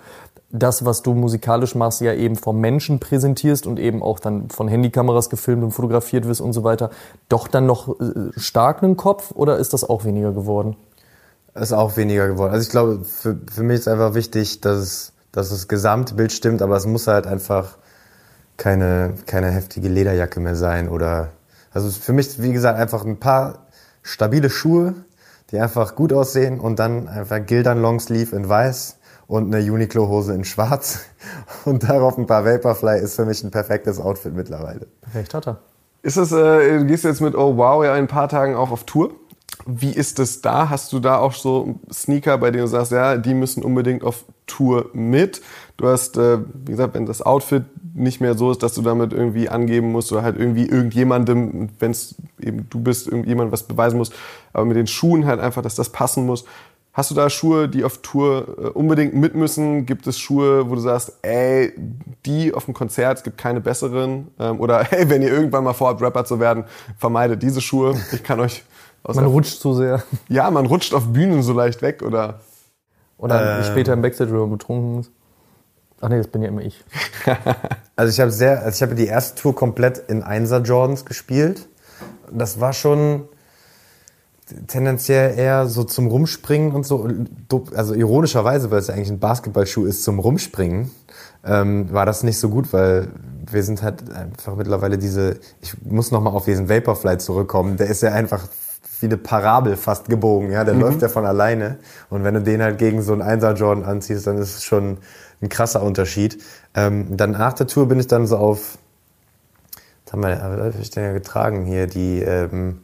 das, 0.51 0.85
was 0.85 1.01
du 1.01 1.13
musikalisch 1.13 1.75
machst, 1.75 2.01
ja 2.01 2.13
eben 2.13 2.35
vom 2.35 2.59
Menschen 2.59 2.99
präsentierst 2.99 3.67
und 3.67 3.79
eben 3.79 4.01
auch 4.01 4.19
dann 4.19 4.49
von 4.49 4.67
Handykameras 4.67 5.29
gefilmt 5.29 5.63
und 5.63 5.71
fotografiert 5.71 6.27
wirst 6.27 6.41
und 6.41 6.53
so 6.53 6.63
weiter, 6.63 6.91
doch 7.29 7.47
dann 7.47 7.65
noch 7.65 7.99
äh, 7.99 8.31
stark 8.37 8.83
einen 8.83 8.97
Kopf 8.97 9.31
oder 9.31 9.57
ist 9.57 9.73
das 9.73 9.83
auch 9.83 10.05
weniger 10.05 10.31
geworden? 10.31 10.75
Ist 11.53 11.73
auch 11.73 11.97
weniger 11.97 12.27
geworden. 12.27 12.51
Also 12.51 12.63
ich 12.63 12.69
glaube, 12.69 13.03
für, 13.03 13.37
für 13.51 13.63
mich 13.63 13.79
ist 13.79 13.87
einfach 13.87 14.13
wichtig, 14.13 14.61
dass, 14.61 14.77
es, 14.77 15.13
dass 15.31 15.49
das 15.49 15.67
Gesamtbild 15.67 16.31
stimmt, 16.31 16.61
aber 16.61 16.75
es 16.75 16.85
muss 16.85 17.07
halt 17.07 17.27
einfach 17.27 17.77
keine, 18.57 19.13
keine 19.25 19.51
heftige 19.51 19.89
Lederjacke 19.89 20.39
mehr 20.39 20.55
sein 20.55 20.89
oder, 20.89 21.29
also 21.73 21.89
für 21.89 22.13
mich, 22.13 22.41
wie 22.41 22.53
gesagt, 22.53 22.79
einfach 22.79 23.05
ein 23.05 23.19
paar 23.19 23.65
stabile 24.03 24.49
Schuhe, 24.49 24.93
die 25.51 25.59
einfach 25.59 25.95
gut 25.95 26.13
aussehen 26.13 26.59
und 26.59 26.79
dann 26.79 27.07
einfach 27.07 27.45
Gildern 27.45 27.81
Longsleeve 27.81 28.35
in 28.35 28.47
weiß 28.47 28.97
und 29.27 29.53
eine 29.53 29.71
Uniqlo-Hose 29.71 30.33
in 30.33 30.43
schwarz 30.43 31.05
und 31.65 31.83
darauf 31.83 32.17
ein 32.17 32.27
paar 32.27 32.45
Vaporfly 32.45 32.99
ist 32.99 33.15
für 33.15 33.25
mich 33.25 33.43
ein 33.43 33.51
perfektes 33.51 33.99
Outfit 33.99 34.33
mittlerweile. 34.35 34.87
Recht 35.13 35.33
hat 35.33 35.47
er. 35.47 35.57
Ist 36.01 36.17
es, 36.17 36.31
äh, 36.31 36.79
du 36.79 36.85
gehst 36.85 37.03
jetzt 37.03 37.21
mit 37.21 37.35
Oh 37.35 37.57
Wow 37.57 37.83
ja 37.83 37.95
in 37.95 38.03
ein 38.03 38.07
paar 38.07 38.29
Tagen 38.29 38.55
auch 38.55 38.71
auf 38.71 38.83
Tour? 38.83 39.11
Wie 39.65 39.91
ist 39.91 40.19
es 40.19 40.41
da? 40.41 40.69
Hast 40.69 40.93
du 40.93 40.99
da 40.99 41.17
auch 41.17 41.33
so 41.33 41.79
Sneaker, 41.91 42.37
bei 42.37 42.51
denen 42.51 42.65
du 42.65 42.67
sagst, 42.67 42.91
ja, 42.91 43.17
die 43.17 43.33
müssen 43.33 43.63
unbedingt 43.63 44.03
auf 44.03 44.25
Tour 44.45 44.91
mit? 44.93 45.41
Du 45.77 45.87
hast, 45.87 46.17
äh, 46.17 46.37
wie 46.65 46.71
gesagt, 46.71 46.93
wenn 46.93 47.07
das 47.07 47.23
Outfit 47.23 47.63
nicht 47.95 48.21
mehr 48.21 48.37
so 48.37 48.51
ist, 48.51 48.61
dass 48.61 48.73
du 48.73 48.81
damit 48.81 49.13
irgendwie 49.13 49.49
angeben 49.49 49.91
musst 49.91 50.11
oder 50.11 50.21
halt 50.21 50.37
irgendwie 50.37 50.67
irgendjemandem, 50.67 51.69
wenn 51.79 51.91
es 51.91 52.15
eben 52.39 52.67
du 52.69 52.81
bist, 52.81 53.07
irgendjemand 53.07 53.51
was 53.51 53.63
beweisen 53.63 53.97
musst, 53.97 54.13
aber 54.53 54.65
mit 54.65 54.77
den 54.77 54.87
Schuhen 54.87 55.25
halt 55.25 55.39
einfach, 55.39 55.63
dass 55.63 55.75
das 55.75 55.89
passen 55.89 56.25
muss. 56.25 56.45
Hast 56.95 57.11
du 57.11 57.15
da 57.15 57.29
Schuhe, 57.29 57.67
die 57.67 57.83
auf 57.83 57.97
Tour 57.97 58.55
äh, 58.57 58.67
unbedingt 58.69 59.13
mit 59.13 59.35
müssen? 59.35 59.85
Gibt 59.85 60.07
es 60.07 60.17
Schuhe, 60.17 60.69
wo 60.69 60.75
du 60.75 60.79
sagst, 60.81 61.11
ey, 61.23 61.73
die 62.25 62.53
auf 62.53 62.65
dem 62.65 62.73
Konzert, 62.73 63.17
es 63.17 63.23
gibt 63.25 63.37
keine 63.37 63.59
besseren? 63.59 64.29
Ähm, 64.39 64.61
oder 64.61 64.81
hey, 64.89 65.09
wenn 65.09 65.21
ihr 65.21 65.27
irgendwann 65.29 65.65
mal 65.65 65.73
vorhabt, 65.73 66.01
Rapper 66.01 66.23
zu 66.23 66.39
werden, 66.39 66.63
vermeidet 66.97 67.43
diese 67.43 67.59
Schuhe. 67.59 67.95
Ich 68.13 68.23
kann 68.23 68.39
euch 68.39 68.63
aus 69.03 69.17
Man 69.17 69.25
rutscht 69.25 69.59
zu 69.59 69.73
sehr. 69.73 70.03
Ja, 70.29 70.49
man 70.49 70.65
rutscht 70.67 70.93
auf 70.93 71.11
Bühnen 71.11 71.43
so 71.43 71.51
leicht 71.51 71.81
weg 71.81 72.01
oder 72.01 72.39
Oder 73.17 73.57
Ähm. 73.57 73.63
später 73.65 73.91
im 73.91 74.01
Backstage 74.01 74.31
Room 74.31 74.51
betrunken 74.51 75.01
ist. 75.01 75.11
Ach 75.99 76.07
nee, 76.07 76.17
das 76.17 76.27
bin 76.27 76.43
ja 76.43 76.47
immer 76.47 76.61
ich. 76.61 76.81
Also 77.97 78.11
ich 78.11 78.19
habe 78.19 78.29
sehr, 78.31 78.61
also 78.61 78.75
ich 78.75 78.81
habe 78.81 78.95
die 78.95 79.07
erste 79.07 79.41
Tour 79.41 79.55
komplett 79.55 79.97
in 80.09 80.21
Einser 80.21 80.61
Jordans 80.61 81.05
gespielt. 81.05 81.67
Das 82.29 82.59
war 82.59 82.73
schon 82.73 83.29
tendenziell 84.67 85.37
eher 85.37 85.67
so 85.67 85.83
zum 85.83 86.07
Rumspringen 86.07 86.71
und 86.71 86.85
so. 86.85 87.07
Also 87.75 87.93
ironischerweise, 87.93 88.71
weil 88.71 88.79
es 88.79 88.87
ja 88.87 88.93
eigentlich 88.93 89.09
ein 89.09 89.19
Basketballschuh 89.19 89.85
ist 89.85 90.03
zum 90.03 90.19
Rumspringen, 90.19 90.91
ähm, 91.43 91.91
war 91.91 92.05
das 92.05 92.23
nicht 92.23 92.39
so 92.39 92.49
gut, 92.49 92.71
weil 92.73 93.09
wir 93.51 93.63
sind 93.63 93.83
halt 93.83 94.11
einfach 94.11 94.55
mittlerweile 94.55 94.97
diese. 94.97 95.39
Ich 95.61 95.75
muss 95.83 96.11
noch 96.11 96.21
mal 96.21 96.31
auf 96.31 96.45
diesen 96.45 96.69
Vaporfly 96.69 97.17
zurückkommen. 97.17 97.77
Der 97.77 97.87
ist 97.87 98.01
ja 98.01 98.11
einfach 98.11 98.47
wie 98.99 99.07
eine 99.07 99.17
Parabel 99.17 99.75
fast 99.75 100.09
gebogen. 100.09 100.51
Ja, 100.51 100.63
der 100.63 100.73
läuft 100.73 101.01
ja 101.01 101.09
von 101.09 101.25
alleine. 101.25 101.77
Und 102.09 102.23
wenn 102.23 102.33
du 102.33 102.41
den 102.41 102.61
halt 102.61 102.77
gegen 102.77 103.01
so 103.01 103.13
einen 103.13 103.21
Einser 103.21 103.53
Jordan 103.53 103.83
anziehst, 103.83 104.25
dann 104.25 104.37
ist 104.37 104.57
es 104.57 104.63
schon 104.63 104.97
ein 105.41 105.49
krasser 105.49 105.83
Unterschied. 105.83 106.41
Ähm, 106.73 107.17
dann 107.17 107.31
nach 107.31 107.53
der 107.53 107.67
Tour 107.67 107.87
bin 107.87 107.99
ich 107.99 108.07
dann 108.07 108.25
so 108.25 108.37
auf, 108.37 108.77
was 110.05 110.13
haben 110.13 110.23
wir, 110.23 110.73
was 110.73 110.79
ich 110.79 110.91
denn 110.91 111.03
ja 111.03 111.13
getragen 111.13 111.65
hier, 111.65 111.87
die 111.87 112.21
ähm, 112.21 112.79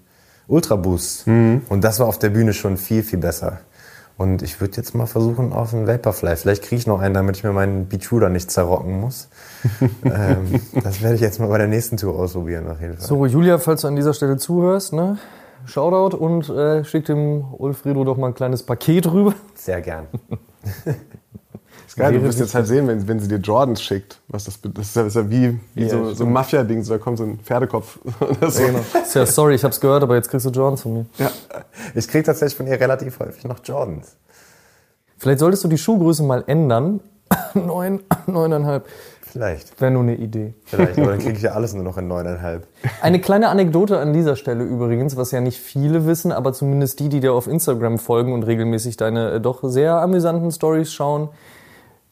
Ultra 0.47 0.75
Boost. 0.75 1.27
Und 1.27 1.81
das 1.81 1.99
war 1.99 2.07
auf 2.07 2.19
der 2.19 2.29
Bühne 2.29 2.53
schon 2.53 2.77
viel, 2.77 3.03
viel 3.03 3.19
besser. 3.19 3.59
Und 4.17 4.43
ich 4.43 4.61
würde 4.61 4.77
jetzt 4.77 4.93
mal 4.93 5.07
versuchen 5.07 5.51
auf 5.51 5.73
einen 5.73 5.87
Vaporfly. 5.87 6.35
Vielleicht 6.35 6.63
kriege 6.63 6.75
ich 6.75 6.85
noch 6.85 6.99
einen, 6.99 7.15
damit 7.15 7.37
ich 7.37 7.43
mir 7.43 7.53
meinen 7.53 7.87
Beachruder 7.87 8.29
nicht 8.29 8.51
zerrocken 8.51 8.99
muss. 8.99 9.29
ähm, 10.03 10.61
das 10.83 11.01
werde 11.01 11.15
ich 11.15 11.21
jetzt 11.21 11.39
mal 11.39 11.47
bei 11.47 11.57
der 11.57 11.67
nächsten 11.67 11.97
Tour 11.97 12.19
ausprobieren, 12.19 12.69
auf 12.69 12.79
jeden 12.81 12.97
Fall. 12.97 13.07
So, 13.07 13.25
Julia, 13.25 13.57
falls 13.57 13.81
du 13.81 13.87
an 13.87 13.95
dieser 13.95 14.13
Stelle 14.13 14.37
zuhörst, 14.37 14.93
ne? 14.93 15.17
Shoutout 15.65 16.17
und 16.17 16.49
äh, 16.49 16.83
schick 16.83 17.05
dem 17.05 17.45
Ulfredo 17.51 18.03
doch 18.03 18.17
mal 18.17 18.27
ein 18.27 18.33
kleines 18.35 18.63
Paket 18.63 19.11
rüber. 19.11 19.33
Sehr 19.55 19.81
gern. 19.81 20.07
ist 21.91 21.97
geil, 21.97 22.13
du 22.13 22.23
wirst 22.23 22.39
jetzt 22.39 22.55
halt 22.55 22.67
sehen, 22.67 22.87
wenn, 22.87 23.05
wenn 23.05 23.19
sie 23.19 23.27
dir 23.27 23.37
Jordans 23.37 23.81
schickt. 23.81 24.21
Was 24.29 24.45
das, 24.45 24.59
das 24.61 24.87
ist 24.87 24.95
ja, 24.95 25.05
ist 25.05 25.15
ja 25.15 25.29
wie, 25.29 25.59
wie 25.75 25.83
Ja, 25.83 25.89
so, 25.89 26.13
so 26.13 26.23
ein. 26.23 26.31
Mafia-Ding, 26.31 26.83
so, 26.83 26.93
da 26.93 26.99
kommt 26.99 27.17
so 27.17 27.25
ein 27.25 27.39
Pferdekopf. 27.39 27.99
oder 28.21 28.49
so. 28.49 28.63
Ja, 29.13 29.25
sorry, 29.25 29.55
ich 29.55 29.63
hab's 29.63 29.81
gehört, 29.81 30.01
aber 30.01 30.15
jetzt 30.15 30.29
kriegst 30.29 30.45
du 30.45 30.51
Jordans 30.51 30.83
von 30.83 30.93
mir. 30.93 31.05
Ich 31.93 32.07
kriege 32.07 32.23
tatsächlich 32.23 32.55
von 32.55 32.67
ihr 32.67 32.79
relativ 32.79 33.19
häufig 33.19 33.43
noch 33.43 33.59
Jordans. 33.63 34.15
Vielleicht 35.17 35.39
solltest 35.39 35.65
du 35.65 35.67
die 35.67 35.77
Schuhgröße 35.77 36.23
mal 36.23 36.45
ändern. 36.47 37.01
Neun, 37.53 38.01
neuneinhalb. 38.25 38.87
Vielleicht. 39.21 39.79
Wäre 39.79 39.91
nur 39.91 40.03
eine 40.03 40.15
Idee. 40.15 40.53
Vielleicht, 40.65 40.97
aber 40.97 41.11
dann 41.11 41.19
kriege 41.19 41.37
ich 41.37 41.41
ja 41.41 41.51
alles 41.51 41.73
nur 41.73 41.83
noch 41.83 41.97
in 41.97 42.07
neuneinhalb. 42.07 42.67
Eine 43.01 43.19
kleine 43.21 43.49
Anekdote 43.49 43.97
an 43.97 44.11
dieser 44.13 44.35
Stelle 44.35 44.63
übrigens, 44.63 45.15
was 45.15 45.31
ja 45.31 45.39
nicht 45.39 45.59
viele 45.59 46.05
wissen, 46.05 46.31
aber 46.31 46.51
zumindest 46.51 46.99
die, 46.99 47.07
die 47.07 47.21
dir 47.21 47.33
auf 47.33 47.47
Instagram 47.47 47.97
folgen 47.97 48.33
und 48.33 48.43
regelmäßig 48.43 48.97
deine 48.97 49.31
äh, 49.31 49.41
doch 49.41 49.59
sehr 49.63 50.01
amüsanten 50.01 50.51
Stories 50.51 50.91
schauen. 50.91 51.29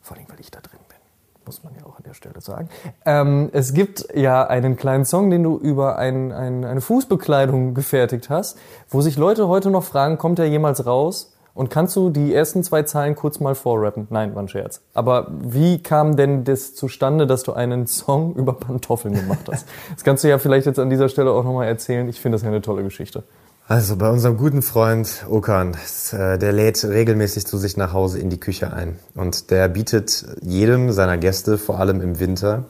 Vor 0.10 0.17
allem, 0.17 0.26
weil 0.28 0.39
ich 0.39 0.50
da 0.50 0.60
drin 0.60 0.80
bin, 0.88 0.98
muss 1.45 1.63
man 1.63 1.72
ja 1.76 1.86
auch 1.86 1.98
an 1.98 2.04
der 2.04 2.15
Stelle 2.15 2.41
sagen. 2.41 2.67
Ähm, 3.06 3.52
es 3.54 3.76
gibt 3.76 4.08
ja 4.15 4.43
einen 4.48 4.76
kleinen 4.76 5.06
Song, 5.06 5.30
den 5.30 5.43
du 5.43 5.56
über 5.60 6.00
ein, 6.00 6.32
ein, 6.32 6.65
eine 6.65 6.82
Fußbekleidung 6.82 7.76
gefertigt 7.76 8.32
hast, 8.32 8.58
wo 8.89 9.02
sich 9.02 9.17
Leute 9.17 9.48
heute 9.48 9.69
noch 9.69 9.84
fragen, 9.84 10.17
kommt 10.17 10.40
der 10.40 10.50
jemals 10.50 10.88
raus? 10.88 11.36
Und 11.54 11.69
kannst 11.69 11.96
du 11.96 12.10
die 12.10 12.34
ersten 12.34 12.63
zwei 12.63 12.81
Zeilen 12.84 13.13
kurz 13.13 13.40
mal 13.40 13.54
vorrappen? 13.54 14.08
Nein, 14.10 14.34
war 14.34 14.42
ein 14.42 14.48
Scherz. 14.48 14.81
Aber 14.96 15.27
wie 15.29 15.84
kam 15.84 16.15
denn 16.15 16.44
das 16.44 16.73
zustande, 16.73 17.27
dass 17.27 17.44
du 17.44 17.54
einen 17.54 17.86
Song 17.86 18.34
über 18.34 18.54
Pantoffeln 18.54 19.13
gemacht 19.13 19.46
hast? 19.52 19.67
Das 19.94 20.04
kannst 20.04 20.23
du 20.23 20.27
ja 20.27 20.40
vielleicht 20.40 20.65
jetzt 20.65 20.79
an 20.79 20.90
dieser 20.90 21.10
Stelle 21.10 21.29
auch 21.31 21.44
nochmal 21.44 21.67
erzählen. 21.67 22.10
Ich 22.10 22.19
finde 22.19 22.38
das 22.38 22.42
ja 22.42 22.48
eine 22.48 22.63
tolle 22.63 22.81
Geschichte. 22.81 23.25
Also 23.70 23.98
bei 23.98 24.10
unserem 24.10 24.36
guten 24.36 24.63
Freund 24.63 25.28
Okan, 25.30 25.78
äh, 26.12 26.40
der 26.40 26.52
lädt 26.54 26.84
regelmäßig 26.84 27.46
zu 27.46 27.60
sich 27.60 27.78
nach 27.78 27.94
Hause 27.94 28.17
in 28.17 28.32
die 28.32 28.40
Küche 28.40 28.74
ein. 28.74 28.98
Und 29.13 29.52
der 29.52 29.67
bietet 29.67 30.26
jedem 30.42 30.92
seiner 30.92 31.20
Gäste, 31.20 31.60
vor 31.60 31.80
allem 31.80 32.02
im 32.02 32.20
Winter, 32.20 32.63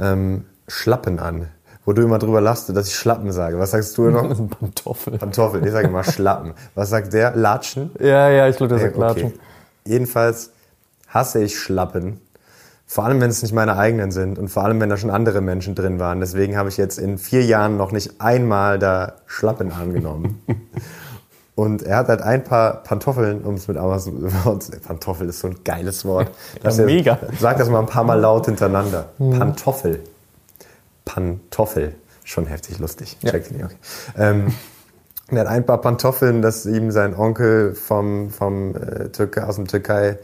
ähm, 0.00 0.46
Schlappen 0.66 1.18
an. 1.18 1.48
Wo 1.84 1.92
du 1.92 2.00
immer 2.00 2.18
drüber 2.18 2.40
lachst, 2.40 2.74
dass 2.74 2.88
ich 2.88 2.96
Schlappen 2.96 3.32
sage. 3.32 3.58
Was 3.58 3.72
sagst 3.72 3.98
du 3.98 4.08
noch? 4.08 4.34
Pantoffeln. 4.60 5.18
Pantoffeln, 5.18 5.62
ich 5.62 5.72
sage 5.72 5.88
immer 5.88 6.04
Schlappen. 6.04 6.54
Was 6.74 6.88
sagt 6.88 7.12
der? 7.12 7.36
Latschen? 7.36 7.90
Ja, 8.00 8.30
ja, 8.30 8.48
ich 8.48 8.56
glaube, 8.56 8.78
der 8.78 8.78
Okay, 8.78 8.86
sagt 8.86 8.96
Latschen. 8.96 9.32
Jedenfalls 9.84 10.52
hasse 11.06 11.44
ich 11.44 11.58
Schlappen. 11.58 12.18
Vor 12.86 13.04
allem, 13.04 13.20
wenn 13.20 13.30
es 13.30 13.42
nicht 13.42 13.54
meine 13.54 13.76
eigenen 13.76 14.12
sind 14.12 14.38
und 14.38 14.48
vor 14.48 14.64
allem, 14.64 14.80
wenn 14.80 14.90
da 14.90 14.96
schon 14.96 15.10
andere 15.10 15.40
Menschen 15.40 15.74
drin 15.74 15.98
waren. 15.98 16.20
Deswegen 16.20 16.56
habe 16.56 16.68
ich 16.68 16.76
jetzt 16.76 16.98
in 16.98 17.18
vier 17.18 17.44
Jahren 17.44 17.76
noch 17.76 17.92
nicht 17.92 18.20
einmal 18.20 18.78
da 18.78 19.14
Schlappen 19.26 19.72
angenommen. 19.72 20.42
und 21.54 21.82
er 21.82 21.96
hat 21.96 22.08
halt 22.08 22.22
ein 22.22 22.44
paar 22.44 22.82
Pantoffeln, 22.82 23.42
um 23.42 23.54
es 23.54 23.68
mit 23.68 23.78
Amazon, 23.78 24.30
Pantoffel 24.86 25.28
ist 25.28 25.40
so 25.40 25.48
ein 25.48 25.56
geiles 25.64 26.04
Wort. 26.04 26.30
Das 26.62 26.76
Ja, 26.76 26.84
mega. 26.84 27.18
Sag 27.40 27.56
das 27.56 27.70
mal 27.70 27.80
ein 27.80 27.86
paar 27.86 28.04
Mal 28.04 28.20
laut 28.20 28.46
hintereinander. 28.46 29.08
Pantoffel. 29.18 30.00
Pantoffel. 31.04 31.94
schon 32.22 32.46
heftig 32.46 32.78
lustig. 32.78 33.16
Ja. 33.22 33.34
Ihn 33.34 33.40
nicht, 33.50 33.64
okay. 33.64 33.76
Ähm, 34.18 34.54
er 35.28 35.40
hat 35.40 35.46
ein 35.46 35.64
paar 35.64 35.80
Pantoffeln, 35.80 36.42
das 36.42 36.66
ihm 36.66 36.90
sein 36.90 37.16
Onkel 37.16 37.74
vom, 37.74 38.28
vom 38.30 38.76
äh, 38.76 39.08
Türkei, 39.08 39.42
aus 39.44 39.56
dem 39.56 39.66
Türkei 39.66 40.18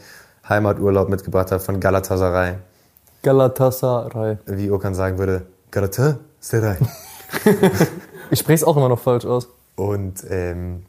Heimaturlaub 0.50 1.08
mitgebracht 1.08 1.52
hat 1.52 1.62
von 1.62 1.80
Galatasaray. 1.80 2.54
Galatasaray. 3.22 4.38
Wie 4.46 4.70
Okan 4.70 4.94
sagen 4.94 5.18
würde, 5.18 5.42
Galatasaray. 5.70 6.76
Ich 8.32 8.38
spreche 8.38 8.62
es 8.62 8.64
auch 8.64 8.76
immer 8.76 8.88
noch 8.88 9.00
falsch 9.00 9.24
aus. 9.24 9.48
Und 9.74 10.24
ähm, 10.30 10.84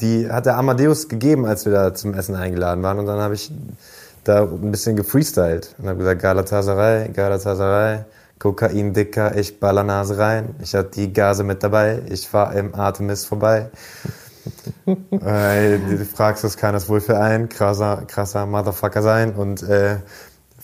die 0.00 0.30
hat 0.30 0.46
der 0.46 0.56
Amadeus 0.56 1.08
gegeben, 1.08 1.44
als 1.44 1.64
wir 1.64 1.72
da 1.72 1.92
zum 1.92 2.14
Essen 2.14 2.36
eingeladen 2.36 2.82
waren. 2.84 3.00
Und 3.00 3.06
dann 3.06 3.18
habe 3.18 3.34
ich 3.34 3.50
da 4.22 4.44
ein 4.44 4.70
bisschen 4.70 4.94
gefreestylt 4.96 5.74
und 5.78 5.88
habe 5.88 5.98
gesagt, 5.98 6.22
Galatasaray, 6.22 7.08
Galatasaray, 7.08 8.04
Kokain 8.38 8.92
dicker, 8.92 9.36
ich 9.36 9.58
baller 9.58 9.82
Nase 9.82 10.18
rein. 10.18 10.54
Ich 10.62 10.74
hatte 10.74 10.90
die 10.90 11.12
Gase 11.12 11.42
mit 11.42 11.62
dabei, 11.62 12.02
ich 12.08 12.28
fahr 12.28 12.54
im 12.54 12.74
Artemis 12.74 13.24
vorbei. 13.24 13.70
Äh, 14.86 15.78
du 15.78 16.04
fragst, 16.04 16.44
was 16.44 16.56
kann 16.56 16.74
das 16.74 16.88
wohl 16.88 17.00
für 17.00 17.18
ein 17.18 17.48
krasser, 17.48 18.02
krasser 18.06 18.46
Motherfucker 18.46 19.02
sein? 19.02 19.34
Und 19.34 19.62
äh, 19.62 19.96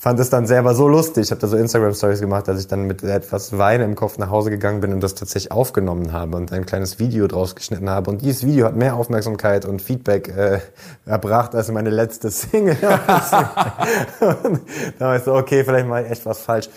fand 0.01 0.19
es 0.19 0.31
dann 0.31 0.47
selber 0.47 0.75
so 0.75 0.89
lustig. 0.89 1.25
Ich 1.25 1.31
habe 1.31 1.43
da 1.43 1.47
so 1.47 1.59
Instagram-Stories 1.59 2.23
gemacht, 2.23 2.49
dass 2.49 2.59
ich 2.59 2.67
dann 2.67 2.87
mit 2.87 3.03
etwas 3.03 3.59
Wein 3.59 3.83
im 3.83 3.95
Kopf 3.95 4.17
nach 4.17 4.31
Hause 4.31 4.49
gegangen 4.49 4.81
bin 4.81 4.95
und 4.95 5.03
das 5.03 5.15
tatsächlich 5.15 5.53
aufgenommen 5.53 6.15
habe 6.15 6.39
und 6.39 6.53
ein 6.53 6.65
kleines 6.65 6.99
Video 6.99 7.27
draus 7.27 7.55
geschnitten 7.55 7.91
habe. 7.91 8.11
Und 8.11 8.23
dieses 8.23 8.47
Video 8.47 8.65
hat 8.65 8.77
mehr 8.77 8.97
Aufmerksamkeit 8.97 9.67
und 9.67 9.83
Feedback 9.83 10.29
äh, 10.29 10.61
erbracht 11.05 11.55
als 11.55 11.71
meine 11.71 11.91
letzte 11.91 12.31
Single. 12.31 12.79
und 12.83 14.61
da 14.99 15.05
war 15.05 15.17
ich 15.17 15.23
so, 15.23 15.35
okay, 15.35 15.65
vielleicht 15.65 15.87
mal 15.87 16.07
echt 16.07 16.25
was 16.25 16.41
falsch. 16.41 16.71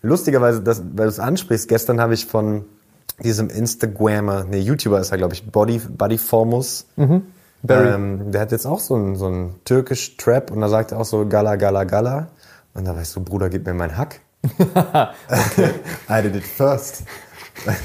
Lustigerweise, 0.00 0.62
das, 0.62 0.80
weil 0.80 1.04
du 1.04 1.10
es 1.10 1.20
ansprichst, 1.20 1.68
gestern 1.68 2.00
habe 2.00 2.14
ich 2.14 2.24
von 2.24 2.64
diesem 3.22 3.50
Instagrammer, 3.50 4.44
nee, 4.44 4.60
YouTuber 4.60 5.00
ist 5.00 5.12
er, 5.12 5.18
glaube 5.18 5.34
ich, 5.34 5.50
Body, 5.50 5.78
Body 5.78 6.18
Formus. 6.18 6.86
Barry. 7.62 7.88
Ähm, 7.88 8.32
der 8.32 8.40
hat 8.40 8.52
jetzt 8.52 8.66
auch 8.66 8.80
so 8.80 8.94
einen, 8.94 9.16
so 9.16 9.26
einen 9.26 9.54
türkisch 9.64 10.16
Trap 10.16 10.50
und 10.50 10.60
da 10.60 10.68
sagt 10.68 10.92
er 10.92 11.00
auch 11.00 11.04
so 11.04 11.26
Gala, 11.26 11.56
Gala, 11.56 11.84
Gala. 11.84 12.28
Und 12.74 12.86
da 12.86 12.98
ich 13.00 13.08
so, 13.08 13.20
Bruder, 13.20 13.50
gib 13.50 13.66
mir 13.66 13.74
meinen 13.74 13.96
Hack. 13.96 14.20
I 16.08 16.22
did 16.22 16.36
it 16.36 16.44
first. 16.44 17.02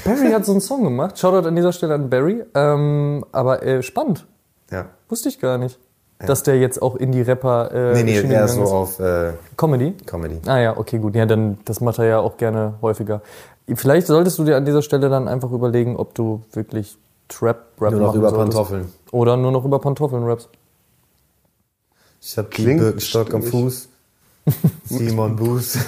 Barry 0.04 0.30
hat 0.30 0.46
so 0.46 0.52
einen 0.52 0.60
Song 0.60 0.84
gemacht. 0.84 1.18
Shoutout 1.18 1.46
an 1.46 1.56
dieser 1.56 1.72
Stelle 1.72 1.94
an 1.94 2.08
Barry. 2.08 2.44
Ähm, 2.54 3.24
aber 3.32 3.62
äh, 3.62 3.82
spannend. 3.82 4.26
Ja. 4.70 4.86
Wusste 5.08 5.28
ich 5.28 5.38
gar 5.38 5.58
nicht. 5.58 5.78
Dass 6.18 6.42
der 6.42 6.58
jetzt 6.58 6.80
auch 6.80 6.96
in 6.96 7.12
die 7.12 7.20
Rapper 7.20 7.70
äh, 7.72 7.92
Nee, 7.92 8.04
nee, 8.04 8.32
er 8.32 8.46
ist 8.46 8.54
so 8.54 8.60
gegangen 8.60 8.74
auf 8.74 9.00
äh, 9.00 9.32
Comedy. 9.58 9.92
Comedy. 10.06 10.40
Ah 10.46 10.58
ja, 10.58 10.78
okay, 10.78 10.98
gut. 10.98 11.14
Ja, 11.14 11.26
dann 11.26 11.58
das 11.66 11.82
macht 11.82 11.98
er 11.98 12.06
ja 12.06 12.18
auch 12.20 12.38
gerne 12.38 12.74
häufiger. 12.80 13.20
Vielleicht 13.74 14.06
solltest 14.06 14.38
du 14.38 14.44
dir 14.44 14.56
an 14.56 14.64
dieser 14.64 14.82
Stelle 14.82 15.08
dann 15.08 15.26
einfach 15.26 15.50
überlegen, 15.50 15.96
ob 15.96 16.14
du 16.14 16.42
wirklich 16.52 16.96
Trap-Rap 17.28 17.92
Nur 17.92 18.00
noch 18.00 18.06
machen 18.08 18.18
über 18.18 18.30
solltest. 18.30 18.56
Pantoffeln. 18.56 18.92
Oder 19.10 19.36
nur 19.36 19.50
noch 19.50 19.64
über 19.64 19.80
Pantoffeln 19.80 20.22
raps. 20.22 20.48
Ich 22.22 22.38
hab 22.38 22.50
die 22.52 22.62
Klingt 22.62 22.80
Birkenstock 22.80 23.34
am. 23.34 23.42
Fuß. 23.42 23.88
Simon 24.84 25.34
Buß. 25.34 25.78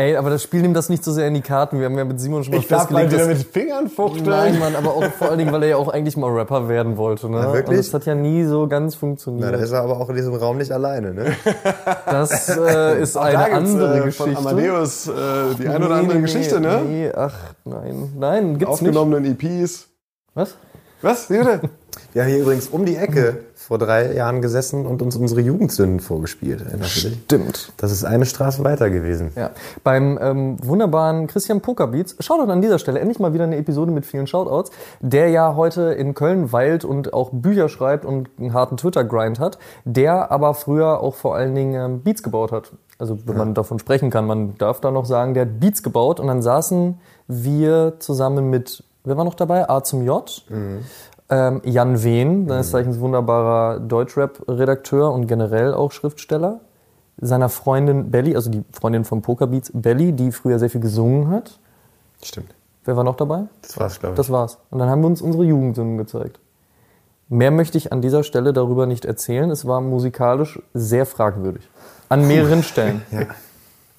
Ey, 0.00 0.16
aber 0.16 0.30
das 0.30 0.42
Spiel 0.42 0.62
nimmt 0.62 0.74
das 0.74 0.88
nicht 0.88 1.04
so 1.04 1.12
sehr 1.12 1.28
in 1.28 1.34
die 1.34 1.42
Karten. 1.42 1.78
Wir 1.78 1.84
haben 1.84 1.98
ja 1.98 2.06
mit 2.06 2.18
Simon 2.18 2.42
schon 2.42 2.54
mal 2.54 2.60
Ich 2.60 2.68
darf 2.68 2.88
mal 2.88 3.02
festgelegt, 3.02 3.28
wieder 3.28 3.38
mit 3.38 3.46
Fingern 3.46 3.88
fuchteln. 3.90 4.24
Nein, 4.30 4.58
Mann, 4.58 4.74
aber 4.74 4.94
auch 4.94 5.04
vor 5.12 5.28
allen 5.28 5.38
Dingen, 5.38 5.52
weil 5.52 5.62
er 5.64 5.68
ja 5.68 5.76
auch 5.76 5.88
eigentlich 5.88 6.16
mal 6.16 6.30
Rapper 6.30 6.70
werden 6.70 6.96
wollte. 6.96 7.28
Ne? 7.28 7.40
Na, 7.42 7.52
wirklich? 7.52 7.68
Und 7.68 7.86
das 7.86 7.92
hat 7.92 8.06
ja 8.06 8.14
nie 8.14 8.44
so 8.44 8.66
ganz 8.66 8.94
Na, 8.94 8.98
funktioniert. 8.98 9.52
da 9.52 9.58
ist 9.58 9.72
er 9.72 9.82
aber 9.82 10.00
auch 10.00 10.08
in 10.08 10.16
diesem 10.16 10.32
Raum 10.32 10.56
nicht 10.56 10.72
alleine, 10.72 11.12
ne? 11.12 11.36
das 12.06 12.48
äh, 12.48 12.98
ist 13.02 13.18
eine 13.18 13.32
da 13.34 13.44
andere 13.54 13.98
äh, 13.98 14.04
Geschichte. 14.04 14.36
Von 14.36 14.46
Amadeus 14.46 15.06
äh, 15.06 15.12
die 15.58 15.68
ein 15.68 15.82
oder 15.82 15.96
Nee, 15.96 16.00
andere 16.00 16.16
nee, 16.16 16.22
Geschichte, 16.22 16.60
ne? 16.62 16.80
Nee, 16.88 17.12
ach, 17.14 17.36
nein. 17.66 18.12
Nein, 18.18 18.58
gibt's 18.58 18.72
Aufgenommenen 18.72 19.26
EPs. 19.32 19.42
nicht. 19.42 19.88
Was? 20.32 20.56
Was? 21.02 21.28
Wie 21.28 21.36
bitte? 21.36 21.60
Haben 22.16 22.26
hier 22.26 22.38
übrigens 22.38 22.68
um 22.68 22.86
die 22.86 22.96
Ecke 22.96 23.44
vor 23.70 23.78
drei 23.78 24.14
Jahren 24.14 24.42
gesessen 24.42 24.84
und 24.84 25.00
uns 25.00 25.14
unsere 25.14 25.42
Jugendsünden 25.42 26.00
vorgespielt. 26.00 26.64
Dich? 26.82 27.22
Stimmt. 27.24 27.72
Das 27.76 27.92
ist 27.92 28.02
eine 28.02 28.26
Straße 28.26 28.64
weiter 28.64 28.90
gewesen. 28.90 29.30
Ja. 29.36 29.50
Beim 29.84 30.18
ähm, 30.20 30.56
wunderbaren 30.60 31.28
Christian 31.28 31.60
Pokerbeats, 31.60 32.16
Shoutout 32.18 32.50
an 32.50 32.62
dieser 32.62 32.80
Stelle, 32.80 32.98
endlich 32.98 33.20
mal 33.20 33.32
wieder 33.32 33.44
eine 33.44 33.56
Episode 33.56 33.92
mit 33.92 34.06
vielen 34.06 34.26
Shoutouts, 34.26 34.72
der 34.98 35.28
ja 35.28 35.54
heute 35.54 35.82
in 35.92 36.14
Köln 36.14 36.50
weilt 36.52 36.84
und 36.84 37.14
auch 37.14 37.30
Bücher 37.30 37.68
schreibt 37.68 38.04
und 38.04 38.28
einen 38.40 38.54
harten 38.54 38.76
Twitter-Grind 38.76 39.38
hat, 39.38 39.56
der 39.84 40.32
aber 40.32 40.54
früher 40.54 40.98
auch 40.98 41.14
vor 41.14 41.36
allen 41.36 41.54
Dingen 41.54 41.74
ähm, 41.74 42.00
Beats 42.00 42.24
gebaut 42.24 42.50
hat. 42.50 42.72
Also 42.98 43.20
wenn 43.24 43.36
man 43.36 43.54
davon 43.54 43.78
sprechen 43.78 44.10
kann, 44.10 44.26
man 44.26 44.58
darf 44.58 44.80
da 44.80 44.90
noch 44.90 45.04
sagen, 45.04 45.34
der 45.34 45.42
hat 45.42 45.60
Beats 45.60 45.84
gebaut 45.84 46.18
und 46.18 46.26
dann 46.26 46.42
saßen 46.42 46.98
wir 47.28 48.00
zusammen 48.00 48.50
mit, 48.50 48.82
wer 49.04 49.16
war 49.16 49.24
noch 49.24 49.34
dabei? 49.34 49.70
A 49.70 49.84
zum 49.84 50.04
J. 50.04 50.44
Ähm, 51.30 51.62
Jan 51.64 52.02
Wehn, 52.02 52.48
seines 52.48 52.70
Zeichens 52.70 52.98
wunderbarer 52.98 53.78
Deutschrap-Redakteur 53.80 55.12
und 55.12 55.26
generell 55.26 55.72
auch 55.74 55.92
Schriftsteller. 55.92 56.60
Seiner 57.20 57.48
Freundin 57.48 58.10
Belly, 58.10 58.34
also 58.34 58.50
die 58.50 58.64
Freundin 58.72 59.04
von 59.04 59.22
Pokerbeats, 59.22 59.70
Belly, 59.74 60.12
die 60.12 60.32
früher 60.32 60.58
sehr 60.58 60.70
viel 60.70 60.80
gesungen 60.80 61.30
hat. 61.30 61.58
Stimmt. 62.22 62.54
Wer 62.84 62.96
war 62.96 63.04
noch 63.04 63.16
dabei? 63.16 63.44
Das 63.62 63.78
war's, 63.78 64.00
glaube 64.00 64.14
ich. 64.14 64.16
Das 64.16 64.30
war's. 64.30 64.58
Und 64.70 64.78
dann 64.78 64.88
haben 64.88 65.02
wir 65.02 65.06
uns 65.06 65.20
unsere 65.22 65.44
Jugendsünden 65.44 65.98
gezeigt. 65.98 66.40
Mehr 67.28 67.52
möchte 67.52 67.78
ich 67.78 67.92
an 67.92 68.02
dieser 68.02 68.24
Stelle 68.24 68.52
darüber 68.52 68.86
nicht 68.86 69.04
erzählen. 69.04 69.50
Es 69.50 69.66
war 69.66 69.80
musikalisch 69.80 70.60
sehr 70.74 71.06
fragwürdig. 71.06 71.68
An 72.08 72.26
mehreren 72.26 72.62
Stellen. 72.62 73.02
Ja. 73.12 73.26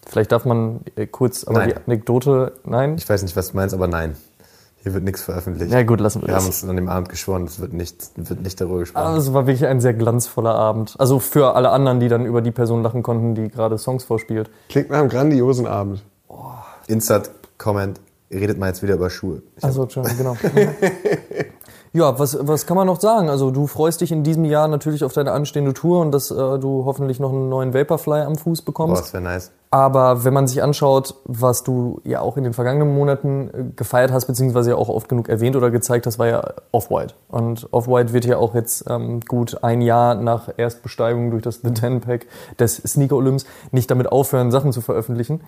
Vielleicht 0.07 0.32
darf 0.32 0.43
man 0.45 0.82
äh, 0.95 1.05
kurz, 1.05 1.45
aber 1.45 1.59
Nein. 1.59 1.69
die 1.69 1.75
Anekdote, 1.86 2.53
nein? 2.65 2.95
Ich 2.97 3.07
weiß 3.07 3.21
nicht, 3.21 3.36
was 3.38 3.51
du 3.51 3.55
meinst, 3.57 3.73
aber 3.73 3.88
nein. 3.88 4.17
Hier 4.84 4.93
wird 4.95 5.03
nichts 5.03 5.21
veröffentlicht. 5.21 5.71
Ja 5.71 5.84
gut, 5.84 5.99
lassen 5.99 6.21
wir 6.21 6.27
Wir 6.27 6.34
das. 6.34 6.43
haben 6.43 6.47
uns 6.49 6.63
an 6.63 6.75
dem 6.75 6.89
Abend 6.89 7.09
geschworen, 7.09 7.43
es 7.43 7.59
wird 7.59 7.73
nicht, 7.73 8.09
wird 8.15 8.41
nicht 8.41 8.59
darüber 8.59 8.79
gesprochen. 8.79 9.05
Aber 9.05 9.17
es 9.17 9.32
war 9.34 9.45
wirklich 9.45 9.67
ein 9.67 9.79
sehr 9.79 9.93
glanzvoller 9.93 10.55
Abend. 10.55 10.95
Also 10.97 11.19
für 11.19 11.53
alle 11.55 11.69
anderen, 11.69 11.99
die 11.99 12.07
dann 12.09 12.25
über 12.25 12.41
die 12.41 12.51
Person 12.51 12.82
lachen 12.82 13.03
konnten, 13.03 13.36
die 13.36 13.49
gerade 13.49 13.77
Songs 13.77 14.03
vorspielt. 14.03 14.49
Klingt 14.69 14.89
nach 14.89 14.99
einem 14.99 15.09
grandiosen 15.09 15.67
Abend. 15.67 16.03
Insert, 16.88 17.29
Comment, 17.59 18.01
redet 18.32 18.57
mal 18.57 18.67
jetzt 18.67 18.82
wieder 18.82 18.95
über 18.95 19.09
Schuhe. 19.11 19.43
Hab- 19.57 19.65
Also 19.65 19.88
schon, 19.89 20.03
genau. 20.17 20.36
Ja, 21.93 22.17
was, 22.17 22.38
was 22.47 22.65
kann 22.65 22.77
man 22.77 22.88
noch 22.88 23.01
sagen? 23.01 23.29
Also 23.29 23.51
du 23.51 23.67
freust 23.67 23.99
dich 23.99 24.13
in 24.13 24.23
diesem 24.23 24.45
Jahr 24.45 24.69
natürlich 24.69 25.03
auf 25.03 25.11
deine 25.11 25.34
anstehende 25.34 25.73
Tour 25.73 25.99
und 25.99 26.11
dass 26.13 26.32
äh, 26.32 26.36
du 26.57 26.86
hoffentlich 26.86 27.19
noch 27.19 27.32
einen 27.34 27.49
neuen 27.49 27.73
Vaporfly 27.73 28.21
am 28.21 28.38
Fuß 28.38 28.61
Boah, 28.61 28.65
bekommst. 28.65 29.01
das 29.03 29.13
wäre 29.13 29.23
nice. 29.23 29.51
Aber 29.74 30.26
wenn 30.26 30.34
man 30.34 30.47
sich 30.47 30.61
anschaut, 30.61 31.15
was 31.24 31.63
du 31.63 32.01
ja 32.03 32.19
auch 32.19 32.36
in 32.36 32.43
den 32.43 32.51
vergangenen 32.51 32.93
Monaten 32.93 33.49
äh, 33.49 33.63
gefeiert 33.74 34.11
hast, 34.11 34.26
beziehungsweise 34.26 34.72
ja 34.72 34.76
auch 34.76 34.89
oft 34.89 35.07
genug 35.07 35.30
erwähnt 35.30 35.55
oder 35.55 35.72
gezeigt 35.72 36.05
hast, 36.05 36.19
war 36.19 36.28
ja 36.28 36.53
Off-White. 36.74 37.13
Und 37.30 37.69
Off-White 37.72 38.11
wird 38.11 38.26
ja 38.26 38.38
auch 38.38 38.53
jetzt 38.53 38.84
ähm, 38.89 39.22
gut 39.22 39.63
ein 39.63 39.80
Jahr 39.80 40.15
nach 40.15 40.49
Erstbesteigung 40.57 41.32
durch 41.32 41.43
das 41.43 41.61
The 41.63 41.72
Ten 41.74 42.01
Pack 42.01 42.28
des 42.59 42.76
Sneaker 42.86 43.15
Olymps 43.15 43.45
nicht 43.72 43.89
damit 43.89 44.11
aufhören, 44.11 44.51
Sachen 44.51 44.74
zu 44.74 44.82
veröffentlichen. 44.82 45.39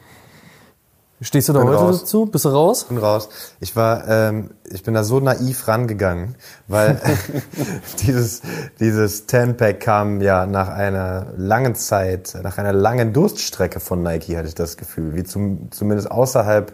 Stehst 1.23 1.47
du 1.47 1.53
da 1.53 1.59
Bin 1.59 1.69
heute 1.69 1.79
raus. 1.79 2.01
dazu? 2.01 2.25
Bist 2.25 2.43
du 2.43 2.49
raus? 2.49 2.83
bin 2.83 2.97
raus. 2.97 3.29
Ich 3.61 3.77
war, 3.77 4.07
ähm, 4.09 4.51
ich 4.69 4.83
bin 4.83 4.93
da 4.93 5.05
so 5.05 5.21
naiv 5.21 5.67
rangegangen, 5.69 6.35
weil 6.67 6.99
dieses 8.01 8.41
dieses 8.79 9.25
Ten 9.25 9.55
Pack 9.55 9.79
kam 9.79 10.19
ja 10.19 10.45
nach 10.45 10.67
einer 10.67 11.27
langen 11.37 11.75
Zeit, 11.75 12.37
nach 12.43 12.57
einer 12.57 12.73
langen 12.73 13.13
Durststrecke 13.13 13.79
von 13.79 14.03
Nike, 14.03 14.35
hatte 14.35 14.49
ich 14.49 14.55
das 14.55 14.75
Gefühl, 14.75 15.15
wie 15.15 15.23
zum, 15.23 15.71
zumindest 15.71 16.11
außerhalb. 16.11 16.73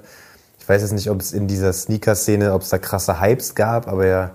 Ich 0.60 0.68
weiß 0.68 0.82
jetzt 0.82 0.93
nicht, 0.93 1.10
ob 1.10 1.22
es 1.22 1.32
in 1.32 1.47
dieser 1.47 1.72
Sneaker-Szene, 1.72 2.54
ob 2.54 2.64
es 2.64 2.70
da 2.70 2.80
krasse 2.80 3.22
Hypes 3.22 3.56
gab, 3.56 3.88
aber 3.88 4.06
ja 4.06 4.32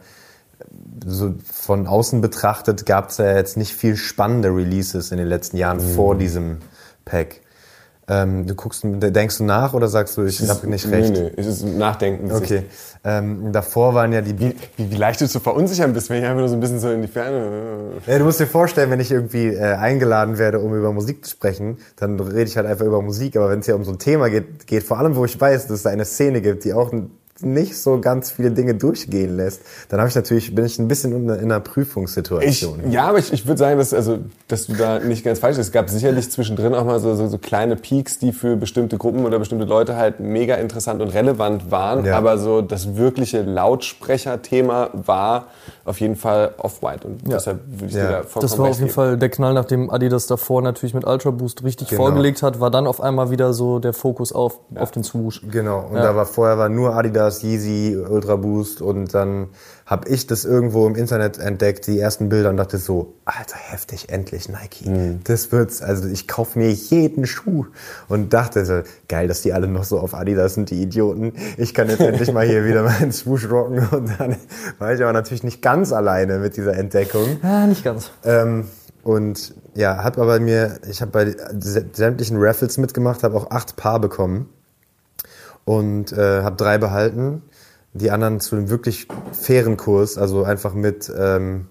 so 1.04 1.34
von 1.44 1.86
außen 1.86 2.20
betrachtet 2.20 2.86
gab 2.86 3.10
es 3.10 3.18
ja 3.18 3.36
jetzt 3.36 3.56
nicht 3.56 3.72
viel 3.72 3.96
spannende 3.96 4.48
Releases 4.48 5.10
in 5.10 5.18
den 5.18 5.26
letzten 5.26 5.56
Jahren 5.56 5.80
vor 5.80 6.16
diesem 6.16 6.58
Pack. 7.04 7.40
Ähm, 8.06 8.46
du 8.46 8.54
guckst, 8.54 8.82
denkst 8.84 9.38
du 9.38 9.44
nach 9.44 9.72
oder 9.72 9.88
sagst 9.88 10.16
du, 10.18 10.24
ich 10.24 10.46
habe 10.46 10.66
nicht 10.66 10.90
recht? 10.90 11.14
Nee, 11.14 11.20
nee, 11.22 11.32
es 11.36 11.46
ist 11.46 11.64
Nachdenken. 11.64 12.30
Okay. 12.30 12.64
Ähm, 13.02 13.50
davor 13.52 13.94
waren 13.94 14.12
ja 14.12 14.20
die. 14.20 14.38
Wie, 14.38 14.54
wie, 14.76 14.90
wie 14.90 14.96
leicht 14.96 15.22
du 15.22 15.28
zu 15.28 15.40
verunsichern 15.40 15.94
bist, 15.94 16.10
wenn 16.10 16.18
ich 16.18 16.24
einfach 16.24 16.40
nur 16.40 16.48
so 16.48 16.54
ein 16.54 16.60
bisschen 16.60 16.80
so 16.80 16.90
in 16.90 17.00
die 17.00 17.08
Ferne. 17.08 17.92
Ja, 18.06 18.18
du 18.18 18.24
musst 18.24 18.40
dir 18.40 18.46
vorstellen, 18.46 18.90
wenn 18.90 19.00
ich 19.00 19.10
irgendwie 19.10 19.46
äh, 19.46 19.74
eingeladen 19.74 20.36
werde, 20.36 20.60
um 20.60 20.74
über 20.74 20.92
Musik 20.92 21.24
zu 21.24 21.30
sprechen, 21.30 21.78
dann 21.96 22.20
rede 22.20 22.44
ich 22.44 22.56
halt 22.56 22.66
einfach 22.66 22.84
über 22.84 23.00
Musik. 23.00 23.36
Aber 23.36 23.50
wenn 23.50 23.60
es 23.60 23.66
ja 23.66 23.74
um 23.74 23.84
so 23.84 23.92
ein 23.92 23.98
Thema 23.98 24.28
geht, 24.28 24.66
geht 24.66 24.82
vor 24.82 24.98
allem, 24.98 25.16
wo 25.16 25.24
ich 25.24 25.40
weiß, 25.40 25.68
dass 25.68 25.78
es 25.78 25.82
da 25.84 25.90
eine 25.90 26.04
Szene 26.04 26.42
gibt, 26.42 26.64
die 26.64 26.74
auch 26.74 26.92
ein 26.92 27.10
nicht 27.40 27.76
so 27.76 28.00
ganz 28.00 28.30
viele 28.30 28.52
Dinge 28.52 28.74
durchgehen 28.74 29.36
lässt, 29.36 29.62
dann 29.88 29.98
habe 30.00 30.08
ich 30.08 30.14
natürlich, 30.14 30.54
bin 30.54 30.64
ich 30.64 30.78
ein 30.78 30.86
bisschen 30.88 31.12
in 31.12 31.28
einer, 31.28 31.38
in 31.40 31.50
einer 31.50 31.58
Ich, 31.64 31.70
Prüfungssituation. 31.72 32.90
ja, 32.92 33.08
aber 33.08 33.18
ich, 33.18 33.32
ich 33.32 33.46
würde 33.46 33.58
sagen, 33.58 33.76
dass, 33.78 33.92
also, 33.92 34.18
dass 34.46 34.66
du 34.66 34.74
da 34.74 35.00
nicht 35.00 35.24
ganz 35.24 35.40
falsch 35.40 35.56
bist. 35.56 35.68
Es 35.68 35.72
gab 35.72 35.90
sicherlich 35.90 36.30
zwischendrin 36.30 36.74
auch 36.74 36.84
mal 36.84 37.00
so, 37.00 37.14
so, 37.16 37.26
so 37.26 37.38
kleine 37.38 37.74
Peaks, 37.76 38.18
die 38.18 38.32
für 38.32 38.56
bestimmte 38.56 38.98
Gruppen 38.98 39.24
oder 39.26 39.38
bestimmte 39.40 39.64
Leute 39.64 39.96
halt 39.96 40.20
mega 40.20 40.54
interessant 40.54 41.02
und 41.02 41.08
relevant 41.08 41.70
waren. 41.70 42.04
Ja. 42.04 42.16
Aber 42.16 42.38
so 42.38 42.62
das 42.62 42.96
wirkliche 42.96 43.42
Lautsprecherthema 43.42 44.90
war 44.92 45.48
auf 45.84 46.00
jeden 46.00 46.16
Fall 46.16 46.54
Off-White. 46.58 47.06
Und 47.06 47.22
Ja. 47.28 47.34
deshalb 47.36 47.60
würde 47.66 47.86
ich 47.86 47.92
Ja. 47.94 48.00
dir 48.06 48.08
da 48.08 48.22
vollkommen 48.22 48.42
Das 48.42 48.58
war 48.58 48.66
auf 48.66 48.76
jeden 48.76 48.86
geben. 48.86 48.94
Fall 48.94 49.16
der 49.18 49.28
Knall, 49.28 49.54
nachdem 49.54 49.90
Adidas 49.90 50.26
davor 50.26 50.62
natürlich 50.62 50.94
mit 50.94 51.06
Ultra 51.06 51.30
Boost 51.30 51.62
richtig 51.64 51.88
Genau. 51.88 52.04
vorgelegt 52.04 52.42
hat, 52.42 52.60
war 52.60 52.70
dann 52.70 52.86
auf 52.86 53.00
einmal 53.00 53.30
wieder 53.30 53.52
so 53.52 53.78
der 53.80 53.92
Fokus 53.92 54.32
auf, 54.32 54.60
auf 54.76 54.90
den 54.92 55.02
Swoosh. 55.04 55.42
Genau, 55.50 55.80
und 55.90 55.96
Ja. 55.96 56.02
da 56.04 56.16
war 56.16 56.26
vorher 56.26 56.56
war 56.58 56.68
nur 56.68 56.94
Adidas, 56.94 57.23
Yeezy, 57.30 57.96
Ultra 57.96 58.36
Boost 58.36 58.82
und 58.82 59.14
dann 59.14 59.48
habe 59.86 60.08
ich 60.08 60.26
das 60.26 60.44
irgendwo 60.44 60.86
im 60.86 60.94
Internet 60.94 61.38
entdeckt, 61.38 61.86
die 61.86 61.98
ersten 61.98 62.28
Bilder 62.30 62.48
und 62.50 62.56
dachte 62.56 62.78
so, 62.78 63.14
alter 63.26 63.56
heftig, 63.56 64.08
endlich 64.08 64.48
Nike. 64.48 65.18
Das 65.24 65.52
wird's, 65.52 65.82
also 65.82 66.08
ich 66.08 66.26
kaufe 66.26 66.58
mir 66.58 66.70
jeden 66.70 67.26
Schuh 67.26 67.66
und 68.08 68.32
dachte 68.32 68.64
so, 68.64 68.80
geil, 69.08 69.28
dass 69.28 69.42
die 69.42 69.52
alle 69.52 69.68
noch 69.68 69.84
so 69.84 69.98
auf 69.98 70.14
Adidas 70.14 70.54
sind, 70.54 70.70
die 70.70 70.82
Idioten. 70.82 71.32
Ich 71.58 71.74
kann 71.74 71.90
jetzt 71.90 72.00
endlich 72.00 72.32
mal 72.32 72.46
hier 72.46 72.64
wieder 72.64 72.82
meinen 72.82 73.12
Swoosh 73.12 73.50
rocken 73.50 73.86
und 73.90 74.10
dann 74.18 74.36
war 74.78 74.94
ich 74.94 75.02
aber 75.02 75.12
natürlich 75.12 75.42
nicht 75.44 75.60
ganz 75.60 75.92
alleine 75.92 76.38
mit 76.38 76.56
dieser 76.56 76.74
Entdeckung. 76.76 77.38
Ja, 77.42 77.66
nicht 77.66 77.84
ganz. 77.84 78.10
Ähm, 78.24 78.68
und 79.02 79.54
ja, 79.74 80.02
habe 80.02 80.22
aber 80.22 80.40
mir, 80.40 80.78
ich 80.88 81.02
habe 81.02 81.10
bei 81.10 81.24
sä- 81.24 81.84
sämtlichen 81.92 82.38
Raffles 82.38 82.78
mitgemacht, 82.78 83.22
habe 83.22 83.36
auch 83.36 83.50
acht 83.50 83.76
Paar 83.76 84.00
bekommen 84.00 84.48
und 85.64 86.12
äh, 86.12 86.42
habe 86.42 86.56
drei 86.56 86.78
behalten. 86.78 87.42
Die 87.92 88.10
anderen 88.10 88.40
zu 88.40 88.56
einem 88.56 88.70
wirklich 88.70 89.06
fairen 89.32 89.76
Kurs, 89.76 90.18
also 90.18 90.42
einfach 90.42 90.74
mit, 90.74 91.12
ähm, 91.16 91.68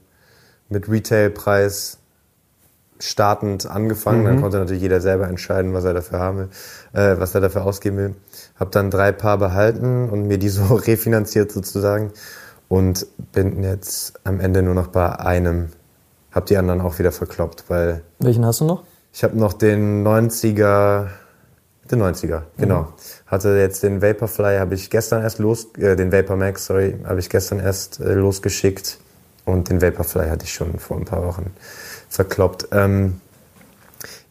mit 0.70 0.89
Retailpreis 0.89 1.98
startend 3.00 3.70
angefangen. 3.70 4.24
Dann 4.24 4.39
konnte 4.39 4.58
natürlich 4.58 4.82
jeder 4.82 5.02
selber 5.02 5.28
entscheiden, 5.28 5.74
was 5.74 5.84
er 5.84 5.94
dafür 5.94 6.20
haben 6.20 6.38
will, 6.38 6.50
äh, 6.94 7.20
was 7.20 7.36
er 7.36 7.41
dafür 7.41 7.66
ausgeben 7.66 7.98
will. 7.98 8.16
Habe 8.56 8.72
dann 8.72 8.89
drei 8.89 9.12
Paar 9.12 9.38
behalten 9.38 10.10
und 10.10 10.28
mir 10.28 10.38
die 10.38 10.50
so 10.50 10.76
refinanziert 10.76 11.52
sozusagen 11.52 12.12
und 12.70 13.06
bin 13.34 13.62
jetzt 13.62 14.20
am 14.24 14.39
Ende 14.39 14.62
nur 14.62 14.76
noch 14.76 14.88
bei 14.88 15.20
einem. 15.20 15.70
Hab 16.32 16.48
die 16.48 16.58
anderen 16.58 16.82
auch 16.82 16.98
wieder 16.98 17.12
verkloppt, 17.12 17.66
weil 17.68 18.02
Welchen 18.18 18.44
hast 18.44 18.62
du 18.62 18.66
noch? 18.66 18.84
ich 19.14 19.24
habe 19.24 19.38
noch 19.38 19.54
den 19.54 20.06
90er, 20.06 21.08
den 21.92 22.02
90er, 22.02 22.44
genau. 22.58 22.94
Hatte 23.28 23.58
jetzt 23.58 23.84
den 23.84 24.02
Vaporfly, 24.02 24.58
habe 24.58 24.76
ich 24.76 24.90
gestern 24.90 25.22
erst 25.22 25.40
los, 25.40 25.68
äh, 25.78 25.96
den 25.96 26.12
Vapor 26.12 26.38
Max, 26.38 26.66
sorry, 26.66 26.96
habe 27.04 27.20
ich 27.20 27.30
gestern 27.30 27.60
erst 27.60 28.00
äh, 28.00 28.14
losgeschickt 28.14 29.00
und 29.46 29.70
den 29.70 29.82
Vaporfly 29.82 30.30
hatte 30.30 30.46
ich 30.46 30.54
schon 30.54 30.80
vor 30.80 30.98
ein 30.98 31.06
paar 31.06 31.26
Wochen 31.26 31.52
verkloppt. 32.10 32.70
Ähm, 32.72 33.20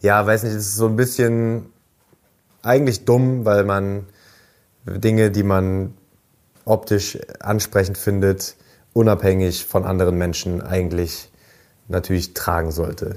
ja, 0.01 0.25
weiß 0.25 0.43
nicht, 0.43 0.53
es 0.53 0.67
ist 0.67 0.75
so 0.75 0.87
ein 0.87 0.95
bisschen 0.95 1.67
eigentlich 2.63 3.05
dumm, 3.05 3.45
weil 3.45 3.63
man 3.63 4.05
Dinge, 4.85 5.31
die 5.31 5.43
man 5.43 5.93
optisch 6.65 7.19
ansprechend 7.39 7.97
findet, 7.97 8.55
unabhängig 8.93 9.65
von 9.65 9.85
anderen 9.85 10.17
Menschen 10.17 10.61
eigentlich 10.61 11.29
natürlich 11.87 12.33
tragen 12.33 12.71
sollte. 12.71 13.13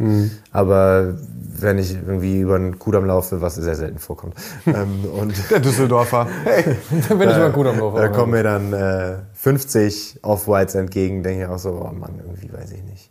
Aber 0.52 1.14
wenn 1.58 1.78
ich 1.78 1.94
irgendwie 1.94 2.40
über 2.40 2.56
einen 2.56 2.78
Kudamm 2.78 3.06
laufe, 3.06 3.40
was 3.40 3.54
sehr 3.54 3.76
selten 3.76 3.98
vorkommt, 3.98 4.34
ähm, 4.66 5.04
und 5.12 5.34
Der 5.50 5.60
Düsseldorfer. 5.60 6.26
Hey. 6.44 6.76
Wenn 7.08 7.30
ich 7.30 7.52
gut 7.52 7.66
am 7.66 7.78
Laufen 7.78 7.96
da 7.96 8.08
kommen 8.08 8.32
mir 8.32 8.42
dann 8.42 8.72
äh, 8.72 9.16
50 9.34 10.20
Off-Whites 10.22 10.74
entgegen, 10.74 11.22
denke 11.22 11.44
ich 11.44 11.48
auch 11.48 11.58
so, 11.58 11.70
oh 11.70 11.92
Mann, 11.92 12.20
irgendwie 12.22 12.52
weiß 12.52 12.72
ich 12.72 12.82
nicht. 12.82 13.10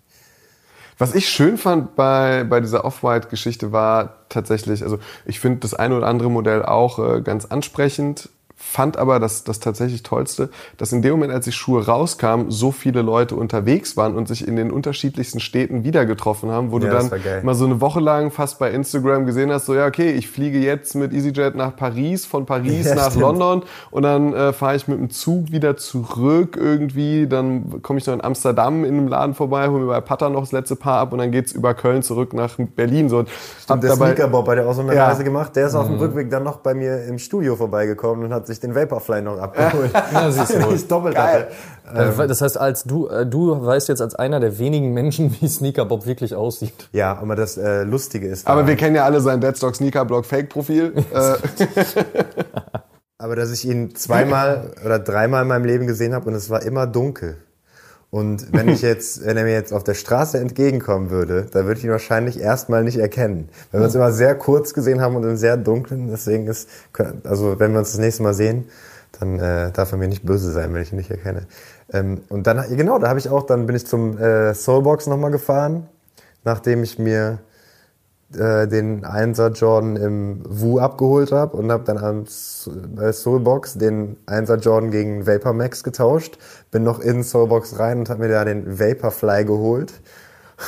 Was 0.97 1.13
ich 1.13 1.27
schön 1.27 1.57
fand 1.57 1.95
bei, 1.95 2.45
bei 2.45 2.61
dieser 2.61 2.85
Off-White-Geschichte 2.85 3.73
war 3.73 4.25
tatsächlich, 4.29 4.81
also 4.81 4.97
ich 5.25 5.41
finde 5.41 5.59
das 5.59 5.73
eine 5.73 5.97
oder 5.97 6.07
andere 6.07 6.31
Modell 6.31 6.63
auch 6.63 6.99
äh, 6.99 7.21
ganz 7.21 7.45
ansprechend, 7.45 8.29
fand 8.66 8.97
aber 8.97 9.20
das, 9.20 9.43
das 9.43 9.59
tatsächlich 9.59 10.03
Tollste, 10.03 10.49
dass 10.78 10.91
in 10.91 11.01
dem 11.01 11.11
Moment, 11.11 11.32
als 11.32 11.45
die 11.45 11.51
Schuhe 11.51 11.86
rauskamen, 11.86 12.51
so 12.51 12.72
viele 12.72 13.01
Leute 13.01 13.36
unterwegs 13.36 13.95
waren 13.95 14.16
und 14.16 14.28
sich 14.28 14.47
in 14.47 14.55
den 14.55 14.72
unterschiedlichsten 14.72 15.39
Städten 15.39 15.84
wieder 15.84 16.05
getroffen 16.05 16.51
haben, 16.51 16.72
wo 16.72 16.80
Ja, 16.80 16.99
du 17.01 17.09
dann 17.09 17.43
mal 17.45 17.55
so 17.55 17.66
eine 17.66 17.80
Woche 17.82 17.99
lang 17.99 18.32
fast 18.32 18.59
bei 18.59 18.72
Instagram 18.72 19.26
gesehen 19.26 19.51
hast, 19.51 19.68
so 19.68 19.76
ja, 19.76 19.86
okay, 19.86 20.11
ich 20.11 20.28
fliege 20.30 20.57
jetzt 20.59 20.95
mit 20.95 21.13
EasyJet 21.13 21.55
nach 21.55 21.76
Paris, 21.76 22.26
von 22.26 22.45
Paris 22.45 22.86
Ja, 22.88 22.95
nach 22.95 23.11
stimmt. 23.11 23.22
London 23.22 23.63
und 23.91 24.03
dann 24.03 24.34
äh, 24.34 24.51
fahre 24.53 24.76
ich 24.76 24.88
mit 24.88 24.99
dem 24.99 25.09
Zug 25.09 25.51
wieder 25.51 25.78
zurück 25.78 26.57
irgendwie, 26.59 27.28
dann 27.28 27.82
komme 27.82 27.99
ich 27.99 28.07
noch 28.07 28.13
in 28.13 28.24
Amsterdam 28.24 28.84
in 28.84 28.97
einem 28.97 29.07
Laden 29.07 29.36
vorbei, 29.36 29.68
hole 29.70 29.82
mir 29.86 29.88
bei 29.88 30.01
Pata 30.01 30.30
noch 30.30 30.41
das 30.41 30.51
letzte 30.51 30.76
Paar 30.76 30.99
ab 30.99 31.13
und 31.13 31.20
dann 31.20 31.32
geht's 31.32 31.51
über 31.51 31.74
Köln 31.74 32.03
zurück 32.03 32.34
nach 32.34 32.55
Berlin. 32.76 33.09
So, 33.09 33.26
hab 33.70 33.82
der 33.82 33.91
dabei- 33.91 34.07
Sneakerbob 34.13 34.47
hat 34.49 34.57
ja 34.57 34.66
auch 34.66 34.74
so 34.74 34.82
eine 34.82 34.95
Ja. 34.95 35.07
Reise 35.07 35.24
gemacht. 35.24 35.55
Der 35.55 35.68
ist 35.68 35.76
auf 35.76 35.88
dem 35.88 35.97
Rückweg 35.97 36.30
dann 36.30 36.43
noch 36.43 36.57
bei 36.57 36.74
mir 36.74 37.03
im 37.05 37.20
Studio 37.20 37.55
vorbeigekommen 37.55 38.26
und 38.26 38.34
hat 38.34 38.47
sich 38.47 38.54
den 38.59 38.75
Vaporfly 38.75 39.21
noch 39.21 39.39
abgeholt. 39.39 39.91
Ja, 40.13 40.31
siehst 40.31 40.53
du 40.53 40.71
ich 40.73 40.87
doppelt 40.87 41.15
Geil. 41.15 41.47
hatte. 41.85 42.23
Äh, 42.23 42.27
Das 42.27 42.41
heißt, 42.41 42.57
als 42.57 42.83
du, 42.83 43.07
äh, 43.07 43.25
du 43.25 43.65
weißt 43.65 43.87
jetzt 43.89 44.01
als 44.01 44.15
einer 44.15 44.39
der 44.39 44.57
wenigen 44.59 44.93
Menschen, 44.93 45.35
wie 45.41 45.47
Sneaker 45.47 45.85
Bob 45.85 46.05
wirklich 46.05 46.35
aussieht. 46.35 46.89
Ja, 46.91 47.17
aber 47.17 47.35
das 47.35 47.57
äh, 47.57 47.83
Lustige 47.83 48.27
ist, 48.27 48.47
aber 48.47 48.67
wir 48.67 48.75
kennen 48.75 48.95
ja 48.95 49.05
alle 49.05 49.21
sein 49.21 49.41
Deadstock 49.41 49.75
Sneaker 49.75 50.05
Blog 50.05 50.25
Fake 50.25 50.49
Profil. 50.49 50.93
äh, 51.13 51.33
Aber 53.17 53.35
dass 53.35 53.51
ich 53.51 53.65
ihn 53.65 53.95
zweimal 53.95 54.71
oder 54.85 54.99
dreimal 54.99 55.43
in 55.43 55.47
meinem 55.47 55.65
Leben 55.65 55.87
gesehen 55.87 56.13
habe 56.13 56.27
und 56.29 56.35
es 56.35 56.49
war 56.49 56.63
immer 56.63 56.85
dunkel. 56.85 57.37
Und 58.16 58.53
wenn 58.53 58.70
ich 58.70 58.82
jetzt, 58.82 59.26
wenn 59.26 59.36
er 59.36 59.43
mir 59.43 59.51
jetzt 59.51 59.74
auf 59.74 59.84
der 59.84 59.93
Straße 59.93 60.38
entgegenkommen 60.38 61.09
würde, 61.09 61.47
da 61.51 61.66
würde 61.66 61.80
ich 61.80 61.84
ihn 61.84 61.91
wahrscheinlich 61.91 62.39
erstmal 62.39 62.82
nicht 62.82 62.97
erkennen. 62.97 63.49
Weil 63.72 63.82
wir 63.82 63.86
uns 63.88 63.95
immer 63.95 64.13
sehr 64.13 64.36
kurz 64.36 64.74
gesehen 64.74 65.01
haben 65.01 65.18
und 65.18 65.24
im 65.24 65.36
sehr 65.36 65.57
dunklen, 65.57 66.07
deswegen 66.09 66.47
ist, 66.47 66.70
also 67.26 67.59
wenn 67.59 67.74
wir 67.74 67.80
uns 67.80 67.91
das 67.91 67.99
nächste 67.99 68.24
Mal 68.24 68.34
sehen, 68.34 68.70
dann 69.20 69.38
äh, 69.38 69.70
darf 69.74 69.91
er 69.91 69.97
mir 69.97 70.07
nicht 70.07 70.26
böse 70.26 70.49
sein, 70.53 70.74
wenn 70.74 70.82
ich 70.82 70.93
ihn 70.93 70.97
nicht 70.97 71.11
erkenne. 71.11 71.45
Ähm, 71.91 72.22
und 72.30 72.47
dann, 72.47 72.63
genau, 72.78 72.99
da 72.99 73.09
habe 73.09 73.20
ich 73.20 73.28
auch, 73.28 73.43
dann 73.43 73.66
bin 73.66 73.76
ich 73.76 73.86
zum 73.86 74.18
äh, 74.18 74.53
Soulbox 74.53 75.07
nochmal 75.07 75.32
gefahren, 75.32 75.89
nachdem 76.45 76.84
ich 76.84 76.97
mir 76.97 77.39
äh, 78.36 78.67
den 78.67 79.05
1er 79.05 79.49
Jordan 79.53 79.95
im 79.95 80.41
Wu 80.47 80.79
abgeholt 80.79 81.31
habe 81.31 81.57
und 81.57 81.71
habe 81.71 81.83
dann 81.83 81.97
am 81.97 82.25
bei 82.95 83.11
Soulbox 83.11 83.75
den 83.75 84.17
1er 84.27 84.57
Jordan 84.57 84.91
gegen 84.91 85.25
Vapor 85.27 85.53
Max 85.53 85.83
getauscht. 85.83 86.38
Bin 86.71 86.83
noch 86.83 86.99
in 86.99 87.23
Soulbox 87.23 87.79
rein 87.79 87.99
und 87.99 88.09
habe 88.09 88.21
mir 88.21 88.29
da 88.29 88.45
den 88.45 88.79
Vaporfly 88.79 89.45
geholt. 89.45 89.93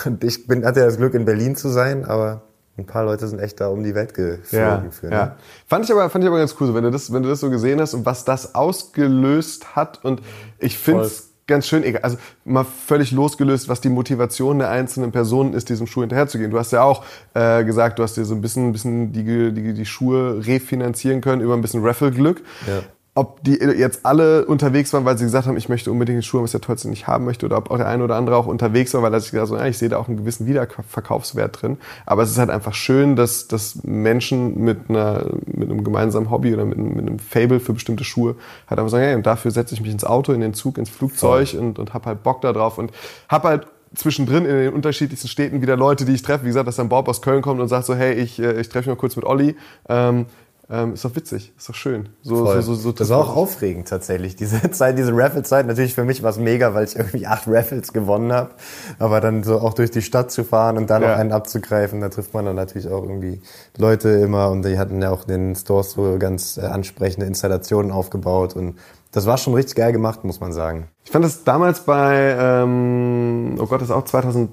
Und 0.05 0.23
ich 0.23 0.47
bin, 0.47 0.65
hatte 0.65 0.81
ja 0.81 0.85
das 0.85 0.97
Glück, 0.97 1.13
in 1.13 1.25
Berlin 1.25 1.55
zu 1.55 1.69
sein, 1.69 2.03
aber 2.05 2.41
ein 2.77 2.85
paar 2.85 3.05
Leute 3.05 3.27
sind 3.27 3.39
echt 3.39 3.59
da 3.59 3.69
um 3.69 3.83
die 3.83 3.95
Welt 3.95 4.13
geflogen. 4.13 4.85
ja, 4.85 4.91
für, 4.91 5.07
ne? 5.07 5.15
ja. 5.15 5.37
Fand 5.65 5.85
ich 5.85 5.91
aber, 5.91 6.09
fand 6.09 6.23
ich 6.23 6.27
aber 6.27 6.39
ganz 6.39 6.55
cool, 6.59 6.73
wenn 6.75 6.83
du 6.83 6.91
das, 6.91 7.11
wenn 7.11 7.23
du 7.23 7.29
das 7.29 7.39
so 7.39 7.49
gesehen 7.49 7.81
hast 7.81 7.93
und 7.93 8.05
was 8.05 8.23
das 8.23 8.53
ausgelöst 8.53 9.75
hat 9.75 10.03
und 10.05 10.21
ich 10.59 10.77
finde 10.77 11.03
es 11.03 11.26
ganz 11.47 11.67
schön, 11.67 11.83
egal, 11.83 12.01
also 12.03 12.17
mal 12.45 12.65
völlig 12.65 13.11
losgelöst, 13.11 13.69
was 13.69 13.81
die 13.81 13.89
Motivation 13.89 14.59
der 14.59 14.69
einzelnen 14.69 15.11
Personen 15.11 15.53
ist, 15.53 15.69
diesem 15.69 15.87
Schuh 15.87 16.01
hinterherzugehen. 16.01 16.51
Du 16.51 16.59
hast 16.59 16.71
ja 16.71 16.83
auch 16.83 17.03
äh, 17.33 17.63
gesagt, 17.63 17.99
du 17.99 18.03
hast 18.03 18.17
dir 18.17 18.25
so 18.25 18.35
ein 18.35 18.41
bisschen, 18.41 18.71
bisschen 18.73 19.11
die, 19.13 19.53
die, 19.53 19.73
die 19.73 19.85
Schuhe 19.85 20.45
refinanzieren 20.45 21.21
können 21.21 21.41
über 21.41 21.53
ein 21.53 21.61
bisschen 21.61 21.83
Raffle-Glück. 21.83 22.41
Ja. 22.67 22.83
Ob 23.17 23.43
die 23.43 23.53
jetzt 23.55 24.05
alle 24.05 24.45
unterwegs 24.45 24.93
waren, 24.93 25.03
weil 25.03 25.17
sie 25.17 25.23
gesagt 25.25 25.47
haben, 25.47 25.57
ich 25.57 25.69
möchte 25.69 25.91
unbedingt 25.91 26.17
den 26.17 26.21
Schuh, 26.21 26.43
was 26.43 26.51
der 26.51 26.61
tollste 26.61 26.87
nicht 26.87 27.07
haben 27.07 27.25
möchte, 27.25 27.47
oder 27.47 27.57
ob 27.57 27.71
auch 27.71 27.77
der 27.77 27.87
eine 27.87 28.03
oder 28.03 28.15
andere 28.15 28.35
auch 28.35 28.45
unterwegs 28.45 28.93
war, 28.93 29.01
weil 29.01 29.11
er 29.11 29.19
sich 29.19 29.31
gesagt 29.31 29.49
hat, 29.49 29.57
so, 29.57 29.63
ja, 29.63 29.67
ich 29.67 29.79
sehe 29.79 29.89
da 29.89 29.97
auch 29.97 30.07
einen 30.07 30.17
gewissen 30.17 30.45
Wiederverkaufswert 30.45 31.59
drin. 31.61 31.77
Aber 32.05 32.21
es 32.21 32.29
ist 32.29 32.37
halt 32.37 32.51
einfach 32.51 32.75
schön, 32.75 33.15
dass, 33.15 33.47
dass 33.47 33.83
Menschen 33.83 34.63
mit, 34.63 34.89
einer, 34.89 35.25
mit 35.47 35.67
einem 35.67 35.83
gemeinsamen 35.83 36.29
Hobby 36.29 36.53
oder 36.53 36.65
mit, 36.65 36.77
einem- 36.77 36.93
mit 36.93 37.07
einem 37.07 37.17
Fable 37.17 37.59
für 37.59 37.73
bestimmte 37.73 38.03
Schuhe 38.03 38.35
halt 38.69 38.79
einfach 38.79 38.91
sagen, 38.91 39.03
hey, 39.03 39.15
und 39.15 39.25
dafür 39.25 39.49
setze 39.49 39.73
ich 39.73 39.81
mich 39.81 39.91
ins 39.91 40.03
Auto, 40.03 40.31
in 40.31 40.41
den 40.41 40.53
Zug, 40.53 40.77
ins 40.77 40.89
Flugzeug 40.91 41.55
und, 41.59 41.79
und 41.79 41.95
hab 41.95 42.05
halt 42.05 42.21
Bock 42.21 42.41
da 42.41 42.53
drauf 42.53 42.77
und 42.77 42.91
hab 43.29 43.45
halt 43.45 43.65
zwischendrin 43.95 44.45
in 44.45 44.55
den 44.55 44.73
unterschiedlichsten 44.73 45.27
Städten 45.27 45.61
wieder 45.61 45.75
Leute, 45.77 46.05
die 46.05 46.13
ich 46.13 46.21
treffe. 46.21 46.43
Wie 46.43 46.49
gesagt, 46.49 46.67
dass 46.67 46.75
dann 46.75 46.89
Bob 46.89 47.07
aus 47.07 47.21
Köln 47.21 47.41
kommt 47.41 47.61
und 47.61 47.67
sagt 47.67 47.85
so, 47.85 47.95
hey, 47.95 48.13
ich, 48.13 48.37
äh, 48.37 48.59
ich 48.59 48.69
treffe 48.69 48.89
mich 48.89 48.97
mal 48.97 48.99
kurz 48.99 49.15
mit 49.15 49.25
Olli. 49.25 49.55
Ähm, 49.89 50.25
ähm, 50.69 50.93
ist 50.95 51.05
doch 51.05 51.15
witzig, 51.15 51.53
ist 51.57 51.69
doch 51.69 51.75
schön. 51.75 52.09
So, 52.23 52.45
so, 52.45 52.61
so, 52.61 52.75
so, 52.75 52.91
das 52.91 53.09
war 53.09 53.19
auch 53.19 53.35
aufregend 53.35 53.87
tatsächlich. 53.87 54.35
Diese 54.35 54.59
Zeit, 54.71 54.97
diese 54.97 55.15
Raffle-Zeit, 55.15 55.65
natürlich 55.65 55.95
für 55.95 56.03
mich 56.03 56.23
war 56.23 56.31
es 56.31 56.37
mega, 56.37 56.73
weil 56.73 56.83
ich 56.85 56.95
irgendwie 56.97 57.25
acht 57.25 57.47
Raffles 57.47 57.93
gewonnen 57.93 58.33
habe. 58.33 58.51
Aber 58.99 59.21
dann 59.21 59.43
so 59.43 59.59
auch 59.59 59.73
durch 59.73 59.91
die 59.91 60.01
Stadt 60.01 60.29
zu 60.31 60.43
fahren 60.43 60.77
und 60.77 60.89
dann 60.89 61.01
Ja. 61.03 61.11
noch 61.11 61.17
einen 61.17 61.31
abzugreifen, 61.31 62.01
da 62.01 62.09
trifft 62.09 62.33
man 62.33 62.45
dann 62.45 62.55
natürlich 62.57 62.89
auch 62.89 63.03
irgendwie 63.03 63.41
Leute 63.77 64.09
immer. 64.09 64.49
Und 64.51 64.65
die 64.65 64.77
hatten 64.77 65.01
ja 65.01 65.09
auch 65.11 65.21
in 65.23 65.27
den 65.29 65.55
Stores 65.55 65.91
so 65.91 66.17
ganz 66.19 66.57
äh, 66.57 66.61
ansprechende 66.61 67.25
Installationen 67.25 67.91
aufgebaut. 67.91 68.55
Und 68.55 68.77
das 69.13 69.25
war 69.25 69.37
schon 69.37 69.53
richtig 69.53 69.75
geil 69.75 69.93
gemacht, 69.93 70.25
muss 70.25 70.41
man 70.41 70.51
sagen. 70.51 70.89
Ich 71.05 71.11
fand 71.11 71.23
das 71.23 71.45
damals 71.45 71.79
bei, 71.79 72.35
ähm, 72.37 73.55
oh 73.57 73.67
Gott, 73.67 73.79
das 73.81 73.87
ist 73.89 73.95
auch 73.95 74.03
2000, 74.03 74.51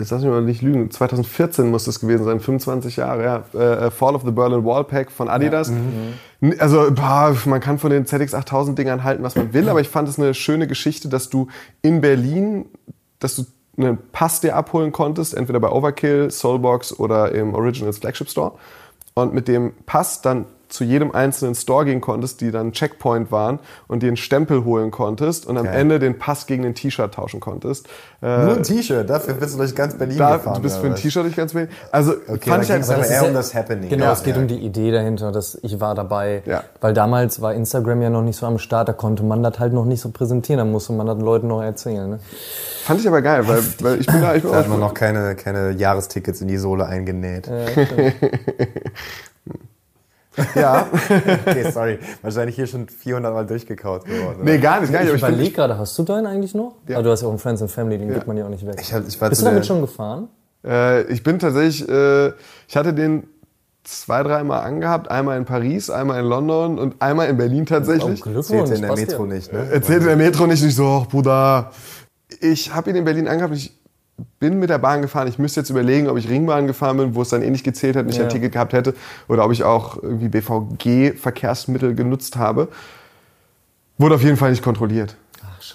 jetzt 0.00 0.10
lass 0.10 0.22
mich 0.22 0.30
mal 0.30 0.42
nicht 0.42 0.62
lügen, 0.62 0.90
2014 0.90 1.70
muss 1.70 1.84
das 1.84 2.00
gewesen 2.00 2.24
sein, 2.24 2.40
25 2.40 2.96
Jahre, 2.96 3.22
ja, 3.54 3.60
äh, 3.86 3.90
Fall 3.90 4.14
of 4.14 4.22
the 4.24 4.30
Berlin 4.32 4.64
Wall 4.64 4.82
Pack 4.84 5.10
von 5.12 5.28
Adidas. 5.28 5.68
N- 6.40 6.56
Also, 6.58 6.90
boah, 6.92 7.36
man 7.46 7.60
kann 7.60 7.78
von 7.78 7.90
den 7.90 8.06
ZX8000 8.06 8.74
Dingern 8.74 9.04
halten, 9.04 9.22
was 9.22 9.36
man 9.36 9.52
will, 9.52 9.68
aber 9.68 9.80
ich 9.80 9.88
fand 9.88 10.08
es 10.08 10.18
eine 10.18 10.34
schöne 10.34 10.66
Geschichte, 10.66 11.08
dass 11.08 11.28
du 11.30 11.46
in 11.82 12.00
Berlin, 12.00 12.64
dass 13.18 13.36
du 13.36 13.44
einen 13.76 13.98
Pass 14.12 14.40
dir 14.40 14.56
abholen 14.56 14.90
konntest, 14.92 15.34
entweder 15.34 15.60
bei 15.60 15.70
Overkill, 15.70 16.30
Soulbox 16.30 16.98
oder 16.98 17.32
im 17.32 17.54
Originals 17.54 17.98
Flagship 17.98 18.28
Store. 18.28 18.52
Und 19.14 19.34
mit 19.34 19.48
dem 19.48 19.72
Pass 19.86 20.20
dann 20.22 20.46
zu 20.70 20.84
jedem 20.84 21.12
einzelnen 21.14 21.54
Store 21.54 21.84
gehen 21.84 22.00
konntest, 22.00 22.40
die 22.40 22.50
dann 22.50 22.72
Checkpoint 22.72 23.30
waren 23.30 23.58
und 23.88 24.02
dir 24.02 24.06
einen 24.08 24.16
Stempel 24.16 24.64
holen 24.64 24.90
konntest 24.90 25.46
und 25.46 25.58
am 25.58 25.64
Geil. 25.66 25.80
Ende 25.80 25.98
den 25.98 26.18
Pass 26.18 26.46
gegen 26.46 26.64
ein 26.64 26.74
T-Shirt 26.74 27.12
tauschen 27.12 27.40
konntest. 27.40 27.86
Äh, 28.22 28.44
Nur 28.44 28.56
ein 28.56 28.62
T-Shirt, 28.62 29.08
dafür 29.08 29.34
bist 29.34 29.54
du 29.54 29.58
durch 29.58 29.74
ganz 29.74 29.96
Berlin 29.98 30.18
da, 30.18 30.36
gefahren. 30.36 30.54
du 30.56 30.62
bist 30.62 30.78
für 30.78 30.86
ein? 30.86 30.94
T-Shirt 30.94 31.24
nicht 31.24 31.36
ganz 31.36 31.54
wenig. 31.54 31.70
Also 31.92 32.12
Okay, 32.28 32.50
fand 32.50 32.64
ich 32.64 32.70
halt, 32.70 32.84
aber 32.84 32.96
das 32.98 33.10
eher 33.10 33.22
ist 33.22 33.28
um 33.28 33.34
das 33.34 33.54
Happening. 33.54 33.88
Genau, 33.90 34.04
Ja, 34.06 34.12
es 34.12 34.22
geht 34.22 34.36
ja. 34.36 34.42
um 34.42 34.48
die 34.48 34.58
Idee 34.58 34.90
dahinter, 34.90 35.32
dass 35.32 35.58
ich 35.62 35.80
war 35.80 35.94
dabei. 35.94 36.42
Ja. 36.46 36.64
Weil 36.80 36.94
damals 36.94 37.40
war 37.40 37.54
Instagram 37.54 38.02
ja 38.02 38.10
noch 38.10 38.22
nicht 38.22 38.36
so 38.36 38.46
am 38.46 38.58
Start, 38.58 38.88
da 38.88 38.92
konnte 38.92 39.22
man 39.22 39.42
das 39.42 39.58
halt 39.58 39.72
noch 39.72 39.84
nicht 39.84 40.00
so 40.00 40.10
präsentieren, 40.10 40.58
da 40.58 40.64
musste 40.64 40.92
man 40.92 41.06
das 41.06 41.16
den 41.16 41.24
Leuten 41.24 41.48
noch 41.48 41.62
erzählen. 41.62 42.10
Ne? 42.10 42.18
fand 42.84 43.00
ich 43.00 43.06
aber 43.06 43.22
geil, 43.22 43.46
weil, 43.46 43.62
weil 43.82 44.00
ich 44.00 44.06
bin 44.06 44.20
da, 44.20 44.34
ich 44.34 44.42
bin 44.42 44.50
Da 44.50 44.58
hat 44.58 44.68
man 44.68 44.80
noch 44.80 44.94
keine, 44.94 45.36
keine 45.36 45.70
Jahrestickets 45.72 46.40
in 46.40 46.48
die 46.48 46.56
Sohle 46.56 46.86
eingenäht. 46.86 47.46
ja, 47.46 47.52
Okay, 50.36 51.70
sorry. 51.72 51.98
Wahrscheinlich 52.22 52.56
hier 52.56 52.66
schon 52.66 52.88
400 52.88 53.32
Mal 53.32 53.46
durchgekaut 53.46 54.04
geworden. 54.04 54.36
oder? 54.36 54.44
nee, 54.44 54.58
gar 54.58 54.80
nicht, 54.80 54.92
gar 54.92 55.00
nicht. 55.00 55.08
Ich 55.10 55.16
ich 55.16 55.28
überlege 55.28 55.50
gerade, 55.50 55.76
hast 55.76 55.98
du 55.98 56.02
deinen 56.02 56.26
eigentlich 56.26 56.54
noch? 56.54 56.76
Ja. 56.86 56.96
Aber 56.96 57.04
du 57.04 57.10
hast 57.10 57.22
ja 57.22 57.26
auch 57.26 57.32
einen 57.32 57.38
Friends 57.38 57.62
and 57.62 57.70
Family, 57.70 57.98
den 57.98 58.12
gibt 58.12 58.26
man 58.26 58.36
ja 58.36 58.44
auch 58.44 58.48
nicht 58.50 58.66
weg. 58.66 58.76
Ich, 58.80 58.92
hab, 58.92 59.06
ich 59.06 59.20
war 59.20 59.28
Bist 59.28 59.40
du 59.40 59.46
damit 59.46 59.60
der- 59.62 59.66
schon 59.66 59.80
gefahren? 59.80 60.28
Äh, 60.64 61.02
ich 61.12 61.22
bin 61.22 61.38
tatsächlich, 61.38 61.88
äh, 61.88 62.28
ich 62.68 62.76
hatte 62.76 62.94
den 62.94 63.26
zwei, 63.82 64.22
dreimal 64.22 64.62
angehabt. 64.62 65.10
Einmal 65.10 65.38
in 65.38 65.44
Paris, 65.44 65.90
einmal 65.90 66.20
in 66.20 66.26
London 66.26 66.78
und 66.78 67.00
einmal 67.00 67.28
in 67.28 67.36
Berlin 67.36 67.66
tatsächlich. 67.66 68.22
Zählt 68.22 68.70
in 68.70 68.82
der 68.82 68.94
Metro 68.94 69.24
ja. 69.24 69.34
nicht, 69.34 69.52
ne? 69.52 69.68
Erzählt 69.70 70.02
in 70.02 70.08
der 70.08 70.16
Metro 70.16 70.46
nicht, 70.46 70.62
nicht 70.62 70.76
so, 70.76 71.02
ach 71.02 71.08
Bruder. 71.08 71.72
Ich 72.40 72.72
habe 72.74 72.90
ihn 72.90 72.96
in 72.96 73.04
Berlin 73.04 73.26
angehabt. 73.26 73.54
Ich 73.54 73.79
bin 74.38 74.58
mit 74.58 74.70
der 74.70 74.78
Bahn 74.78 75.02
gefahren. 75.02 75.28
Ich 75.28 75.38
müsste 75.38 75.60
jetzt 75.60 75.70
überlegen, 75.70 76.08
ob 76.08 76.16
ich 76.16 76.28
Ringbahn 76.28 76.66
gefahren 76.66 76.96
bin, 76.96 77.14
wo 77.14 77.22
es 77.22 77.28
dann 77.28 77.42
eh 77.42 77.50
nicht 77.50 77.64
gezählt 77.64 77.96
hat 77.96 78.04
und 78.04 78.10
ich 78.10 78.16
Ja. 78.16 78.24
ein 78.24 78.28
Ticket 78.30 78.52
gehabt 78.52 78.72
hätte. 78.72 78.94
Oder 79.28 79.44
ob 79.44 79.52
ich 79.52 79.64
auch 79.64 80.02
irgendwie 80.02 80.28
BVG-Verkehrsmittel 80.28 81.94
genutzt 81.94 82.36
habe. 82.36 82.68
Wurde 83.98 84.14
auf 84.14 84.22
jeden 84.22 84.36
Fall 84.36 84.50
nicht 84.50 84.62
kontrolliert. 84.62 85.16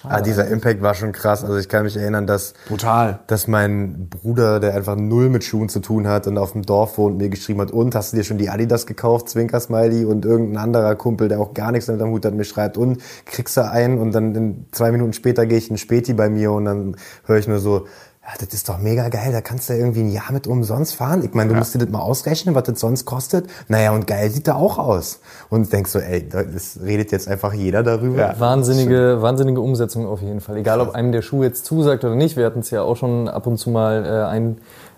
Ah, 0.02 0.20
dieser 0.20 0.48
Impact 0.48 0.82
war 0.82 0.94
schon 0.94 1.12
krass. 1.12 1.44
Also 1.44 1.56
ich 1.58 1.68
kann 1.68 1.84
mich 1.84 1.96
erinnern, 1.96 2.26
dass, 2.26 2.54
Brutal. 2.68 3.20
dass 3.28 3.46
mein 3.46 4.08
Bruder, 4.08 4.60
der 4.60 4.74
einfach 4.74 4.96
null 4.96 5.28
mit 5.28 5.44
Schuhen 5.44 5.68
zu 5.68 5.80
tun 5.80 6.06
hat 6.08 6.26
und 6.26 6.38
auf 6.38 6.52
dem 6.52 6.62
Dorf 6.62 6.98
wohnt, 6.98 7.18
mir 7.18 7.28
geschrieben 7.28 7.60
hat, 7.60 7.70
und 7.70 7.94
hast 7.94 8.12
du 8.12 8.16
dir 8.16 8.24
schon 8.24 8.36
die 8.38 8.50
Adidas 8.50 8.86
gekauft, 8.86 9.28
Zwinker-Smiley 9.28 10.04
und 10.04 10.24
irgendein 10.24 10.58
anderer 10.62 10.94
Kumpel, 10.96 11.28
der 11.28 11.40
auch 11.40 11.54
gar 11.54 11.72
nichts 11.72 11.88
mit 11.88 12.00
am 12.00 12.10
Hut 12.10 12.24
hat, 12.24 12.34
mir 12.34 12.44
schreibt, 12.44 12.76
und 12.76 13.00
kriegst 13.24 13.56
du 13.56 13.68
einen 13.68 13.98
und 13.98 14.12
dann 14.12 14.66
zwei 14.72 14.90
Minuten 14.92 15.12
später 15.12 15.46
gehe 15.46 15.58
ich 15.58 15.70
in 15.70 15.78
Späti 15.78 16.14
bei 16.14 16.28
mir 16.28 16.52
und 16.52 16.64
dann 16.66 16.96
höre 17.24 17.38
ich 17.38 17.48
nur 17.48 17.58
so, 17.58 17.86
ja, 18.26 18.32
das 18.40 18.52
ist 18.52 18.68
doch 18.68 18.78
mega 18.78 19.08
geil, 19.08 19.30
da 19.30 19.40
kannst 19.40 19.68
du 19.68 19.74
ja 19.74 19.78
irgendwie 19.78 20.00
ein 20.00 20.10
Jahr 20.10 20.32
mit 20.32 20.48
umsonst 20.48 20.96
fahren. 20.96 21.22
Ich 21.24 21.32
meine, 21.32 21.50
du 21.50 21.54
musst 21.56 21.74
dir 21.74 21.78
das 21.78 21.88
mal 21.90 22.00
ausrechnen, 22.00 22.56
was 22.56 22.64
das 22.64 22.80
sonst 22.80 23.04
kostet. 23.04 23.48
Naja, 23.68 23.92
und 23.92 24.08
geil 24.08 24.30
sieht 24.30 24.48
er 24.48 24.56
auch 24.56 24.78
aus. 24.78 25.20
Und 25.48 25.72
denkst 25.72 25.92
so, 25.92 26.00
ey, 26.00 26.28
das 26.28 26.80
redet 26.82 27.12
jetzt 27.12 27.28
einfach 27.28 27.52
jeder 27.52 27.84
darüber. 27.84 28.18
Ja. 28.18 28.40
Wahnsinnige, 28.40 29.22
wahnsinnige 29.22 29.60
Umsetzung 29.60 30.08
auf 30.08 30.22
jeden 30.22 30.40
Fall. 30.40 30.56
Egal, 30.56 30.80
ob 30.80 30.96
einem 30.96 31.12
der 31.12 31.22
Schuh 31.22 31.44
jetzt 31.44 31.66
zusagt 31.66 32.02
oder 32.02 32.16
nicht. 32.16 32.36
Wir 32.36 32.46
hatten 32.46 32.58
es 32.60 32.70
ja 32.70 32.82
auch 32.82 32.96
schon 32.96 33.28
ab 33.28 33.46
und 33.46 33.58
zu 33.58 33.70
mal 33.70 34.04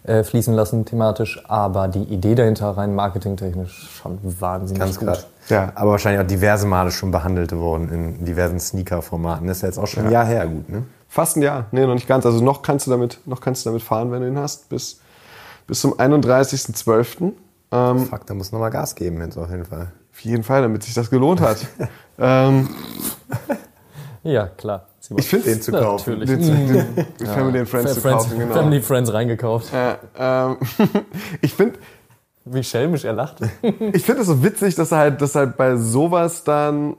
äh, 0.07 0.11
einfließen 0.11 0.55
lassen 0.55 0.87
thematisch. 0.87 1.45
Aber 1.49 1.89
die 1.89 2.05
Idee 2.05 2.35
dahinter 2.35 2.71
rein 2.71 2.95
marketingtechnisch 2.95 3.91
schon 4.01 4.19
wahnsinnig 4.23 4.81
Ganz 4.81 4.99
gut. 4.99 5.09
krass. 5.09 5.27
Ja. 5.51 5.73
Aber 5.75 5.91
wahrscheinlich 5.91 6.23
auch 6.23 6.27
diverse 6.27 6.67
Male 6.67 6.91
schon 6.91 7.11
behandelt 7.11 7.55
worden 7.55 7.91
in 7.93 8.25
diversen 8.25 8.59
Sneaker-Formaten. 8.59 9.47
Das 9.47 9.59
ist 9.59 9.63
ja 9.63 9.69
jetzt 9.69 9.79
auch 9.79 9.87
schon 9.87 10.07
ein 10.07 10.13
Jahr 10.13 10.25
her, 10.25 10.47
gut, 10.47 10.71
ne? 10.71 10.85
Fast 11.09 11.37
ein 11.37 11.43
Jahr. 11.43 11.67
Nee, 11.73 11.87
noch 11.87 11.95
nicht 11.95 12.07
ganz. 12.07 12.27
Also 12.27 12.45
noch 12.45 12.63
kannst 12.63 12.87
du 12.87 12.91
damit, 12.91 13.21
noch 13.25 13.41
kannst 13.41 13.65
du 13.65 13.71
damit 13.71 13.83
fahren, 13.83 14.13
wenn 14.13 14.21
du 14.21 14.29
ihn 14.29 14.39
hast, 14.39 14.69
bis, 14.69 15.01
bis 15.67 15.81
zum 15.81 15.95
31.12. 15.95 17.33
Ähm, 17.71 17.99
Fuck, 18.07 18.27
da 18.27 18.35
muss 18.35 18.53
noch 18.53 18.61
mal 18.61 18.69
Gas 18.71 18.95
geben 18.95 19.21
jetzt 19.21 19.37
auf 19.37 19.51
jeden 19.51 19.65
Fall. 19.65 19.93
auf 20.13 20.21
jeden 20.21 20.43
Fall, 20.43 20.63
damit 20.63 20.83
sich 20.83 20.95
das 20.95 21.11
gelohnt 21.11 21.41
hat. 21.41 21.67
ähm, 22.19 22.69
Ja, 24.23 24.47
klar. 24.49 24.87
ich 25.17 25.29
finde 25.29 25.47
Den 25.47 25.63
zu 25.63 25.73
kaufen. 25.73 26.19
Natürlich. 26.19 26.47
den, 26.47 26.69
den, 26.69 27.07
den 27.21 27.27
Family 27.27 27.59
and 27.61 27.69
Friends 27.69 27.95
zu 27.95 28.01
Friends, 28.01 28.25
kaufen, 28.25 28.39
genau. 28.39 28.55
Family 28.55 28.83
Friends 28.83 29.13
reingekauft. 29.13 29.73
Äh, 29.73 29.95
ähm, 30.19 30.57
ich 31.41 31.55
finde 31.55 31.79
Wie 32.45 32.63
schelmisch 32.63 33.05
er 33.05 33.15
lacht. 33.15 33.39
ich 33.63 34.05
finde 34.05 34.23
es 34.23 34.27
so 34.27 34.43
witzig, 34.43 34.75
dass 34.75 34.93
halt, 34.93 35.23
dass 35.23 35.35
halt 35.35 35.57
bei 35.57 35.77
sowas 35.77 36.45
dann 36.45 36.97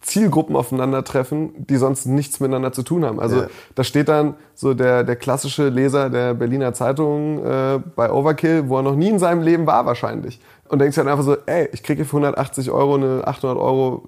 Zielgruppen 0.00 0.56
aufeinandertreffen, 0.56 1.50
die 1.68 1.76
sonst 1.76 2.06
nichts 2.06 2.40
miteinander 2.40 2.72
zu 2.72 2.82
tun 2.82 3.04
haben. 3.04 3.20
Also 3.20 3.42
Ja. 3.42 3.46
da 3.74 3.84
steht 3.84 4.08
dann 4.08 4.34
so 4.54 4.74
der, 4.74 5.04
der 5.04 5.16
klassische 5.16 5.68
Leser 5.68 6.10
der 6.10 6.34
Berliner 6.34 6.74
Zeitung 6.74 7.44
äh, 7.44 7.78
bei 7.96 8.10
Overkill, 8.10 8.68
wo 8.68 8.76
er 8.78 8.82
noch 8.82 8.96
nie 8.96 9.08
in 9.08 9.18
seinem 9.18 9.42
Leben 9.42 9.66
war 9.66 9.86
wahrscheinlich. 9.86 10.40
Und 10.68 10.78
denkst 10.80 10.96
halt 10.96 11.08
einfach 11.08 11.24
so, 11.24 11.36
ey, 11.46 11.68
ich 11.72 11.82
kriege 11.82 12.04
für 12.04 12.16
180 12.16 12.70
Euro 12.70 12.94
eine 12.96 13.22
800 13.26 13.58
Euro 13.58 14.02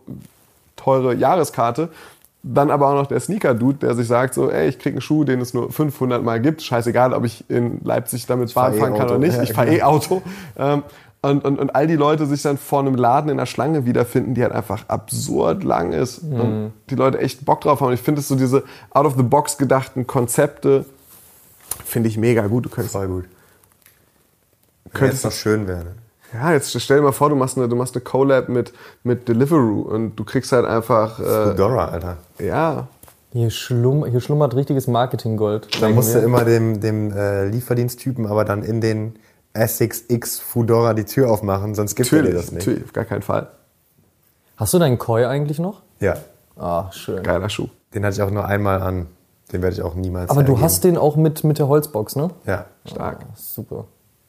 teure 0.77 1.15
Jahreskarte. 1.15 1.89
Dann 2.49 2.71
aber 2.71 2.89
auch 2.91 2.95
noch 2.95 3.07
der 3.07 3.19
Sneaker-Dude, 3.19 3.79
der 3.79 3.95
sich 3.95 4.07
sagt 4.07 4.35
so, 4.35 4.51
ey, 4.51 4.69
ich 4.69 4.79
krieg 4.79 4.93
einen 4.93 5.01
Schuh, 5.01 5.25
den 5.25 5.41
es 5.41 5.53
nur 5.53 5.73
500 5.73 6.23
Mal 6.23 6.41
gibt. 6.41 6.63
Scheißegal, 6.63 7.13
ob 7.13 7.25
ich 7.25 7.45
in 7.51 7.81
Leipzig 7.83 8.27
damit 8.27 8.53
fahren 8.53 8.79
kann 8.79 8.93
E-Auto. 8.95 9.05
oder 9.05 9.19
nicht. 9.19 9.37
Ja, 9.37 9.43
Ich 9.43 9.53
fahre 9.53 9.67
genau. 9.67 9.79
eh 9.79 9.83
Auto. 9.83 10.23
Ähm, 10.57 10.83
und, 11.31 11.45
und, 11.45 11.59
und 11.59 11.75
all 11.75 11.87
die 11.87 11.97
Leute 11.97 12.27
sich 12.27 12.43
dann 12.43 12.59
vor 12.59 12.81
einem 12.81 12.95
Laden 12.95 13.31
in 13.31 13.37
der 13.37 13.47
Schlange 13.47 13.85
wiederfinden, 13.87 14.35
die 14.35 14.43
halt 14.43 14.53
einfach 14.53 14.85
absurd 14.89 15.65
lang 15.65 15.93
ist. 15.93 16.19
Und 16.19 16.73
die 16.91 16.95
Leute 16.95 17.19
echt 17.19 17.45
Bock 17.45 17.61
drauf 17.63 17.81
haben. 17.81 17.89
Und 17.89 17.95
ich 17.95 18.03
finde 18.03 18.21
es 18.21 18.29
so 18.29 18.35
diese 18.37 18.65
out-of-the-box 18.91 19.59
gedachten 19.59 20.07
Konzepte, 20.07 20.85
finde 21.85 22.09
ich 22.09 22.17
mega 22.19 22.47
gut. 22.47 22.65
Du 22.67 22.69
könntest, 22.69 22.93
Voll 22.97 23.09
gut. 23.09 23.25
Könntest 24.93 25.25
doch 25.25 25.33
schön 25.33 25.67
werden. 25.69 25.91
ja, 26.33 26.53
jetzt 26.53 26.81
stell 26.81 26.99
dir 26.99 27.03
mal 27.03 27.13
vor, 27.13 27.29
du 27.29 27.37
machst 27.37 27.57
eine, 27.59 27.69
du 27.69 27.77
machst 27.77 27.95
eine 27.95 28.03
Collab 28.05 28.49
mit, 28.49 28.73
mit 29.03 29.29
Deliveroo 29.29 29.83
und 29.83 30.17
du 30.17 30.25
kriegst 30.25 30.53
halt 30.53 30.65
einfach, 30.65 31.21
äh, 31.21 31.51
Fedora, 31.51 31.87
Alter. 31.89 32.17
ja, 32.39 32.89
Hier, 33.33 33.51
schlumm, 33.51 34.07
hier 34.07 34.21
schlummert 34.21 34.55
richtiges 34.55 34.87
Marketinggold. 34.87 35.69
Da 35.83 35.89
musst 35.91 36.15
du 36.15 36.19
immer 36.21 36.45
dem, 36.45 36.81
dem 36.81 37.13
äh, 37.13 37.47
Lieferdiensttypen 37.47 38.27
aber 38.27 38.45
dann 38.45 38.63
in 38.63 38.81
den 38.81 39.17
SXX 39.57 40.39
Fedora 40.41 40.95
die 40.95 41.05
Tür 41.05 41.31
aufmachen, 41.31 41.75
sonst 41.75 41.95
gibt 41.95 42.13
er 42.13 42.19
dir 42.19 42.25
natürlich, 42.25 42.43
das 42.43 42.53
nicht. 42.53 42.67
natürlich, 42.67 42.85
auf 42.85 42.93
gar 42.93 43.05
keinen 43.05 43.23
Fall. 43.23 43.49
Hast 44.57 44.73
du 44.75 44.79
deinen 44.79 44.99
Koi 44.99 45.27
eigentlich 45.27 45.59
noch? 45.59 45.83
Ja, 46.01 46.17
Ah, 46.59 46.91
schön. 46.91 47.23
Geiler 47.23 47.51
Schuh. 47.51 47.69
den 47.95 48.05
hatte 48.05 48.15
ich 48.17 48.23
auch 48.23 48.31
nur 48.31 48.47
einmal 48.47 48.81
an. 48.83 49.07
Den 49.53 49.61
werde 49.63 49.77
ich 49.77 49.83
auch 49.83 49.95
niemals 49.95 50.31
Aber 50.31 50.41
du 50.43 50.49
hergeben. 50.53 50.65
hast 50.65 50.85
den 50.85 50.97
auch 50.99 51.15
mit, 51.17 51.45
mit 51.45 51.59
der 51.59 51.69
Holzbox, 51.69 52.17
ne? 52.17 52.31
Ja, 52.47 52.65
Stark. 52.87 53.27
Super. 53.37 53.85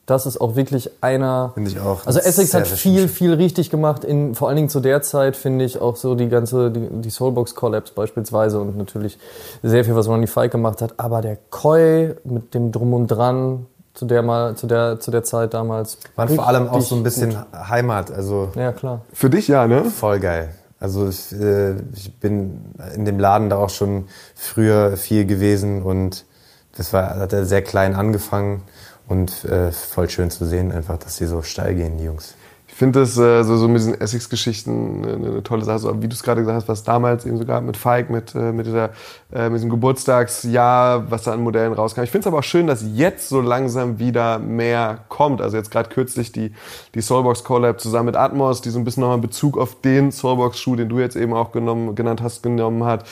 Das 0.05 0.25
ist 0.25 0.39
auch 0.39 0.55
wirklich 0.55 0.89
einer. 1.01 1.51
Finde 1.53 1.71
ich 1.71 1.79
auch. 1.79 2.05
Also 2.05 2.19
Essex 2.19 2.53
hat 2.53 2.67
viel, 2.67 3.07
viel 3.07 3.33
richtig 3.33 3.69
gemacht. 3.69 4.03
In, 4.05 4.35
vor 4.35 4.47
allen 4.47 4.55
Dingen 4.57 4.69
zu 4.69 4.79
der 4.79 5.01
Zeit 5.01 5.35
finde 5.35 5.65
ich 5.65 5.79
auch 5.81 5.95
so 5.95 6.15
die 6.15 6.29
ganze, 6.29 6.69
die, 6.71 6.87
die 7.01 7.09
Soulbox 7.09 7.55
Collabs 7.55 7.91
beispielsweise 7.91 8.59
und 8.59 8.77
natürlich 8.77 9.17
sehr 9.63 9.83
viel, 9.85 9.95
was 9.95 10.07
Ronnie 10.07 10.27
Fike 10.27 10.49
gemacht 10.49 10.81
hat. 10.81 10.93
Aber 10.97 11.21
der 11.21 11.37
Koi 11.49 12.13
mit 12.25 12.53
dem 12.53 12.71
Drum 12.71 12.93
und 12.93 13.07
Dran 13.07 13.65
zu 13.97 14.05
der 14.05 14.21
mal, 14.21 14.55
zu 14.55 14.67
der, 14.67 14.99
zu 14.99 15.09
der 15.09 15.23
Zeit 15.23 15.55
damals. 15.55 15.97
Waren 16.15 16.29
vor 16.29 16.47
allem 16.47 16.67
auch 16.67 16.81
so 16.81 16.95
ein 16.95 17.01
bisschen 17.01 17.31
gut. 17.31 17.39
Heimat, 17.51 18.11
also 18.11 18.51
Ja, 18.53 18.71
klar. 18.71 19.01
Für 19.11 19.31
dich 19.31 19.47
ja, 19.47 19.65
ne? 19.65 19.85
voll 19.85 20.19
geil. 20.19 20.53
Also 20.79 21.09
ich, 21.09 21.33
äh, 21.33 21.71
ich 21.95 22.13
bin 22.19 22.61
in 22.93 23.05
dem 23.05 23.17
Laden 23.17 23.49
da 23.49 23.57
auch 23.57 23.71
schon 23.71 24.07
früher 24.35 24.97
viel 24.97 25.25
gewesen 25.25 25.81
und 25.81 26.25
das 26.77 26.93
war, 26.93 27.15
hat 27.15 27.33
er 27.33 27.45
sehr 27.45 27.63
klein 27.63 27.95
angefangen 27.95 28.61
und 29.07 29.45
äh, 29.45 29.71
voll 29.71 30.11
schön 30.11 30.29
zu 30.29 30.45
sehen 30.45 30.71
einfach, 30.71 30.99
dass 30.99 31.17
sie 31.17 31.25
so 31.25 31.41
steil 31.41 31.73
gehen, 31.73 31.97
die 31.97 32.03
Jungs. 32.03 32.35
Finde 32.77 32.99
das 32.99 33.17
äh, 33.17 33.41
so, 33.41 33.57
so 33.57 33.67
mit 33.67 33.77
diesen 33.77 33.99
Essex-Geschichten 33.99 35.03
eine, 35.03 35.13
eine 35.29 35.41
tolle 35.41 35.65
Sache, 35.65 35.79
so, 35.79 35.99
wie 35.99 36.07
du 36.07 36.13
es 36.13 36.21
gerade 36.21 36.41
gesagt 36.41 36.57
hast, 36.57 36.67
was 36.67 36.83
damals 36.83 37.25
eben 37.25 37.35
so 37.37 37.43
gab 37.43 37.63
mit 37.63 37.75
Fike, 37.75 38.13
mit, 38.13 38.35
äh, 38.35 38.51
mit, 38.51 38.67
dieser, 38.67 38.91
äh, 39.33 39.49
mit 39.49 39.55
diesem 39.55 39.71
Geburtstagsjahr, 39.71 41.09
was 41.09 41.23
da 41.23 41.33
an 41.33 41.41
Modellen 41.41 41.73
rauskam. 41.73 42.03
Ich 42.03 42.11
finde 42.11 42.21
es 42.21 42.27
aber 42.27 42.37
auch 42.37 42.43
schön, 42.43 42.67
dass 42.67 42.85
jetzt 42.93 43.29
so 43.29 43.41
langsam 43.41 43.97
wieder 43.97 44.37
mehr 44.37 44.99
kommt. 45.09 45.41
Also 45.41 45.57
jetzt 45.57 45.71
gerade 45.71 45.89
kürzlich 45.89 46.31
die, 46.31 46.51
die 46.93 47.01
Soulbox 47.01 47.43
Collab 47.43 47.81
zusammen 47.81 48.05
mit 48.05 48.15
Atmos, 48.15 48.61
die 48.61 48.69
so 48.69 48.77
ein 48.77 48.83
bisschen 48.83 49.01
nochmal 49.01 49.17
Bezug 49.17 49.57
auf 49.57 49.81
den 49.81 50.11
Soulbox-Schuh, 50.11 50.75
den 50.75 50.87
du 50.87 50.99
jetzt 50.99 51.15
eben 51.15 51.33
auch 51.33 51.51
genommen, 51.51 51.95
genannt 51.95 52.21
hast, 52.21 52.43
genommen 52.43 52.83
hat. 52.83 53.05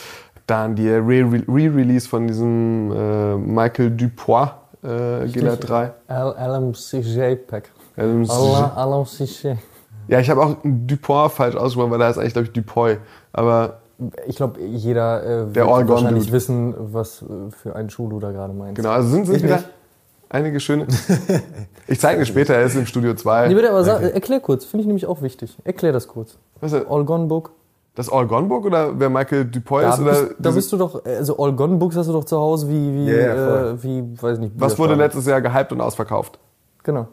Dann 0.46 0.76
die 0.76 0.90
Re- 0.90 1.26
Re-Release 1.48 2.08
von 2.08 2.28
diesem 2.28 2.92
äh, 2.92 3.36
Michael 3.36 3.90
Dupois 3.90 4.50
äh, 4.86 5.28
Gila 5.28 5.56
3. 5.56 5.92
LMCJ 6.10 7.36
Pack. 7.48 7.72
Ähm, 7.98 8.24
LMCJ. 8.24 9.54
Ja, 10.08 10.20
ich 10.20 10.30
habe 10.30 10.44
auch 10.44 10.56
Dupont 10.64 11.32
falsch 11.32 11.56
ausgesprochen, 11.56 11.92
weil 11.92 12.02
er 12.02 12.08
heißt 12.08 12.20
eigentlich, 12.20 12.34
glaube 12.34 12.48
ich, 12.48 12.54
Dupoy. 12.54 12.98
Aber 13.34 13.80
Ich 14.28 14.36
glaube, 14.36 14.62
jeder 14.62 15.24
äh, 15.24 15.56
wird 15.56 15.68
wahrscheinlich 15.88 16.32
wissen, 16.32 16.76
was 16.78 17.24
für 17.62 17.76
einen 17.76 17.90
Schuh 17.90 18.10
du 18.10 18.20
da 18.20 18.32
gerade 18.32 18.54
meinst. 18.54 18.76
genau, 18.76 18.90
also 18.90 19.10
sind, 19.10 19.26
sind 19.26 19.44
wieder. 19.44 19.64
Einige 20.30 20.60
schöne. 20.60 20.88
Ich 21.88 22.00
zeige 22.00 22.20
dir 22.20 22.26
später, 22.26 22.56
er 22.56 22.64
ist 22.66 22.76
im 22.76 22.88
Studio 22.88 23.14
2. 23.14 23.48
Nee, 23.48 23.54
bitte, 23.54 23.70
aber 23.70 23.84
sag, 23.84 24.02
erklär 24.02 24.40
kurz, 24.40 24.66
finde 24.66 24.82
ich 24.82 24.88
nämlich 24.88 25.06
auch 25.06 25.22
wichtig. 25.22 25.56
Erklär 25.64 25.92
das 25.94 26.08
kurz. 26.08 26.36
Was 26.60 26.74
ist 26.74 26.82
das? 26.82 26.92
All 26.92 27.06
Gone 27.06 27.28
Book. 27.28 27.52
Das 27.96 28.10
All 28.12 28.28
Gone 28.28 28.48
Book 28.48 28.66
oder 28.66 29.00
wer 29.00 29.10
Michael 29.10 29.46
Dupoy 29.46 29.84
Da, 29.84 29.94
ist? 29.94 30.00
Oder 30.00 30.30
da 30.38 30.52
bist 30.52 30.72
du 30.72 30.78
doch, 30.78 31.04
also 31.06 31.38
All 31.40 31.54
Gone 31.54 31.78
Books 31.78 31.96
hast 31.96 32.08
du 32.08 32.14
doch 32.14 32.26
zu 32.26 32.38
Hause 32.38 32.68
wie, 32.70 32.94
wie, 32.94 33.10
voll. 33.12 33.78
äh, 33.80 33.84
wie, 33.84 34.22
weiß 34.22 34.40
nicht. 34.40 34.54
was 34.58 34.78
wurde 34.78 34.96
letztes 34.96 35.26
Jahr 35.26 35.42
gehypt 35.42 35.72
und 35.72 35.80
ausverkauft? 35.82 36.38
Genau. 36.84 37.08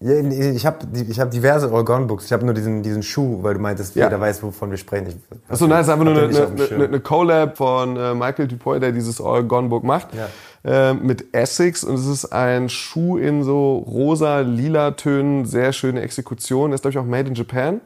Ja, 0.00 0.12
ich 0.16 0.66
habe 0.66 0.78
ich 1.08 1.18
hab 1.20 1.30
diverse 1.30 1.72
Organ-Books. 1.72 2.26
Ich 2.26 2.32
habe 2.32 2.44
nur 2.44 2.52
diesen, 2.52 2.82
diesen 2.82 3.02
Schuh, 3.02 3.38
weil 3.42 3.54
du 3.54 3.60
meintest, 3.60 3.94
Ja. 3.94 4.04
jeder 4.06 4.20
weiß, 4.20 4.42
wovon 4.42 4.70
wir 4.70 4.76
sprechen. 4.76 5.06
Ich, 5.08 5.16
Achso, 5.48 5.66
nein, 5.66 5.80
es 5.80 5.86
ist 5.86 5.92
einfach 5.92 6.04
nur 6.04 6.14
eine, 6.14 6.26
eine, 6.26 6.68
eine, 6.74 6.84
eine 6.84 7.00
Collab 7.00 7.56
von 7.56 7.96
äh, 7.96 8.12
Michael 8.12 8.48
Dupoy, 8.48 8.80
der 8.80 8.92
dieses 8.92 9.18
All 9.20 9.44
Gone 9.44 9.68
Book 9.68 9.82
macht, 9.84 10.08
Ja. 10.12 10.90
äh, 10.90 10.94
mit 10.94 11.32
Essex. 11.32 11.84
Und 11.84 11.94
es 11.94 12.06
ist 12.06 12.26
ein 12.32 12.68
Schuh 12.68 13.16
in 13.16 13.44
so 13.44 13.78
rosa, 13.78 14.40
lila 14.40 14.90
Tönen, 14.90 15.46
sehr 15.46 15.72
schöne 15.72 16.02
Exekution. 16.02 16.72
Ist, 16.72 16.82
glaube 16.82 16.90
ich, 16.92 16.98
auch 16.98 17.06
made 17.06 17.28
in 17.28 17.34
Japan. 17.34 17.80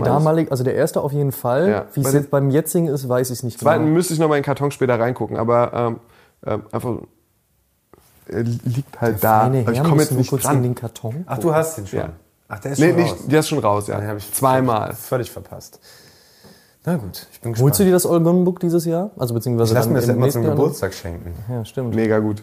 Der 0.00 0.12
damalige, 0.12 0.50
also 0.50 0.64
der 0.64 0.74
erste 0.74 1.00
auf 1.00 1.12
jeden 1.12 1.32
Fall. 1.32 1.68
Ja. 1.68 1.84
Wie 1.92 2.00
es 2.00 2.12
jetzt 2.12 2.30
beim 2.30 2.50
jetzigen 2.50 2.88
ist, 2.88 3.08
weiß 3.08 3.30
ich 3.30 3.42
nicht 3.42 3.58
Zweiten 3.60 3.84
genau. 3.84 3.94
müsste 3.94 4.14
ich 4.14 4.20
noch 4.20 4.28
mal 4.28 4.36
in 4.36 4.40
den 4.42 4.46
Karton 4.46 4.70
später 4.70 4.98
reingucken, 4.98 5.36
aber 5.36 5.72
ähm, 5.74 6.00
ähm, 6.46 6.62
einfach 6.72 6.98
er 8.26 8.42
liegt 8.42 9.00
halt 9.00 9.22
da. 9.22 9.40
Feine 9.42 9.60
Aber 9.60 9.72
ich 9.72 9.78
komme 9.82 9.94
muss 9.96 10.04
jetzt 10.04 10.12
nicht 10.18 10.30
kurz 10.30 10.44
in 10.44 10.50
dran. 10.50 10.62
den 10.62 10.74
Karton. 10.74 11.24
Ach, 11.26 11.38
du 11.38 11.54
hast 11.54 11.76
den 11.78 11.86
schon. 11.86 11.98
Ja. 11.98 12.08
Ach, 12.48 12.58
der 12.60 12.72
ist 12.72 12.78
Nee, 12.78 12.88
schon 12.90 12.96
nicht, 12.96 13.12
raus. 13.12 13.20
der 13.26 13.40
ist 13.40 13.48
schon 13.48 13.58
raus, 13.58 13.86
ja. 13.86 14.00
Den 14.00 14.08
hab 14.08 14.16
ich 14.16 14.32
Zweimal. 14.32 14.94
Völlig 14.94 15.30
verpasst. 15.30 15.80
Na 16.86 16.96
gut, 16.96 17.26
ich 17.32 17.40
bin 17.40 17.52
gespannt. 17.52 17.70
Holst 17.70 17.80
du 17.80 17.84
dir 17.84 17.92
das 17.92 18.06
All 18.06 18.20
Gone 18.20 18.44
Book 18.44 18.60
dieses 18.60 18.84
Jahr? 18.84 19.10
Also 19.16 19.32
beziehungsweise 19.34 19.72
ich 19.72 19.74
lass 19.74 19.88
mir 19.88 19.94
das 19.94 20.06
ja 20.06 20.12
im 20.12 20.18
immer 20.18 20.30
zum? 20.30 20.42
Geburtstag 20.44 20.92
schenken. 20.94 21.34
Ja, 21.50 21.64
stimmt. 21.64 21.94
Mega 21.94 22.18
gut. 22.18 22.42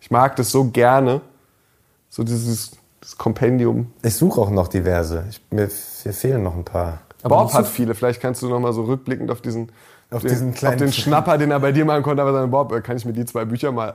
Ich 0.00 0.10
mag 0.10 0.34
das 0.36 0.50
so 0.50 0.64
gerne. 0.64 1.20
So 2.08 2.22
dieses, 2.24 2.72
dieses 3.06 3.18
Kompendium. 3.18 3.92
Ich 4.02 4.16
suche 4.16 4.40
auch 4.40 4.50
noch 4.50 4.66
diverse. 4.68 5.24
Ich, 5.30 5.40
mir, 5.50 5.68
mir 6.04 6.12
fehlen 6.12 6.42
noch 6.42 6.56
ein 6.56 6.64
paar. 6.64 6.98
Aber 7.22 7.36
Bob 7.38 7.52
hat 7.54 7.66
viele. 7.68 7.94
Vielleicht 7.94 8.20
kannst 8.20 8.42
du 8.42 8.48
noch 8.48 8.58
mal 8.60 8.72
so 8.72 8.82
rückblickend 8.82 9.30
auf 9.30 9.40
diesen, 9.40 9.70
Auf 10.10 10.22
den, 10.22 10.30
diesen 10.30 10.54
kleinen- 10.54 10.74
auf 10.74 10.80
den 10.80 10.92
Schnapper, 10.92 11.38
den 11.38 11.50
er 11.52 11.60
bei 11.60 11.70
dir 11.72 11.84
machen 11.84 12.02
konnte, 12.02 12.22
aber 12.22 12.32
sagen, 12.32 12.50
Bob, 12.50 12.72
äh, 12.72 12.80
kann 12.80 12.96
ich 12.96 13.04
mir 13.04 13.12
die 13.12 13.24
zwei 13.24 13.44
Bücher 13.44 13.70
mal 13.70 13.94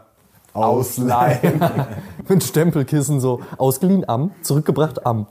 ausleihen? 0.54 1.62
Mit 2.28 2.44
Stempelkissen 2.44 3.20
so 3.20 3.42
ausgeliehen 3.58 4.08
am, 4.08 4.32
zurückgebracht 4.44 5.06
am. 5.06 5.28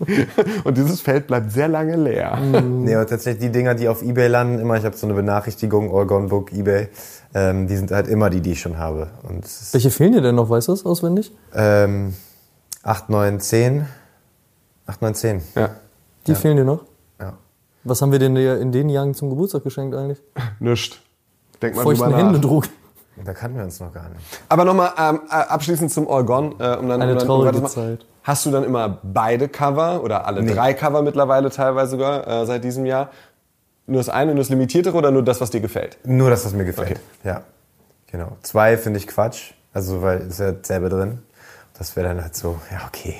Und 0.64 0.76
dieses 0.76 1.00
Feld 1.00 1.26
bleibt 1.28 1.50
sehr 1.52 1.68
lange 1.68 1.96
leer. 1.96 2.36
Nee, 2.40 2.94
aber 2.94 3.06
tatsächlich 3.06 3.46
die 3.46 3.52
Dinger, 3.52 3.74
die 3.74 3.88
auf 3.88 4.02
Ebay 4.02 4.26
landen, 4.28 4.58
immer, 4.60 4.76
ich 4.76 4.84
habe 4.84 4.96
so 4.96 5.06
eine 5.06 5.14
Benachrichtigung, 5.14 5.88
Gone 6.06 6.28
Book, 6.28 6.52
Ebay, 6.52 6.88
ähm, 7.34 7.66
die 7.68 7.76
sind 7.76 7.90
halt 7.92 8.08
immer 8.08 8.30
die, 8.30 8.40
die 8.40 8.52
ich 8.52 8.60
schon 8.60 8.78
habe. 8.78 9.08
Und 9.28 9.44
Welche 9.72 9.90
fehlen 9.90 10.12
dir 10.12 10.20
denn 10.22 10.34
noch, 10.34 10.50
weißt 10.50 10.68
du 10.68 10.72
das 10.72 10.84
auswendig? 10.84 11.32
ähm, 11.54 12.14
8, 12.84 13.08
9, 13.08 13.40
10. 13.40 13.86
8, 14.86 15.02
9, 15.02 15.14
10. 15.14 15.42
Ja, 15.54 15.70
Die 16.26 16.34
fehlen 16.34 16.58
dir 16.58 16.64
noch? 16.64 16.84
Ja. 17.18 17.32
Was 17.82 18.02
haben 18.02 18.12
wir 18.12 18.18
denn 18.18 18.34
dir 18.34 18.58
in 18.60 18.72
den 18.72 18.90
Jahren 18.90 19.14
zum 19.14 19.30
Geburtstag 19.30 19.64
geschenkt 19.64 19.96
eigentlich? 19.96 20.22
nischt. 20.60 21.00
Denk 21.62 21.76
mal 21.76 21.82
Feuchten 21.82 22.04
drüber 22.04 22.16
nach. 22.16 22.26
Händedruck. 22.26 22.64
Da 23.24 23.32
kannten 23.32 23.56
wir 23.56 23.64
uns 23.64 23.80
noch 23.80 23.92
gar 23.92 24.08
nicht. 24.10 24.20
Aber 24.48 24.64
nochmal 24.64 24.90
ähm, 24.98 25.20
äh, 25.30 25.34
abschließend 25.34 25.90
zum 25.90 26.08
All 26.10 26.24
Gone. 26.24 26.56
Äh, 26.58 26.76
um 26.76 26.88
dann, 26.88 27.00
Eine 27.00 27.12
um 27.12 27.18
dann, 27.18 27.26
traurige 27.26 27.58
um 27.58 27.66
Zeit. 27.66 28.04
Hast 28.22 28.44
du 28.44 28.50
dann 28.50 28.64
immer 28.64 28.98
beide 29.02 29.48
Cover 29.48 30.02
oder 30.02 30.26
alle 30.26 30.44
drei 30.44 30.74
Cover 30.74 31.00
mittlerweile 31.00 31.48
teilweise 31.50 31.92
sogar 31.92 32.26
äh, 32.26 32.44
seit 32.46 32.64
diesem 32.64 32.84
Jahr? 32.84 33.10
Nur 33.86 33.98
das 33.98 34.08
eine, 34.08 34.32
nur 34.32 34.42
das 34.42 34.48
limitiertere 34.48 34.96
oder 34.96 35.10
nur 35.10 35.22
das, 35.22 35.40
was 35.40 35.50
dir 35.50 35.60
gefällt? 35.60 35.98
Nur 36.04 36.28
das, 36.30 36.44
was 36.44 36.52
mir 36.54 36.64
gefällt. 36.64 36.90
Okay. 36.92 37.00
Ja, 37.22 37.42
genau. 38.10 38.36
Zwei 38.42 38.76
finde 38.76 38.98
ich 38.98 39.06
Quatsch, 39.06 39.52
also 39.72 40.02
weil 40.02 40.20
ist 40.22 40.40
ja 40.40 40.54
selber 40.62 40.88
drin. 40.88 41.20
Das 41.76 41.96
wäre 41.96 42.08
dann 42.08 42.22
halt 42.22 42.36
so, 42.36 42.58
ja 42.70 42.86
okay. 42.86 43.16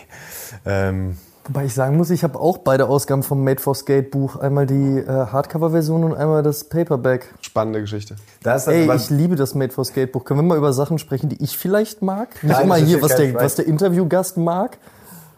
Ähm, 0.64 1.16
Wobei 1.46 1.66
ich 1.66 1.74
sagen 1.74 1.98
muss, 1.98 2.08
ich 2.08 2.24
habe 2.24 2.40
auch 2.40 2.58
beide 2.58 2.88
Ausgaben 2.88 3.22
vom 3.22 3.44
Made 3.44 3.60
for 3.60 3.74
Skate 3.74 4.10
Buch. 4.10 4.36
Einmal 4.36 4.64
die 4.64 4.98
äh, 4.98 5.06
Hardcover-Version 5.06 6.02
und 6.02 6.14
einmal 6.14 6.42
das 6.42 6.64
Paperback. 6.64 7.34
Spannende 7.42 7.82
Geschichte. 7.82 8.16
da 8.42 8.54
ist 8.54 8.66
dann 8.66 8.74
Ey, 8.74 8.96
ich 8.96 9.10
liebe 9.10 9.36
das 9.36 9.54
Made 9.54 9.70
for 9.70 9.84
Skate 9.84 10.10
Buch. 10.10 10.24
Können 10.24 10.38
wir 10.40 10.44
mal 10.44 10.56
über 10.56 10.72
Sachen 10.72 10.98
sprechen, 10.98 11.28
die 11.28 11.42
ich 11.42 11.58
vielleicht 11.58 12.00
mag? 12.00 12.42
Nicht 12.42 12.58
immer 12.58 12.76
das 12.76 12.82
ist 12.84 12.88
hier, 12.88 13.02
was 13.02 13.16
der, 13.16 13.34
was 13.34 13.54
der 13.56 13.66
Interviewgast 13.66 14.38
mag. 14.38 14.78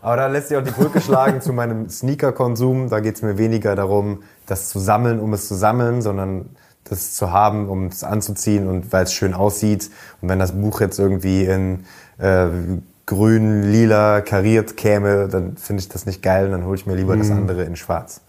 Aber 0.00 0.16
da 0.16 0.28
lässt 0.28 0.48
sich 0.48 0.56
auch 0.56 0.62
die 0.62 0.70
Brücke 0.70 1.00
schlagen 1.00 1.40
zu 1.40 1.52
meinem 1.52 1.88
Sneaker-Konsum. 1.88 2.88
Da 2.88 3.00
geht 3.00 3.16
es 3.16 3.22
mir 3.22 3.36
weniger 3.38 3.74
darum, 3.74 4.22
das 4.46 4.68
zu 4.68 4.78
sammeln, 4.78 5.18
um 5.18 5.32
es 5.32 5.48
zu 5.48 5.56
sammeln, 5.56 6.02
sondern 6.02 6.50
das 6.84 7.14
zu 7.14 7.32
haben, 7.32 7.68
um 7.68 7.86
es 7.86 8.04
anzuziehen 8.04 8.68
und 8.68 8.92
weil 8.92 9.02
es 9.02 9.12
schön 9.12 9.34
aussieht. 9.34 9.90
Und 10.22 10.28
wenn 10.28 10.38
das 10.38 10.52
Buch 10.52 10.80
jetzt 10.80 11.00
irgendwie 11.00 11.44
in 11.44 11.84
äh, 12.18 12.46
grün, 13.06 13.62
lila 13.70 14.20
kariert 14.20 14.76
käme, 14.76 15.28
dann 15.28 15.56
finde 15.56 15.80
ich 15.80 15.88
das 15.88 16.06
nicht 16.06 16.22
geil. 16.22 16.50
Dann 16.50 16.64
hole 16.66 16.76
ich 16.76 16.86
mir 16.86 16.94
lieber 16.94 17.16
das 17.16 17.30
andere 17.30 17.62
in 17.64 17.76
schwarz. 17.76 18.20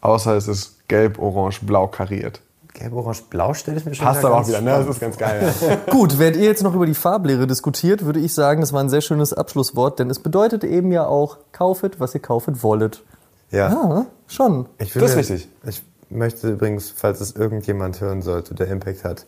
Außer 0.00 0.36
es 0.36 0.48
ist 0.48 0.88
gelb, 0.88 1.18
orange, 1.18 1.60
blau 1.64 1.86
kariert. 1.86 2.40
Gelb, 2.74 2.92
orange, 2.92 3.22
blau 3.30 3.54
stelle 3.54 3.78
ich 3.78 3.86
mir 3.86 3.94
schon 3.94 4.04
Passt 4.04 4.24
aber 4.24 4.38
auch 4.38 4.46
wieder, 4.46 4.60
ne? 4.60 4.70
Das 4.70 4.86
ist 4.86 5.00
ganz 5.00 5.16
geil. 5.16 5.52
Ja. 5.66 5.76
Gut, 5.90 6.18
während 6.18 6.36
ihr 6.36 6.44
jetzt 6.44 6.62
noch 6.62 6.74
über 6.74 6.84
die 6.84 6.94
Farblehre 6.94 7.46
diskutiert, 7.46 8.04
würde 8.04 8.20
ich 8.20 8.34
sagen, 8.34 8.60
das 8.60 8.72
war 8.72 8.80
ein 8.82 8.90
sehr 8.90 9.00
schönes 9.00 9.32
Abschlusswort, 9.32 9.98
denn 9.98 10.10
es 10.10 10.18
bedeutet 10.18 10.62
eben 10.62 10.92
ja 10.92 11.06
auch, 11.06 11.38
kaufet, 11.52 12.00
was 12.00 12.14
ihr 12.14 12.20
kaufet 12.20 12.62
wolltet. 12.62 13.02
Ja. 13.50 13.70
Ja, 13.70 14.06
schon. 14.26 14.66
Ich 14.78 14.92
Das 14.92 15.02
ist 15.04 15.14
finde- 15.14 15.16
richtig. 15.18 15.48
Ich 15.66 15.82
möchte 16.10 16.50
übrigens, 16.50 16.92
falls 16.94 17.20
es 17.20 17.34
irgendjemand 17.34 18.00
hören 18.00 18.20
sollte, 18.20 18.54
der 18.54 18.66
Impact 18.68 19.04
hat, 19.04 19.24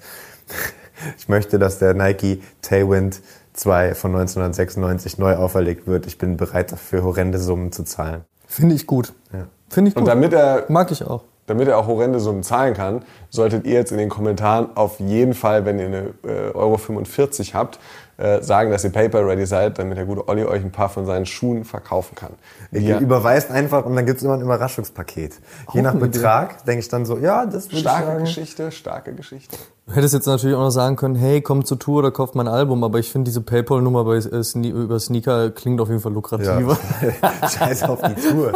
ich 1.16 1.28
möchte, 1.28 1.58
dass 1.58 1.78
der 1.78 1.94
Nike 1.94 2.42
Tailwind 2.60 3.20
2 3.58 3.94
von 3.94 4.12
1996 4.14 5.18
neu 5.18 5.36
auferlegt 5.36 5.86
wird. 5.86 6.06
Ich 6.06 6.18
bin 6.18 6.36
bereit 6.36 6.72
dafür 6.72 7.02
horrende 7.02 7.38
Summen 7.38 7.72
zu 7.72 7.82
zahlen. 7.84 8.22
Finde 8.46 8.74
ich 8.74 8.86
gut. 8.86 9.12
Ja. 9.32 9.46
Finde 9.68 9.88
ich 9.88 9.94
gut. 9.94 10.02
Und 10.02 10.08
damit 10.08 10.32
er, 10.32 10.64
Mag 10.68 10.90
ich 10.90 11.04
auch. 11.04 11.22
damit 11.46 11.68
er 11.68 11.78
auch 11.78 11.86
horrende 11.86 12.20
Summen 12.20 12.42
zahlen 12.42 12.74
kann, 12.74 13.02
solltet 13.30 13.66
ihr 13.66 13.74
jetzt 13.74 13.90
in 13.92 13.98
den 13.98 14.08
Kommentaren 14.08 14.68
auf 14.76 15.00
jeden 15.00 15.34
Fall, 15.34 15.64
wenn 15.64 15.78
ihr 15.78 15.86
eine 15.86 16.14
äh, 16.24 16.52
Euro 16.54 16.78
45 16.78 17.54
habt, 17.54 17.78
äh, 18.18 18.42
sagen, 18.42 18.70
dass 18.72 18.82
ihr 18.84 18.90
Paper 18.90 19.24
ready 19.26 19.46
seid, 19.46 19.78
damit 19.78 19.96
der 19.96 20.04
gute 20.04 20.26
Olli 20.28 20.44
euch 20.44 20.62
ein 20.64 20.72
paar 20.72 20.88
von 20.88 21.06
seinen 21.06 21.24
Schuhen 21.24 21.64
verkaufen 21.64 22.16
kann. 22.16 22.32
Ihr 22.72 22.80
Ja. 22.80 22.98
überweist 22.98 23.50
einfach 23.50 23.84
und 23.86 23.94
dann 23.94 24.06
gibt 24.06 24.18
es 24.18 24.24
immer 24.24 24.34
ein 24.34 24.40
Überraschungspaket. 24.40 25.34
Je 25.72 25.82
nach. 25.82 25.94
Betrag 25.94 26.64
denke 26.64 26.80
ich 26.80 26.88
dann 26.88 27.06
so, 27.06 27.16
ja, 27.16 27.46
das 27.46 27.66
würde 27.66 27.76
ich 27.76 27.80
Starke 27.82 28.06
sagen. 28.06 28.20
Geschichte, 28.24 28.72
starke 28.72 29.14
Geschichte. 29.14 29.56
Du 29.86 29.94
hättest 29.94 30.14
jetzt 30.14 30.26
natürlich 30.26 30.54
auch 30.56 30.64
noch 30.64 30.70
sagen 30.70 30.96
können, 30.96 31.14
hey, 31.14 31.40
komm 31.40 31.64
zur 31.64 31.78
Tour 31.78 32.00
oder 32.00 32.10
kauft 32.10 32.34
mein 32.34 32.46
Album, 32.48 32.84
aber 32.84 32.98
ich 32.98 33.10
finde 33.10 33.30
diese 33.30 33.40
Paypal-Nummer 33.40 34.04
bei 34.04 34.16
äh, 34.16 34.42
Sne 34.44 34.68
über 34.68 34.98
Sneaker 35.00 35.50
klingt 35.50 35.80
auf 35.80 35.88
jeden 35.88 36.00
Fall 36.00 36.12
lukrativer. 36.12 36.76
Ja. 37.22 37.48
Scheiß 37.48 37.84
auf 37.84 38.00
die 38.02 38.14
Tour. 38.28 38.52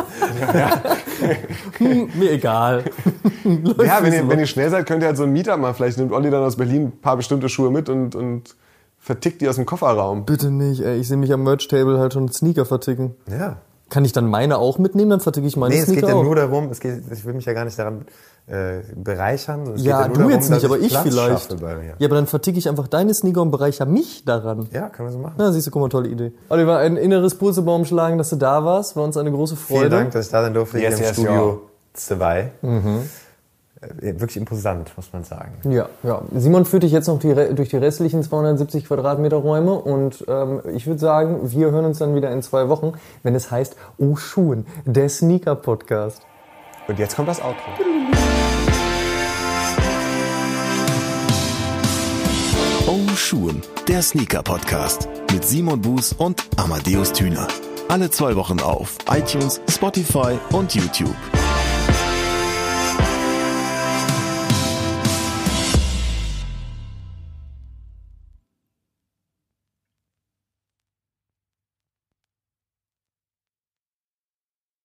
Hm, 1.79 2.09
mir 2.15 2.33
egal. 2.33 2.85
Ja, 3.45 4.03
wenn 4.03 4.13
ihr, 4.13 4.29
wenn 4.29 4.39
ihr 4.39 4.47
schnell 4.47 4.71
seid, 4.71 4.87
könnt 4.87 5.03
ihr 5.03 5.07
halt 5.07 5.17
so 5.17 5.23
ein 5.23 5.33
Meetup 5.33 5.59
mal. 5.59 5.73
Vielleicht 5.75 5.99
nimmt 5.99 6.13
Olli 6.13 6.31
dann 6.31 6.43
aus 6.43 6.57
Berlin 6.57 6.87
ein 6.87 7.01
paar 7.01 7.17
bestimmte 7.17 7.49
Schuhe 7.49 7.71
mit 7.71 7.89
und, 7.89 8.15
und 8.15 8.57
vertickt 9.03 9.41
die 9.41 9.49
aus 9.49 9.57
dem 9.57 9.67
Kofferraum. 9.67 10.25
Bitte 10.25 10.51
nicht, 10.51 10.81
ey. 10.81 10.99
Ich 10.99 11.09
sehe 11.09 11.17
mich 11.17 11.33
am 11.33 11.43
Merch-Table 11.43 11.99
halt 11.99 12.15
schon 12.15 12.31
Sneaker 12.31 12.65
verticken. 12.65 13.17
Ja. 13.29 13.57
Kann 13.91 14.07
ich 14.07 14.13
dann 14.13 14.27
meine 14.27 14.57
auch 14.57 14.79
mitnehmen? 14.79 15.11
Dann 15.11 15.21
verticke 15.21 15.47
ich 15.47 15.57
meine 15.57 15.75
Nee, 15.75 15.81
es 15.81 15.87
Sneaker 15.87 16.01
geht 16.03 16.11
ja 16.11 16.15
auch. 16.17 16.23
nur 16.23 16.37
darum, 16.37 16.71
es 16.71 16.81
geht, 16.81 17.03
ich 17.13 17.25
will 17.27 17.35
mich 17.35 17.45
ja 17.45 17.53
gar 17.53 17.67
nicht 17.67 17.79
daran 17.79 18.07
äh, 18.47 18.79
bereichern. 18.95 19.75
Es 19.75 19.83
ja, 19.85 20.07
geht 20.07 20.17
du 20.17 20.21
nur 20.23 20.31
jetzt 20.31 20.49
darum, 20.49 20.55
nicht, 20.55 20.65
aber 20.65 20.79
ich 20.79 20.89
Platz 20.89 21.03
vielleicht. 21.03 21.51
schaffe 21.51 21.61
Bei 21.61 21.75
mir. 21.77 21.95
Ja, 21.99 22.07
aber 22.07 22.15
dann 22.15 22.27
verticke 22.27 22.59
ich 22.59 22.69
einfach 22.69 22.89
deine 22.89 23.13
Sneaker 23.13 23.43
und 23.43 23.51
bereichere 23.51 23.87
mich 23.87 24.25
daran. 24.25 24.69
Ja, 24.73 24.89
können 24.89 25.09
wir 25.09 25.13
so 25.13 25.19
machen. 25.19 25.35
Na, 25.37 25.53
siehst 25.53 25.67
du, 25.67 25.73
guck 25.73 25.83
mal, 25.83 25.89
tolle 25.89 26.09
Idee. 26.09 26.33
Oliver, 26.49 26.79
ein 26.79 26.97
inneres 26.97 27.35
Purzelbaum 27.35 27.85
schlagen, 27.85 28.19
dass 28.19 28.31
du 28.31 28.37
da 28.37 28.65
warst. 28.65 28.97
War 28.97 29.05
uns 29.05 29.17
eine 29.17 29.33
große 29.33 29.57
Freude. 29.57 29.81
Vielen 29.81 29.91
Dank, 29.91 30.13
dass 30.13 30.27
ich 30.27 30.33
da 30.33 30.43
sein 30.43 30.55
durfte 30.55 30.79
Yes, 30.79 30.97
hier 30.97 30.97
im 30.99 31.03
yes, 31.03 31.13
Studio 31.13 31.63
2. 31.95 32.41
Äh, 32.41 32.77
Wirklich 34.01 34.37
imposant, 34.37 34.93
muss 34.97 35.13
man 35.13 35.25
sagen. 35.25 35.55
Ja, 35.69 35.89
ja. 36.05 36.23
Simon 36.37 36.65
führt 36.65 36.85
dich 36.85 36.93
jetzt 36.93 37.09
noch 37.09 37.19
die, 37.19 37.35
durch 37.55 37.71
die 37.71 37.77
restlichen 37.77 38.23
270 38.23 38.87
Quadratmeter 38.87 39.39
Räume 39.39 39.75
und 39.75 40.25
ähm, 40.29 40.61
ich 40.73 40.87
würde 40.87 41.01
sagen, 41.01 41.51
wir 41.51 41.73
hören 41.73 41.87
uns 41.87 41.99
dann 41.99 42.15
wieder 42.15 42.31
in 42.31 42.43
zwei 42.43 42.69
Wochen, 42.69 42.93
wenn 43.25 43.35
es 43.35 43.51
heißt 43.51 43.75
Oh 43.99 44.15
Schuhen, 44.15 44.67
der 44.85 45.09
Sneaker-Podcast. 45.09 46.23
Und 46.87 46.99
jetzt 47.01 47.17
kommt 47.17 47.29
das 47.29 47.41
Outro. 47.41 47.57
Oh 52.87 53.17
Schuhen, 53.17 53.63
der 53.89 54.03
Sneaker-Podcast 54.03 55.09
mit 55.33 55.45
Simon 55.45 55.81
Buß 55.81 56.15
und 56.19 56.45
Amadeus 56.57 57.13
Thüner. 57.13 57.49
Alle 57.89 58.11
zwei 58.11 58.37
Wochen 58.37 58.61
auf 58.61 58.97
iTunes, 59.11 59.61
Spotify 59.69 60.39
und 60.53 60.75
YouTube. 60.75 61.17